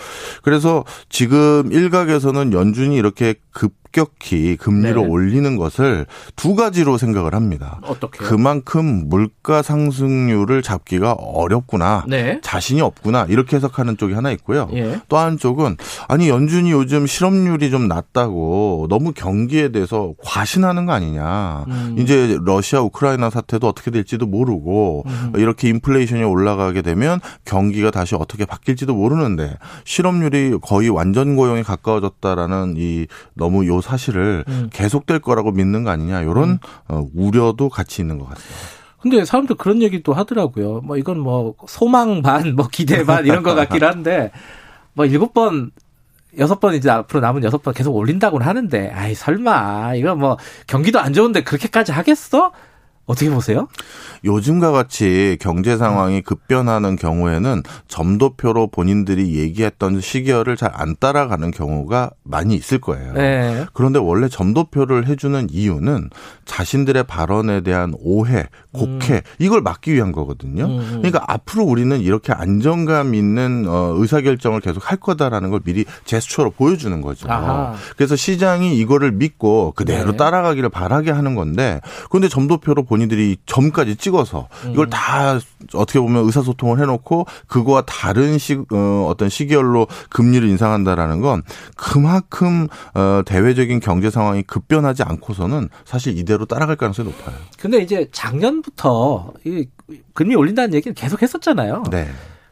[0.42, 5.08] 그래서 지금 일각에서는 연준이 이렇게 급 급격히 금리를 네.
[5.08, 7.80] 올리는 것을 두 가지로 생각을 합니다.
[7.82, 8.18] 어떻게?
[8.18, 12.04] 그만큼 물가 상승률을 잡기가 어렵구나.
[12.08, 12.40] 네.
[12.42, 13.26] 자신이 없구나.
[13.28, 14.68] 이렇게 해석하는 쪽이 하나 있고요.
[14.72, 15.00] 예.
[15.08, 15.76] 또 한쪽은
[16.08, 21.64] 아니 연준이 요즘 실업률이 좀 낮다고 너무 경기에 대해서 과신하는 거 아니냐.
[21.68, 21.96] 음.
[21.98, 25.32] 이제 러시아 우크라이나 사태도 어떻게 될지도 모르고 음.
[25.36, 33.06] 이렇게 인플레이션이 올라가게 되면 경기가 다시 어떻게 바뀔지도 모르는데 실업률이 거의 완전 고용에 가까워졌다라는 이
[33.34, 34.68] 너무 요 사실을 음.
[34.72, 36.58] 계속될 거라고 믿는 거 아니냐 이런 음.
[36.88, 38.80] 어, 우려도 같이 있는 것 같습니다.
[39.00, 40.82] 근데 사람들 그런 얘기도 하더라고요.
[40.82, 44.30] 뭐 이건 뭐 소망 반, 뭐 기대 반 이런 것 같긴 한데
[44.92, 45.70] 뭐 일곱 번
[46.38, 50.36] 여섯 번 이제 앞으로 남은 여섯 번 계속 올린다고는 하는데 아이 설마 이거 뭐
[50.66, 52.52] 경기도 안 좋은데 그렇게까지 하겠어?
[53.10, 53.68] 어떻게 보세요?
[54.24, 62.54] 요즘과 같이 경제 상황이 급변하는 경우에는 점도표로 본인들이 얘기했던 시기열을 잘 안 따라가는 경우가 많이
[62.54, 63.12] 있을 거예요.
[63.12, 63.66] 네.
[63.72, 66.10] 그런데 원래 점도표를 해주는 이유는
[66.44, 69.20] 자신들의 발언에 대한 오해, 곡해 음.
[69.38, 70.64] 이걸 막기 위한 거거든요.
[70.64, 70.78] 음.
[70.78, 70.88] 음.
[71.02, 77.00] 그러니까 앞으로 우리는 이렇게 안정감 있는 어, 의사결정을 계속 할 거다라는 걸 미리 제스처로 보여주는
[77.00, 77.30] 거죠.
[77.30, 77.74] 아하.
[77.96, 80.16] 그래서 시장이 이거를 믿고 그대로 네.
[80.16, 84.90] 따라가기를 바라게 하는 건데 그런데 점도표로 본 본인들이 점까지 찍어서 이걸 음.
[84.90, 85.38] 다
[85.74, 91.42] 어떻게 보면 의사소통을 해놓고 그거와 다른 시, 어, 어떤 시기열로 금리를 인상한다라는 건
[91.76, 97.34] 그만큼 어, 대외적인 경제 상황이 급변하지 않고서는 사실 이대로 따라갈 가능성이 높아요.
[97.58, 99.66] 근데 이제 작년부터 이
[100.12, 101.84] 금리 올린다는 얘기를 계속 했었잖아요.
[101.90, 102.08] 네.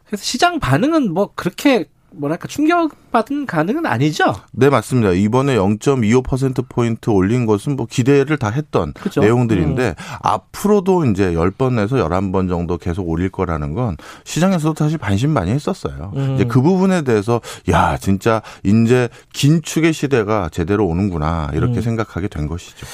[0.07, 4.35] 그래서 시장 반응은 뭐 그렇게 뭐랄까 충격받은 가능은 아니죠?
[4.51, 5.11] 네 맞습니다.
[5.11, 9.21] 이번에 0.25% 포인트 올린 것은 뭐 기대를 다 했던 그렇죠?
[9.21, 9.93] 내용들인데 음.
[10.21, 16.13] 앞으로도 이제 10번에서 11번 정도 계속 올릴 거라는 건 시장에서도 사실 반신반의했었어요.
[16.15, 16.35] 음.
[16.35, 21.81] 이제 그 부분에 대해서 야 진짜 이제 긴축의 시대가 제대로 오는구나 이렇게 음.
[21.81, 22.85] 생각하게 된 것이죠.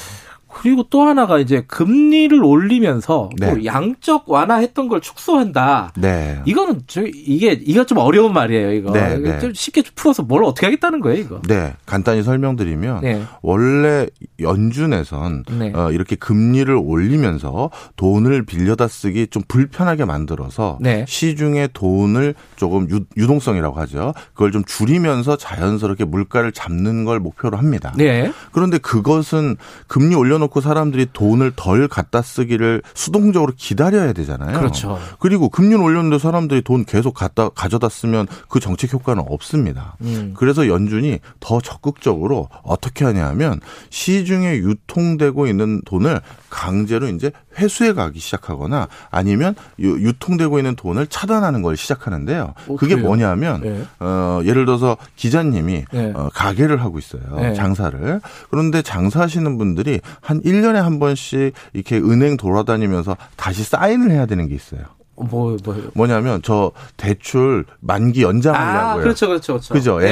[0.55, 3.65] 그리고 또 하나가 이제 금리를 올리면서 네.
[3.65, 5.91] 양적 완화했던 걸 축소한다.
[5.97, 6.39] 네.
[6.45, 8.71] 이거는 저 이게 이거 좀 어려운 말이에요.
[8.71, 9.39] 이거 네, 네.
[9.39, 11.41] 좀 쉽게 풀어서 뭘 어떻게 하겠다는 거예요, 이거.
[11.45, 13.21] 네, 간단히 설명드리면 네.
[13.41, 14.07] 원래
[14.39, 15.73] 연준에선 네.
[15.75, 21.03] 어, 이렇게 금리를 올리면서 돈을 빌려다 쓰기 좀 불편하게 만들어서 네.
[21.05, 24.13] 시중에 돈을 조금 유, 유동성이라고 하죠.
[24.31, 27.91] 그걸 좀 줄이면서 자연스럽게 물가를 잡는 걸 목표로 합니다.
[27.97, 28.31] 네.
[28.53, 29.57] 그런데 그것은
[29.87, 34.57] 금리 올려놓 올려 놓고 사람들이 돈을 덜 갖다 쓰기를 수동적으로 기다려야 되잖아요.
[34.57, 34.99] 그렇죠.
[35.19, 39.97] 그리고 금리를 올렸는데 사람들이 돈 계속 갖다 가져다 쓰면 그 정책 효과는 없습니다.
[40.01, 40.33] 음.
[40.35, 43.59] 그래서 연준이 더 적극적으로 어떻게 하냐면
[43.89, 46.21] 시중에 유통되고 있는 돈을
[46.55, 52.53] 강제로 이제 회수해 가기 시작하거나 아니면 유 통되고 있는 돈을 차단하는 걸 시작하는데요.
[52.69, 53.83] 어, 그게 뭐냐면 네.
[53.99, 56.13] 어 예를 들어서 기자님이 네.
[56.15, 57.21] 어, 가게를 하고 있어요.
[57.35, 57.53] 네.
[57.53, 58.21] 장사를.
[58.49, 64.55] 그런데 장사하시는 분들이 한 1년에 한 번씩 이렇게 은행 돌아다니면서 다시 사인을 해야 되는 게
[64.55, 64.83] 있어요.
[65.15, 65.75] 뭐, 뭐.
[65.93, 68.81] 뭐냐면, 저, 대출 만기 연장하려고요.
[68.81, 69.73] 아, 그렇죠, 그렇죠, 그렇죠.
[69.73, 70.07] 그죠, 예.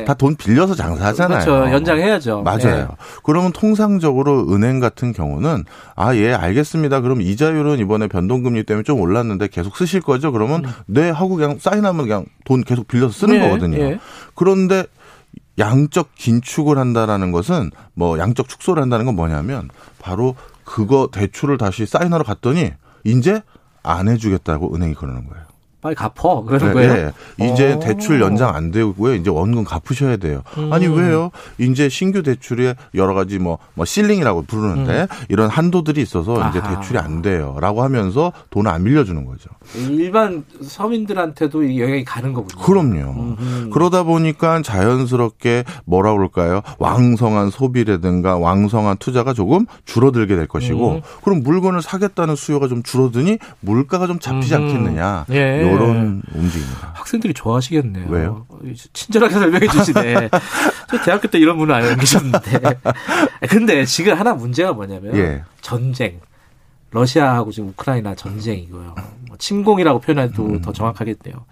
[0.00, 0.04] 예.
[0.06, 1.44] 다돈 빌려서 장사하잖아요.
[1.44, 2.42] 그렇죠, 연장해야죠.
[2.42, 2.88] 맞아요.
[2.90, 2.96] 예.
[3.22, 5.64] 그러면 통상적으로 은행 같은 경우는,
[5.96, 7.00] 아, 예, 알겠습니다.
[7.00, 10.32] 그럼 이자율은 이번에 변동금리 때문에 좀 올랐는데 계속 쓰실 거죠?
[10.32, 10.72] 그러면, 음.
[10.86, 13.78] 네, 하고 그냥 사인하면 그냥 돈 계속 빌려서 쓰는 예, 거거든요.
[13.78, 13.98] 예.
[14.34, 14.84] 그런데,
[15.58, 19.68] 양적 긴축을 한다라는 것은 뭐 양적 축소를 한다는 건 뭐냐면
[20.00, 22.72] 바로 그거 대출을 다시 사인하러 갔더니
[23.04, 23.40] 이제
[23.84, 25.53] 안 해주겠다고 은행이 그러는 거예요.
[25.84, 27.12] 빨리 갚어 그러는 네, 거예요.
[27.36, 27.52] 네.
[27.52, 27.78] 이제 오.
[27.78, 29.16] 대출 연장 안 되고요.
[29.16, 30.40] 이제 원금 갚으셔야 돼요.
[30.56, 30.72] 음.
[30.72, 31.30] 아니 왜요?
[31.58, 35.06] 이제 신규 대출에 여러 가지 뭐, 뭐 실링이라고 부르는데 음.
[35.28, 36.48] 이런 한도들이 있어서 아하.
[36.48, 39.50] 이제 대출이 안 돼요라고 하면서 돈을 안 빌려주는 거죠.
[39.90, 42.62] 일반 서민들한테도 영향이 가는 거군요.
[42.62, 43.36] 그럼요.
[43.38, 43.70] 음흠.
[43.70, 46.62] 그러다 보니까 자연스럽게 뭐라 그럴까요?
[46.78, 51.00] 왕성한 소비라든가 왕성한 투자가 조금 줄어들게 될 것이고 음.
[51.22, 55.26] 그럼 물건을 사겠다는 수요가 좀 줄어드니 물가가 좀 잡히지 않겠느냐.
[55.28, 55.73] 예.
[55.74, 56.92] 이런 움직임입니다.
[56.94, 58.06] 학생들이 좋아하시겠네요.
[58.08, 58.46] 왜요?
[58.92, 60.30] 친절하게 설명해 주시네.
[60.90, 62.60] 저 대학교 때 이런 분은 안 계셨는데.
[63.50, 65.42] 근데 지금 하나 문제가 뭐냐면 예.
[65.60, 66.20] 전쟁.
[66.90, 68.94] 러시아하고 지금 우크라이나 전쟁이고요.
[69.26, 70.60] 뭐 침공이라고 표현해도 음.
[70.62, 71.44] 더 정확하겠네요.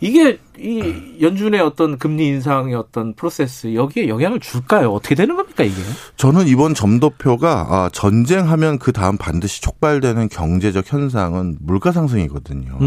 [0.00, 4.90] 이게 이 연준의 어떤 금리 인상의 어떤 프로세스 여기에 영향을 줄까요?
[4.92, 5.76] 어떻게 되는 겁니까 이게?
[6.16, 12.78] 저는 이번 점도표가 아, 전쟁하면 그 다음 반드시 촉발되는 경제적 현상은 물가 상승이거든요.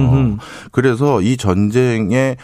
[0.72, 2.38] 그래서 이 전쟁의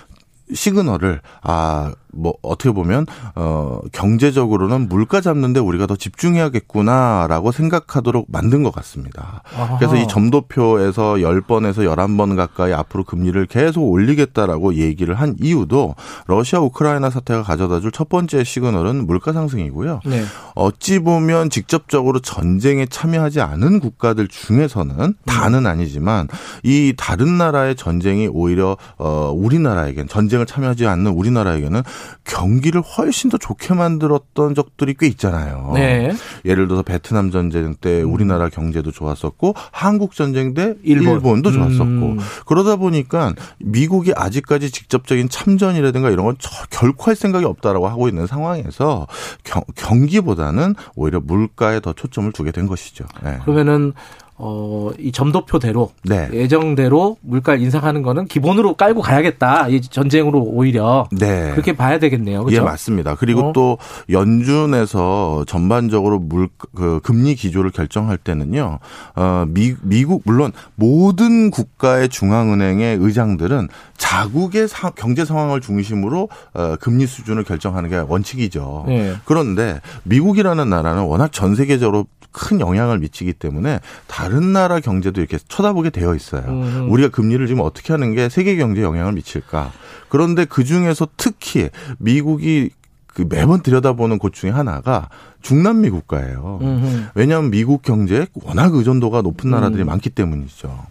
[0.54, 3.06] 시그널을 아뭐 어떻게 보면
[3.36, 9.44] 어 경제적으로는 물가 잡는데 우리가 더 집중해야겠구나라고 생각하도록 만든 것 같습니다.
[9.56, 9.78] 아하.
[9.78, 15.96] 그래서 이 점도표에서 10번에서 11번 가까이 앞으로 금리를 계속 올리겠다라고 얘기를 한 이유도
[16.28, 20.00] 러시아 우크라이나 사태가 가져다 줄 첫 번째 시그널은 물가 상승이고요.
[20.06, 20.24] 네.
[20.56, 26.30] 어찌 보면 직접적으로 전쟁에 참여하지 않은 국가들 중에서는 다는 아니지만
[26.64, 31.82] 이 다른 나라의 전쟁이 오히려 어 우리나라에겐 전쟁을 참여하지 않는 우리나라에게는
[32.24, 35.72] 경기를 훨씬 더 좋게 만들었던 적들이 꽤 있잖아요.
[35.74, 36.12] 네.
[36.46, 38.14] 예를 들어서 베트남 전쟁 때 음.
[38.14, 41.20] 우리나라 경제도 좋았었고 한국 전쟁 때 일본.
[41.42, 42.20] 도 좋았었고 음.
[42.46, 46.36] 그러다 보니까 미국이 아직까지 직접적인 참전이라든가 이런 건
[46.70, 49.08] 결코 할 생각이 없다라고 하고 있는 상황에서
[49.44, 53.06] 경, 경기보다는 오히려 물가에 더 초점을 두게 된 것이죠.
[53.24, 53.38] 네.
[53.44, 53.94] 그러면은
[54.40, 56.30] 어, 이 점도표대로 네.
[56.34, 59.68] 예정대로 물가를 인상하는 거는 기본으로 깔고 가야겠다.
[59.68, 61.52] 이 전쟁으로 오히려 네.
[61.52, 62.44] 그렇게 봐야 되겠네요.
[62.44, 62.62] 그렇죠?
[62.62, 63.16] 예, 맞습니다.
[63.16, 63.54] 그리고 어.
[63.54, 63.78] 또
[64.10, 68.80] 연준에서 전반적으로 물 그 금리 기조를 결정할 때는요.
[69.16, 73.68] 어, 미, 미국 물론 모든 국가의 중앙은행의 의장들은
[73.98, 78.86] 자국의 사, 경제 상황을 중심으로 어, 금리 수준을 결정하는 게 원칙이죠.
[78.88, 79.16] 네.
[79.26, 85.90] 그런데 미국이라는 나라는 워낙 전 세계적으로 큰 영향을 미치기 때문에 다른 나라 경제도 이렇게 쳐다보게
[85.90, 86.44] 되어 있어요.
[86.48, 86.88] 음.
[86.90, 89.72] 우리가 금리를 지금 어떻게 하는 게 세계 경제에 영향을 미칠까?
[90.10, 92.70] 그런데 그 중에서 특히 미국이
[93.08, 95.10] 그 매번 들여다보는 곳 중에 하나가
[95.42, 96.60] 중남미 국가예요.
[96.62, 97.06] 음흠.
[97.16, 99.88] 왜냐하면 미국 경제에 워낙 의존도가 높은 나라들이 음.
[99.88, 100.86] 많기 때문이죠.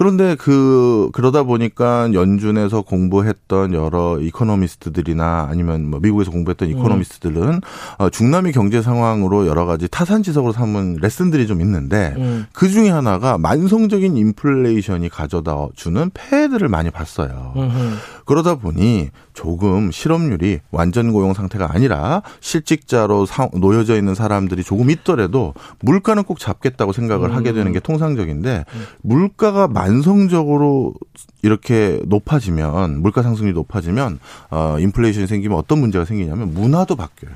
[0.00, 6.72] 그런데 그 그러다 보니까 연준에서 공부했던 여러 이코노미스트들이나 아니면 뭐 미국에서 공부했던 음.
[6.72, 7.60] 이코노미스트들은
[7.98, 12.46] 어, 중남미 경제 상황으로 여러 가지 타산지석으로 삼은 레슨들이 좀 있는데 음.
[12.54, 17.52] 그 중에 하나가 만성적인 인플레이션이 가져다 주는 폐해들을 많이 봤어요.
[17.56, 17.96] 음흠.
[18.30, 26.22] 그러다 보니 조금 실업률이 완전 고용 상태가 아니라 실직자로 놓여져 있는 사람들이 조금 있더라도 물가는
[26.22, 27.34] 꼭 잡겠다고 생각을 음.
[27.34, 28.84] 하게 되는 게 통상적인데 음.
[29.02, 30.94] 물가가 만성적으로
[31.42, 34.20] 이렇게 높아지면 물가 상승률이 높아지면
[34.50, 37.34] 어 인플레이션이 생기면 어떤 문제가 생기냐면 문화도 바뀌어요.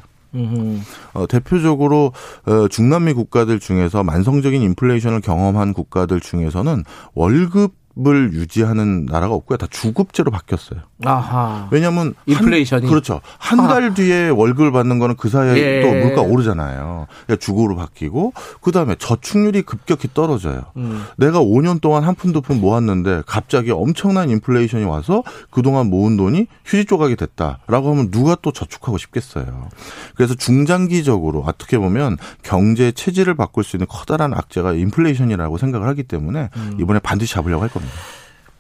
[1.15, 2.13] 어, 대표적으로
[2.47, 6.85] 어, 중남미 국가들 중에서 만성적인 인플레이션을 경험한 국가들 중에서는
[7.15, 9.57] 월급 을 유지하는 나라가 없고요.
[9.57, 10.81] 다 주급제로 바뀌었어요.
[11.07, 11.69] 아하.
[11.71, 13.21] 왜냐하면 인플레이션이 그렇죠.
[13.39, 15.83] 한 달 뒤에 월급을 받는 거는 그 사이에 예.
[15.83, 17.07] 또 물가 오르잖아요.
[17.27, 20.65] 그러니까 주급으로 바뀌고 그 다음에 저축률이 급격히 떨어져요.
[20.77, 21.05] 음.
[21.17, 26.17] 내가 5년 동안 한 푼 두 푼 모았는데 갑자기 엄청난 인플레이션이 와서 그 동안 모은
[26.17, 29.69] 돈이 휴지 조각이 됐다라고 하면 누가 또 저축하고 싶겠어요.
[30.17, 36.51] 그래서 중장기적으로 어떻게 보면 경제 체질을 바꿀 수 있는 커다란 악재가 인플레이션이라고 생각을 하기 때문에
[36.57, 36.77] 음.
[36.81, 37.95] 이번에 반드시 잡으려고 할 겁니다.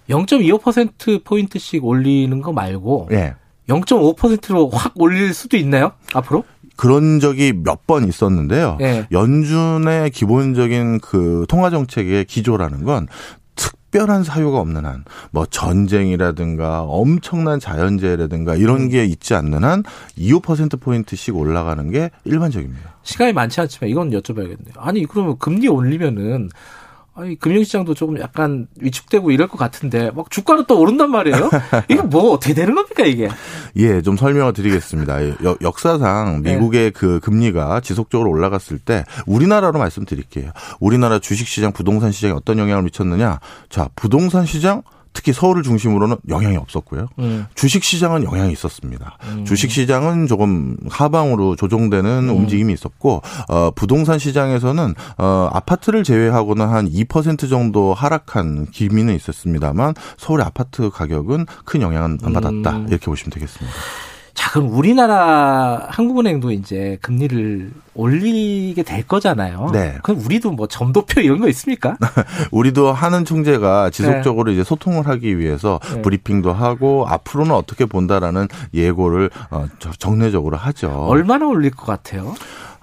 [0.08, 0.36] 겁니다.
[0.36, 3.34] 0.25%포인트씩 올리는 거 말고 네.
[3.68, 5.92] 0.5%로 확 올릴 수도 있나요?
[6.14, 6.44] 앞으로?
[6.76, 8.76] 그런 적이 몇 번 있었는데요.
[8.80, 9.06] 네.
[9.12, 13.06] 연준의 기본적인 그 통화 정책의 기조라는 건
[13.56, 18.88] 특별한 사유가 없는 한, 뭐 전쟁이라든가 엄청난 자연재해라든가 이런 음.
[18.88, 19.84] 게 있지 않는 한
[20.16, 22.96] 2, 5%포인트씩 올라가는 게 일반적입니다.
[23.02, 24.72] 시간이 많지 않지만 이건 여쭤봐야겠네요.
[24.78, 26.48] 아니, 그러면 금리 올리면은
[27.16, 31.48] 아니, 금융시장도 조금 약간 위축되고 이럴 것 같은데, 막 주가는 또 오른단 말이에요?
[31.88, 33.28] 이거 뭐 어떻게 되는 겁니까, 이게?
[33.76, 35.18] 예, 좀 설명을 드리겠습니다.
[35.62, 36.54] 역사상 네.
[36.54, 36.90] 미국의 네.
[36.90, 40.50] 그 금리가 지속적으로 올라갔을 때, 우리나라로 말씀드릴게요.
[40.80, 43.38] 우리나라 주식시장, 부동산 시장에 어떤 영향을 미쳤느냐?
[43.68, 44.82] 자, 부동산 시장,
[45.14, 47.06] 특히 서울을 중심으로는 영향이 없었고요.
[47.20, 47.46] 음.
[47.54, 49.16] 주식 시장은 영향이 있었습니다.
[49.22, 49.44] 음.
[49.46, 52.36] 주식 시장은 조금 하방으로 조정되는 음.
[52.36, 60.44] 움직임이 있었고 어 부동산 시장에서는 어 아파트를 제외하고는 한 2% 정도 하락한 기미는 있었습니다만 서울의
[60.44, 62.76] 아파트 가격은 큰 영향은 안 받았다.
[62.76, 62.88] 음.
[62.88, 63.74] 이렇게 보시면 되겠습니다.
[64.34, 69.70] 자, 그럼 우리나라 한국은행도 이제 금리를 올리게 될 거잖아요.
[69.72, 69.96] 네.
[70.02, 71.96] 그럼 우리도 뭐 점도표 이런 거 있습니까?
[72.50, 74.54] 우리도 하는 총재가 지속적으로 네.
[74.54, 76.02] 이제 소통을 하기 위해서 네.
[76.02, 79.66] 브리핑도 하고 앞으로는 어떻게 본다라는 예고를 어,
[79.98, 80.90] 정례적으로 하죠.
[81.08, 82.34] 얼마나 올릴 것 같아요?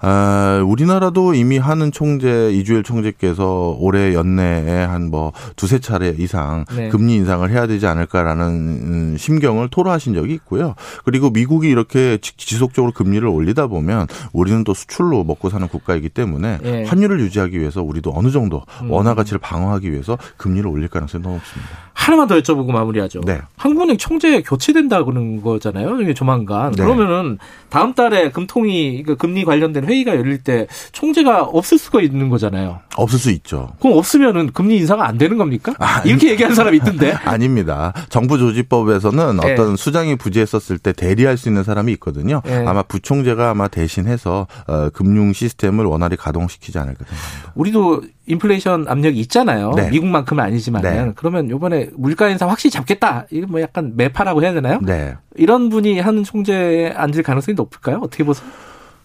[0.04, 6.88] 아, 우리나라도 이미 하는 총재 이주일 총재께서 올해 연내에 한 뭐 두세 차례 이상 네.
[6.88, 10.74] 금리 인상을 해야 되지 않을까라는 심경을 토로하신 적이 있고요.
[11.04, 16.84] 그리고 미국이 이렇게 지속적으로 금리를 올리다 보면 우리는 또 수출로 먹고 사는 국가이기 때문에 네.
[16.84, 18.90] 환율을 유지하기 위해서 우리도 어느 정도 음.
[18.90, 21.70] 원화 가치를 방어하기 위해서 금리를 올릴 가능성이 너무 높습니다.
[21.94, 23.20] 하나만 더 여쭤보고 마무리하죠.
[23.26, 23.38] 네.
[23.56, 26.00] 한국은행 총재 교체된다 그러는 거잖아요.
[26.00, 26.72] 이게 조만간.
[26.72, 26.82] 네.
[26.82, 27.38] 그러면은
[27.68, 32.80] 다음 달에 금통위 그 금리 관련된 회의가 열릴 때 총재가 없을 수가 있는 거잖아요.
[32.96, 33.72] 없을 수 있죠.
[33.80, 35.74] 그럼 없으면은 금리 인사가 안 되는 겁니까?
[35.78, 37.12] 아, 이렇게 얘기하는 사람이 있던데.
[37.24, 37.92] 아닙니다.
[38.08, 39.52] 정부 조직법에서는 네.
[39.52, 42.42] 어떤 수장이 부재했었을 때 대리할 수 있는 사람이 있거든요.
[42.44, 42.64] 네.
[42.66, 47.52] 아마 부총재가 아마 대신해서 어, 금융 시스템을 원활히 가동시키지 않을까 생각합니다.
[47.54, 49.72] 우리도 인플레이션 압력이 있잖아요.
[49.74, 49.90] 네.
[49.90, 51.12] 미국만큼은 아니지만 네.
[51.16, 53.26] 그러면 이번에 물가 인상 확실히 잡겠다.
[53.30, 54.78] 이거 뭐 약간 매파라고 해야 되나요?
[54.82, 55.16] 네.
[55.36, 58.00] 이런 분이 하는 총재에 앉을 가능성이 높을까요?
[58.02, 58.46] 어떻게 보세요?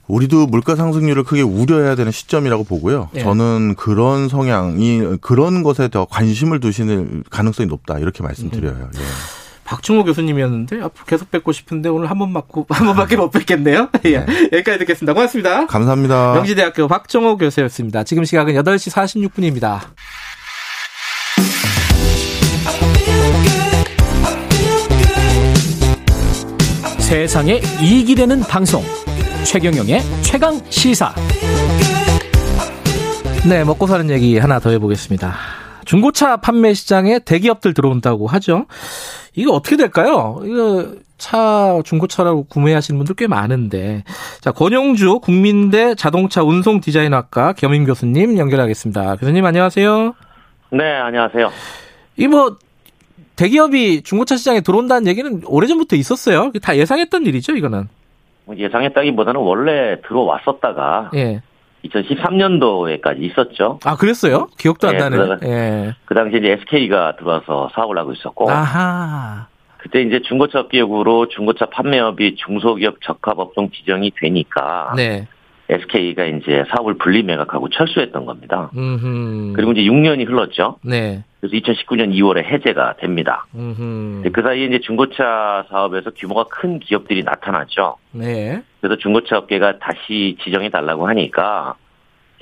[0.08, 3.10] 우리도 물가 상승률을 크게 우려해야 되는 시점이라고 보고요.
[3.16, 3.20] 예.
[3.20, 8.74] 저는 그런 성향이 그런 것에 더 관심을 두시는 가능성이 높다 이렇게 말씀드려요.
[8.74, 8.92] 음.
[8.96, 9.00] 예.
[9.68, 13.90] 박충호 교수님이었는데 앞으로 계속 뵙고 싶은데 오늘 한 번 맞고 한 번밖에 못 뵙겠네요.
[14.06, 14.20] 예.
[14.26, 14.50] 네.
[14.54, 15.14] 여기까지 듣겠습니다.
[15.14, 15.68] 고맙습니다.
[15.68, 16.34] 감사합니다.
[16.34, 18.04] 명지대학교 박정호 교수였습니다.
[18.04, 18.92] 지금 시각은 8시
[19.30, 19.82] 46분입니다.
[27.00, 28.84] 세상에 이익이 되는 방송
[29.46, 31.14] 최경영의 최강 시사
[33.48, 35.57] 네 먹고 사는 얘기 하나 더 해보겠습니다.
[35.88, 38.66] 중고차 판매 시장에 대기업들 들어온다고 하죠.
[39.36, 40.42] 이거 어떻게 될까요?
[40.44, 40.86] 이거
[41.18, 44.04] 차 중고차라고 구매하시는 분들 꽤 많은데
[44.42, 49.16] 자 권영주 국민대 자동차 운송 디자인학과 겸임 교수님 연결하겠습니다.
[49.16, 50.14] 교수님 안녕하세요.
[50.74, 51.50] 네 안녕하세요.
[52.18, 52.58] 이 뭐
[53.38, 56.52] 대기업이 중고차 시장에 들어온다는 얘기는 오래전부터 있었어요.
[56.62, 57.88] 다 예상했던 일이죠 이거는.
[58.46, 61.42] 뭐 예상했다기보다는 원래 들어왔었다가 예.
[61.86, 63.80] 2013년도에까지 있었죠.
[63.86, 64.48] 아, 그랬어요?
[64.58, 65.18] 기억도 안 네, 나네.
[65.18, 65.96] 그, 예.
[66.06, 68.50] 그 당시 이제 SK가 들어와서 사업을 하고 있었고.
[68.50, 69.48] 아하.
[69.78, 74.94] 그때 이제 중고차 업계역으로 중고차 판매업이 중소기업 적합업종 지정이 되니까.
[74.96, 75.28] 네.
[75.70, 78.72] SK가 이제 사업을 분리 매각하고 철수했던 겁니다.
[78.76, 79.54] 음흠.
[79.54, 80.78] 그리고 이제 6년이 흘렀죠.
[80.82, 81.24] 네.
[81.42, 83.46] 그래서 2019년 2월에 해제가 됩니다.
[83.52, 87.98] 그 사이에 이제 중고차 사업에서 규모가 큰 기업들이 나타났죠.
[88.12, 88.62] 네.
[88.80, 91.76] 그래서 중고차 업계가 다시 지정해 달라고 하니까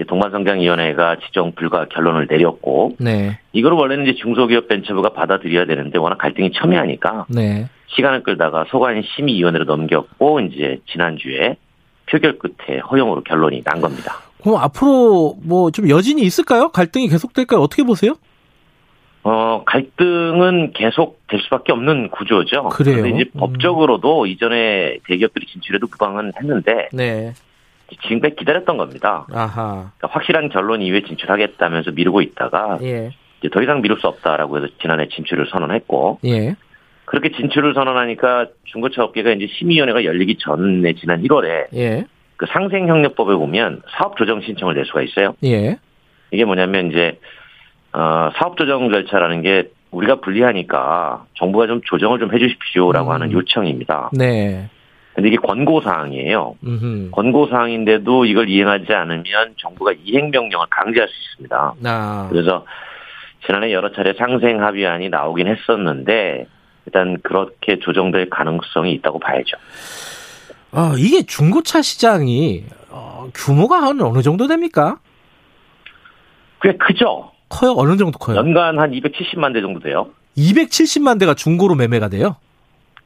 [0.08, 3.40] 동반성장위원회가 지정 불가 결론을 내렸고, 네.
[3.54, 7.70] 이걸 원래는 이제 중소기업 벤처부가 받아들여야 되는데 워낙 갈등이 첨예하니까 네.
[7.88, 11.56] 시간을 끌다가 소관 심의위원회로 넘겼고 이제 지난주에
[12.10, 14.18] 표결 끝에 허용으로 결론이 난 겁니다.
[14.42, 16.70] 그럼 앞으로 뭐 좀 여진이 있을까요?
[16.70, 17.60] 갈등이 계속될까요?
[17.62, 18.14] 어떻게 보세요?
[19.24, 22.70] 어, 갈등은 계속 될 수밖에 없는 구조죠.
[22.70, 22.98] 그래요.
[23.02, 23.40] 그런데 이제 음.
[23.40, 27.34] 법적으로도 이전에 대기업들이 진출해도 부방은 했는데 네.
[28.04, 29.26] 지금까지 기다렸던 겁니다.
[29.34, 29.92] 아하.
[29.98, 33.12] 그러니까 확실한 결론 이후에 진출하겠다면서 미루고 있다가 예.
[33.40, 36.56] 이제 더 이상 미룰 수 없다라고 해서 지난해 진출을 선언했고 예.
[37.06, 42.06] 그렇게 진출을 선언하니까 중고차 업계가 이제 심의위원회가 열리기 전에 지난 1월에 예.
[42.38, 45.36] 그 상생협력법에 보면 사업 조정 신청을 낼 수가 있어요.
[45.44, 45.78] 예.
[46.32, 47.20] 이게 뭐냐면 이제
[47.94, 53.14] 어, 사업 조정 절차라는 게 우리가 불리하니까 정부가 좀 조정을 좀 해주십시오라고 음.
[53.14, 54.10] 하는 요청입니다.
[54.14, 54.70] 네.
[55.14, 56.56] 근데 이게 권고 사항이에요.
[57.12, 61.74] 권고 사항인데도 이걸 이행하지 않으면 정부가 이행 명령을 강제할 수 있습니다.
[61.86, 62.28] 아.
[62.30, 62.66] 그래서
[63.46, 66.48] 지난해 여러 차례 상생 합의안이 나오긴 했었는데
[66.86, 69.58] 일단 그렇게 조정될 가능성이 있다고 봐야죠.
[70.72, 74.98] 어, 이게 중고차 시장이 어, 규모가 어느 정도 됩니까?
[76.62, 77.32] 꽤 크죠.
[77.50, 77.74] 커요?
[77.78, 78.38] 어느 정도 커요?
[78.38, 80.10] 연간 한 270만 대 정도 돼요.
[80.38, 82.36] 270만 대가 중고로 매매가 돼요?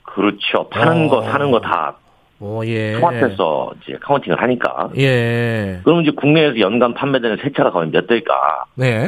[0.04, 0.68] 그렇죠.
[0.70, 1.10] 파는 어.
[1.10, 1.96] 거, 사는 거 다.
[2.40, 2.94] 오, 예.
[2.94, 4.90] 통합해서 이제 카운팅을 하니까.
[4.98, 5.82] 예.
[5.84, 8.66] 그럼 이제 국내에서 연간 판매되는 새 차가 가면 몇 대일까?
[8.76, 9.08] 네.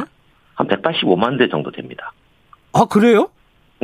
[0.54, 2.12] 한 185만 대 정도 됩니다.
[2.74, 3.30] 아, 그래요?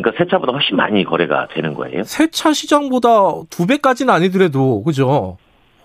[0.00, 2.04] 그러니까 새 차보다 훨씬 많이 거래가 되는 거예요.
[2.04, 3.08] 새 차 시장보다
[3.50, 5.36] 두 배까지는 아니더라도 그죠?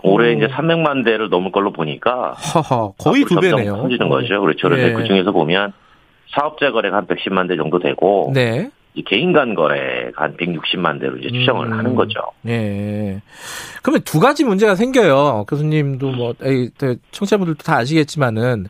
[0.03, 0.37] 올해 오.
[0.37, 3.77] 이제 300만 대를 넘을 걸로 보니까 하하, 거의 두 배네요.
[3.77, 4.39] 커지는 거죠.
[4.41, 4.69] 그렇죠.
[4.69, 4.93] 그래서 네.
[4.93, 5.73] 그 중에서 보면
[6.31, 8.69] 사업자 거래가 한 110만 대 정도 되고 네.
[9.07, 11.73] 개인 간 거래가 한 160만 대로 이제 추정을 음.
[11.73, 12.19] 하는 거죠.
[12.43, 13.21] 네.
[13.81, 15.45] 그러면 두 가지 문제가 생겨요.
[15.47, 16.33] 교수님도 뭐
[17.11, 18.67] 청취자분들도 다 아시겠지만은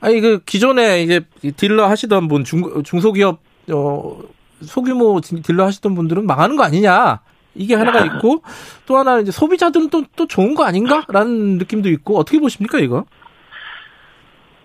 [0.00, 1.22] 아니 그 기존에 이제
[1.56, 3.40] 딜러 하시던 분 중, 중소기업
[3.72, 4.18] 어
[4.60, 7.20] 소규모 딜러 하시던 분들은 망하는 거 아니냐.
[7.56, 8.42] 이게 하나가 있고
[8.84, 13.04] 또 하나 이제 소비자들은 또, 또 좋은 거 아닌가라는 느낌도 있고 어떻게 보십니까 이거?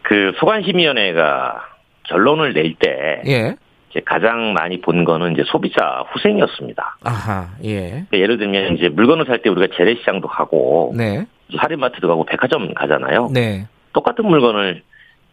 [0.02, 1.62] 그 소관심의위원회가
[2.04, 3.56] 결론을 낼 때, 예.
[3.92, 6.98] 이제 가장 많이 본 거는 이제 소비자 후생이었습니다.
[7.04, 7.90] 아하, 예.
[7.90, 11.28] 그러니까 예를 들면 이제 물건을 살 때 우리가 재래시장도 가고, 네.
[11.56, 13.30] 할인마트도 가고 백화점 가잖아요.
[13.32, 13.68] 네.
[13.94, 14.82] 똑같은 물건을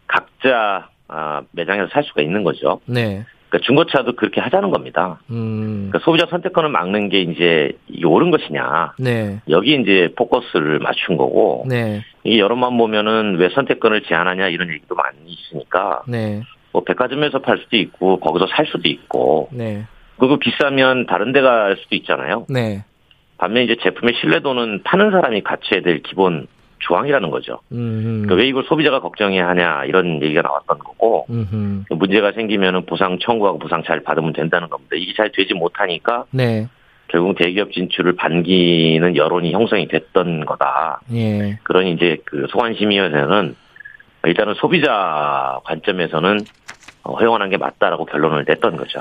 [0.06, 2.80] 각자 아, 매장에서 살 수가 있는 거죠.
[2.84, 3.24] 네.
[3.48, 5.20] 그러니까 중고차도 그렇게 하자는 겁니다.
[5.30, 5.88] 음.
[5.88, 8.94] 그러니까 소비자 선택권을 막는 게 이제 이게 옳은 것이냐.
[8.98, 9.40] 네.
[9.48, 11.64] 여기 이제 포커스를 맞춘 거고.
[11.68, 12.02] 네.
[12.24, 16.02] 이게 여론만 보면은 왜 선택권을 제한하냐 이런 얘기도 많이 있으니까.
[16.08, 16.42] 네.
[16.72, 19.48] 뭐 백화점에서 팔 수도 있고 거기서 살 수도 있고.
[19.52, 19.84] 네.
[20.18, 22.46] 그거 비싸면 다른 데 갈 수도 있잖아요.
[22.48, 22.84] 네.
[23.38, 26.46] 반면 이제 제품의 신뢰도는 파는 사람이 갖춰야 될 기본
[26.78, 27.60] 조항이라는 거죠.
[27.68, 31.84] 그러니까 왜 이걸 소비자가 걱정해야 하냐 이런 얘기가 나왔던 거고 음흠.
[31.90, 34.96] 문제가 생기면은 보상 청구하고 보상 잘 받으면 된다는 겁니다.
[34.96, 36.68] 이게 잘 되지 못하니까 네.
[37.08, 41.00] 결국 대기업 진출을 반기는 여론이 형성이 됐던 거다.
[41.12, 41.58] 예.
[41.62, 43.54] 그러니 이제 그 소관심의원회는
[44.24, 46.40] 일단은 소비자 관점에서는
[47.04, 49.00] 허용하는 게 맞다라고 결론을 냈던 거죠.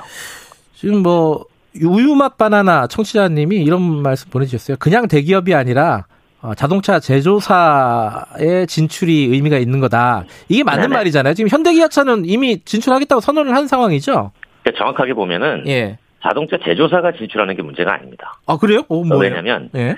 [0.75, 1.45] 지금 뭐
[1.81, 4.77] 우유맛 바나나 청취자님이 이런 말씀 보내주셨어요.
[4.79, 6.14] 그냥 대기업이 아니라 어,
[6.53, 10.25] 자동차 제조사의 진출이 의미가 있는 거다.
[10.49, 10.93] 이게 맞는 네네.
[10.95, 11.33] 말이잖아요.
[11.33, 14.31] 지금 현대기아차는 이미 진출하겠다고 선언을 한 상황이죠.
[14.63, 15.97] 그러니까 정확하게 보면은 예.
[16.21, 18.39] 자동차 제조사가 진출하는 게 문제가 아닙니다.
[18.45, 18.81] 아 그래요?
[18.89, 19.95] 어, 왜냐하면 예.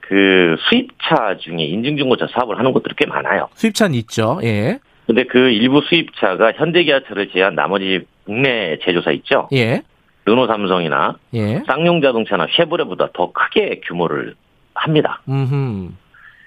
[0.00, 3.48] 그 수입차 중에 인증중고차 사업을 하는 곳들이 꽤 많아요.
[3.54, 4.38] 수입차는 있죠.
[4.42, 4.78] 예.
[5.06, 9.48] 근데 그 일부 수입차가 현대기아차를 제한 나머지 국내 제조사 있죠.
[9.52, 9.82] 예.
[10.24, 11.62] 르노 삼성이나 예.
[11.66, 14.34] 쌍용 자동차나 쉐보레보다 더 크게 규모를
[14.76, 15.20] 합니다.
[15.28, 15.90] 음흠.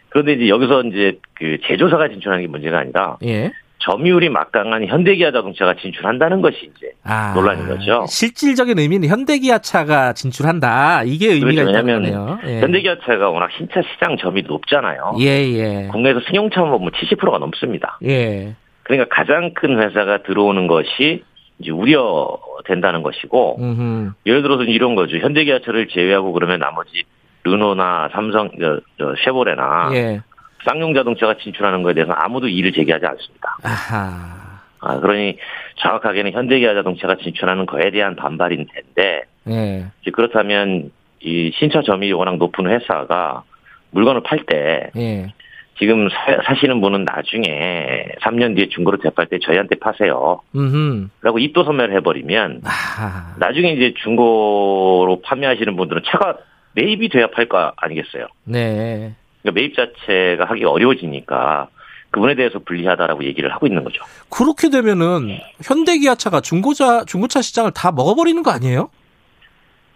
[0.09, 3.51] 그런데 이제 여기서 이제 그 제조사가 진출하는 게 문제가 아니라 예.
[3.79, 8.05] 점유율이 막강한 현대기아 자동차가 진출한다는 것이 이제 아, 논란인 거죠.
[8.07, 11.03] 실질적인 의미는 현대기아차가 진출한다.
[11.03, 11.85] 이게 의미가 그렇죠.
[11.85, 12.39] 거네요.
[12.45, 12.59] 예.
[12.59, 15.15] 현대기아차가 워낙 신차 시장 점이 높잖아요.
[15.19, 15.87] 예, 예.
[15.91, 17.99] 국내에서 승용차 보면 70%가 넘습니다.
[18.03, 18.55] 예.
[18.83, 21.23] 그러니까 가장 큰 회사가 들어오는 것이
[21.59, 24.11] 이제 우려된다는 것이고 음흠.
[24.25, 25.17] 예를 들어서 이런 거죠.
[25.17, 27.03] 현대기아차를 제외하고 그러면 나머지
[27.49, 30.21] 르노나 삼성, 저, 저 쉐보레나 예.
[30.65, 33.57] 쌍용 자동차가 진출하는 것에 대해서 아무도 이의를 제기하지 않습니다.
[33.63, 34.39] 아하.
[34.81, 35.37] 아, 그러니
[35.75, 39.85] 정확하게는 현대기아 자동차가 진출하는 거에 대한 반발인 텐데, 예.
[40.11, 43.43] 그렇다면 이 신차 점유율이 워낙 높은 회사가
[43.91, 45.33] 물건을 팔 때, 예.
[45.77, 50.41] 지금 사, 시는 분은 나중에 3년 뒤에 중고로 대팔 때 저희한테 파세요.
[50.53, 51.07] 음흠.
[51.21, 53.35] 라고 입도 소멸을 해버리면, 아하.
[53.39, 56.37] 나중에 이제 중고로 판매하시는 분들은 차가
[56.73, 58.27] 매입이 돼야 팔거 아니겠어요?
[58.45, 59.13] 네.
[59.41, 61.67] 그러니까 매입 자체가 하기 어려워지니까
[62.11, 64.03] 그분에 대해서 불리하다라고 얘기를 하고 있는 거죠.
[64.29, 68.89] 그렇게 되면은 현대기아차가 중고차 중고차 시장을 다 먹어버리는 거 아니에요?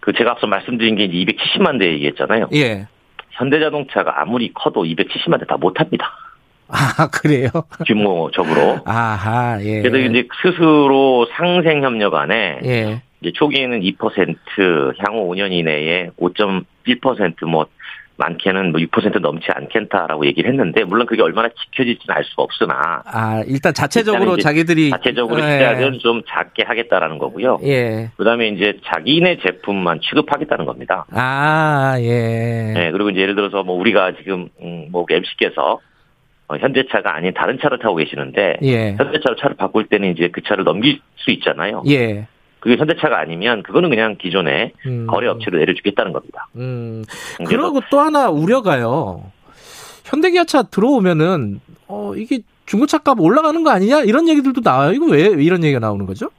[0.00, 2.48] 그 제가 앞서 말씀드린 게 270만 대 얘기했잖아요.
[2.54, 2.86] 예.
[3.30, 6.10] 현대자동차가 아무리 커도 270만 대 다 못합니다.
[6.68, 7.48] 아 그래요?
[7.86, 8.78] 규모적으로.
[8.84, 9.82] 아하 예.
[9.82, 13.02] 그래서 이제 스스로 상생 협력 안에 예.
[13.24, 14.36] 이제 초기에는 2%
[14.98, 17.66] 향후 5년 이내에 5.1%뭐
[18.16, 23.42] 많게는 뭐 6% 넘지 않겠다라고 얘기를 했는데 물론 그게 얼마나 지켜질지는 알 수가 없으나 아
[23.48, 25.52] 일단 자체적으로 자기들이 자체적으로 예.
[25.54, 27.58] 시작은 좀 작게 하겠다라는 거고요.
[27.64, 28.10] 예.
[28.16, 31.06] 그다음에 이제 자기네 제품만 취급하겠다는 겁니다.
[31.10, 32.72] 아 예.
[32.72, 35.80] 네 그리고 이제 예를 들어서 뭐 우리가 지금 음, 뭐 MC께서
[36.46, 38.90] 어, 현대차가 아닌 다른 차를 타고 계시는데 예.
[38.90, 41.82] 현대차로 차를 바꿀 때는 이제 그 차를 넘길 수 있잖아요.
[41.88, 42.28] 예.
[42.64, 45.06] 그게 현대차가 아니면 그거는 그냥 기존에 음.
[45.06, 46.48] 거래 업체로 내려주겠다는 겁니다.
[46.56, 47.04] 음.
[47.46, 49.22] 그리고 또 하나 우려가요.
[50.06, 54.92] 현대기아차 들어오면은 어 이게 중고차 값 올라가는 거 아니냐 이런 얘기들도 나와요.
[54.92, 56.30] 이거 왜 이런 얘기가 나오는 거죠?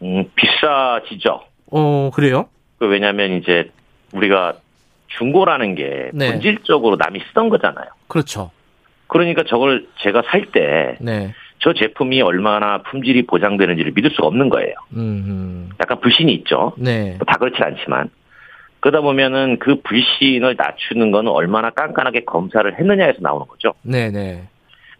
[0.00, 1.40] 음 비싸지죠.
[1.72, 2.48] 어 그래요?
[2.78, 3.72] 그 왜냐하면 이제
[4.12, 4.54] 우리가
[5.18, 6.30] 중고라는 게 네.
[6.30, 7.86] 본질적으로 남이 쓰던 거잖아요.
[8.06, 8.52] 그렇죠.
[9.08, 11.34] 그러니까 저걸 제가 살 때 네.
[11.60, 14.74] 저 제품이 얼마나 품질이 보장되는지를 믿을 수가 없는 거예요.
[14.96, 15.68] 음흠.
[15.80, 16.72] 약간 불신이 있죠.
[16.78, 17.18] 네.
[17.26, 18.08] 다 그렇지 않지만.
[18.80, 23.74] 그러다 보면은 그 불신을 낮추는 거는 얼마나 깐깐하게 검사를 했느냐에서 나오는 거죠.
[23.82, 24.10] 네네.
[24.10, 24.48] 네.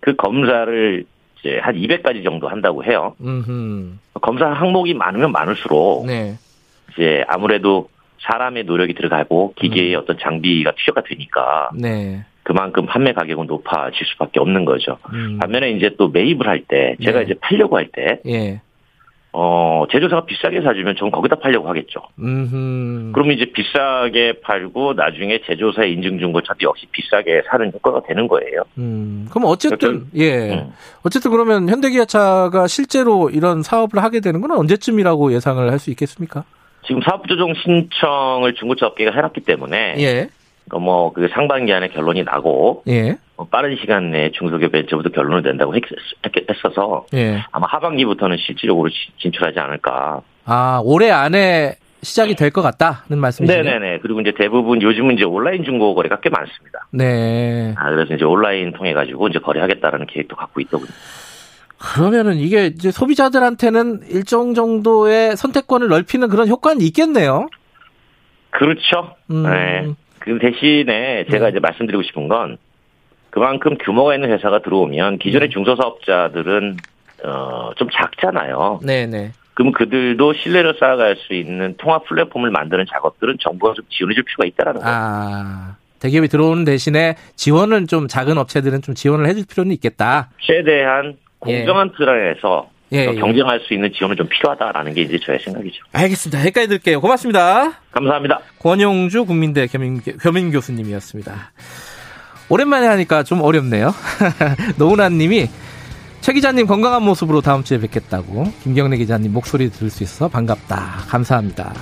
[0.01, 1.05] 그 검사를
[1.41, 3.15] 이제 한 200가지 정도 한다고 해요.
[3.23, 3.95] 음흠.
[4.21, 6.35] 검사 항목이 많으면 많을수록 네.
[6.93, 7.89] 이제 아무래도
[8.21, 10.01] 사람의 노력이 들어가고 기계의 음.
[10.01, 12.25] 어떤 장비가 투여가 되니까 네.
[12.51, 14.99] 그만큼 판매 가격은 높아질 수밖에 없는 거죠.
[15.13, 15.39] 음.
[15.39, 17.25] 반면에 이제 또 매입을 할 때 제가 네.
[17.27, 18.61] 이제 팔려고 할 때, 예.
[19.33, 22.01] 어, 제조사가 비싸게 사주면 전 거기다 팔려고 하겠죠.
[22.19, 23.13] 음흠.
[23.13, 28.65] 그러면 이제 비싸게 팔고 나중에 제조사의 인증중고 차도 역시 비싸게 사는 효과가 되는 거예요.
[28.79, 29.29] 음.
[29.31, 30.55] 그럼 어쨌든, 그러니까 예.
[30.55, 30.73] 음.
[31.05, 36.43] 어쨌든 그러면 현대기아차가 실제로 이런 사업을 하게 되는 건 언제쯤이라고 예상을 할 수 있겠습니까?
[36.85, 39.95] 지금 사업조정 신청을 중고차 업계가 해놨기 때문에.
[39.99, 40.29] 예.
[40.79, 43.17] 뭐, 그 상반기 안에 결론이 나고, 예.
[43.37, 45.83] 뭐 빠른 시간 내에 중소기업 벤처부터 결론을 낸다고 했,
[46.49, 47.43] 했어서, 예.
[47.51, 48.89] 아마 하반기부터는 실질적으로
[49.21, 50.21] 진출하지 않을까.
[50.45, 53.63] 아, 올해 안에 시작이 될 것 같다는 말씀이시죠?
[53.63, 53.99] 네네네.
[54.01, 56.87] 그리고 이제 대부분 요즘은 이제 온라인 중고 거래가 꽤 많습니다.
[56.93, 57.75] 네.
[57.77, 60.91] 아, 그래서 이제 온라인 통해 가지고 이제 거래하겠다라는 계획도 갖고 있더군요.
[61.79, 67.49] 그러면은 이게 이제 소비자들한테는 일정 정도의 선택권을 넓히는 그런 효과는 있겠네요.
[68.51, 69.15] 그렇죠.
[69.31, 69.43] 음.
[69.45, 69.95] 네.
[70.35, 71.51] 그 대신에 제가 네.
[71.51, 72.57] 이제 말씀드리고 싶은 건
[73.31, 75.53] 그만큼 규모가 있는 회사가 들어오면 기존의 네.
[75.53, 76.77] 중소사업자들은
[77.25, 78.81] 어, 좀 작잖아요.
[78.85, 79.33] 네네.
[79.55, 84.81] 그럼 그들도 신뢰를 쌓아갈 수 있는 통합 플랫폼을 만드는 작업들은 정부가 좀 지원해줄 필요가 있다라는
[84.81, 84.97] 거예요.
[84.97, 90.31] 아, 대기업이 들어오는 대신에 지원은 좀 작은 업체들은 좀 지원을 해줄 필요는 있겠다.
[90.41, 91.97] 최대한 공정한 예.
[91.97, 93.15] 틀에서 예, 예.
[93.15, 95.85] 경쟁할 수 있는 지원은 좀 필요하다라는 게 이제 저의 생각이죠.
[95.93, 96.41] 알겠습니다.
[96.41, 97.01] 여기까지 들게요.
[97.01, 97.73] 고맙습니다.
[97.93, 98.41] 감사합니다.
[98.59, 101.53] 권용주 국민대 겸임, 겸임 교수님이었습니다.
[102.49, 103.95] 오랜만에 하니까 좀 어렵네요.
[104.77, 105.49] 노은아 님이
[106.21, 111.05] 최 기자님 건강한 모습으로 다음 주에 뵙겠다고 김경래 기자님 목소리 들을 수 있어 반갑다.
[111.09, 111.73] 감사합니다.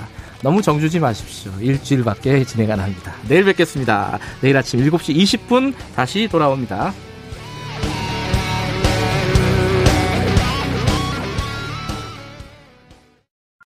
[0.42, 1.50] 너무 정주지 마십시오.
[1.60, 3.12] 일주일밖에 진행 안 합니다.
[3.28, 4.18] 내일 뵙겠습니다.
[4.40, 6.92] 내일 아침 7시 20분 다시 돌아옵니다.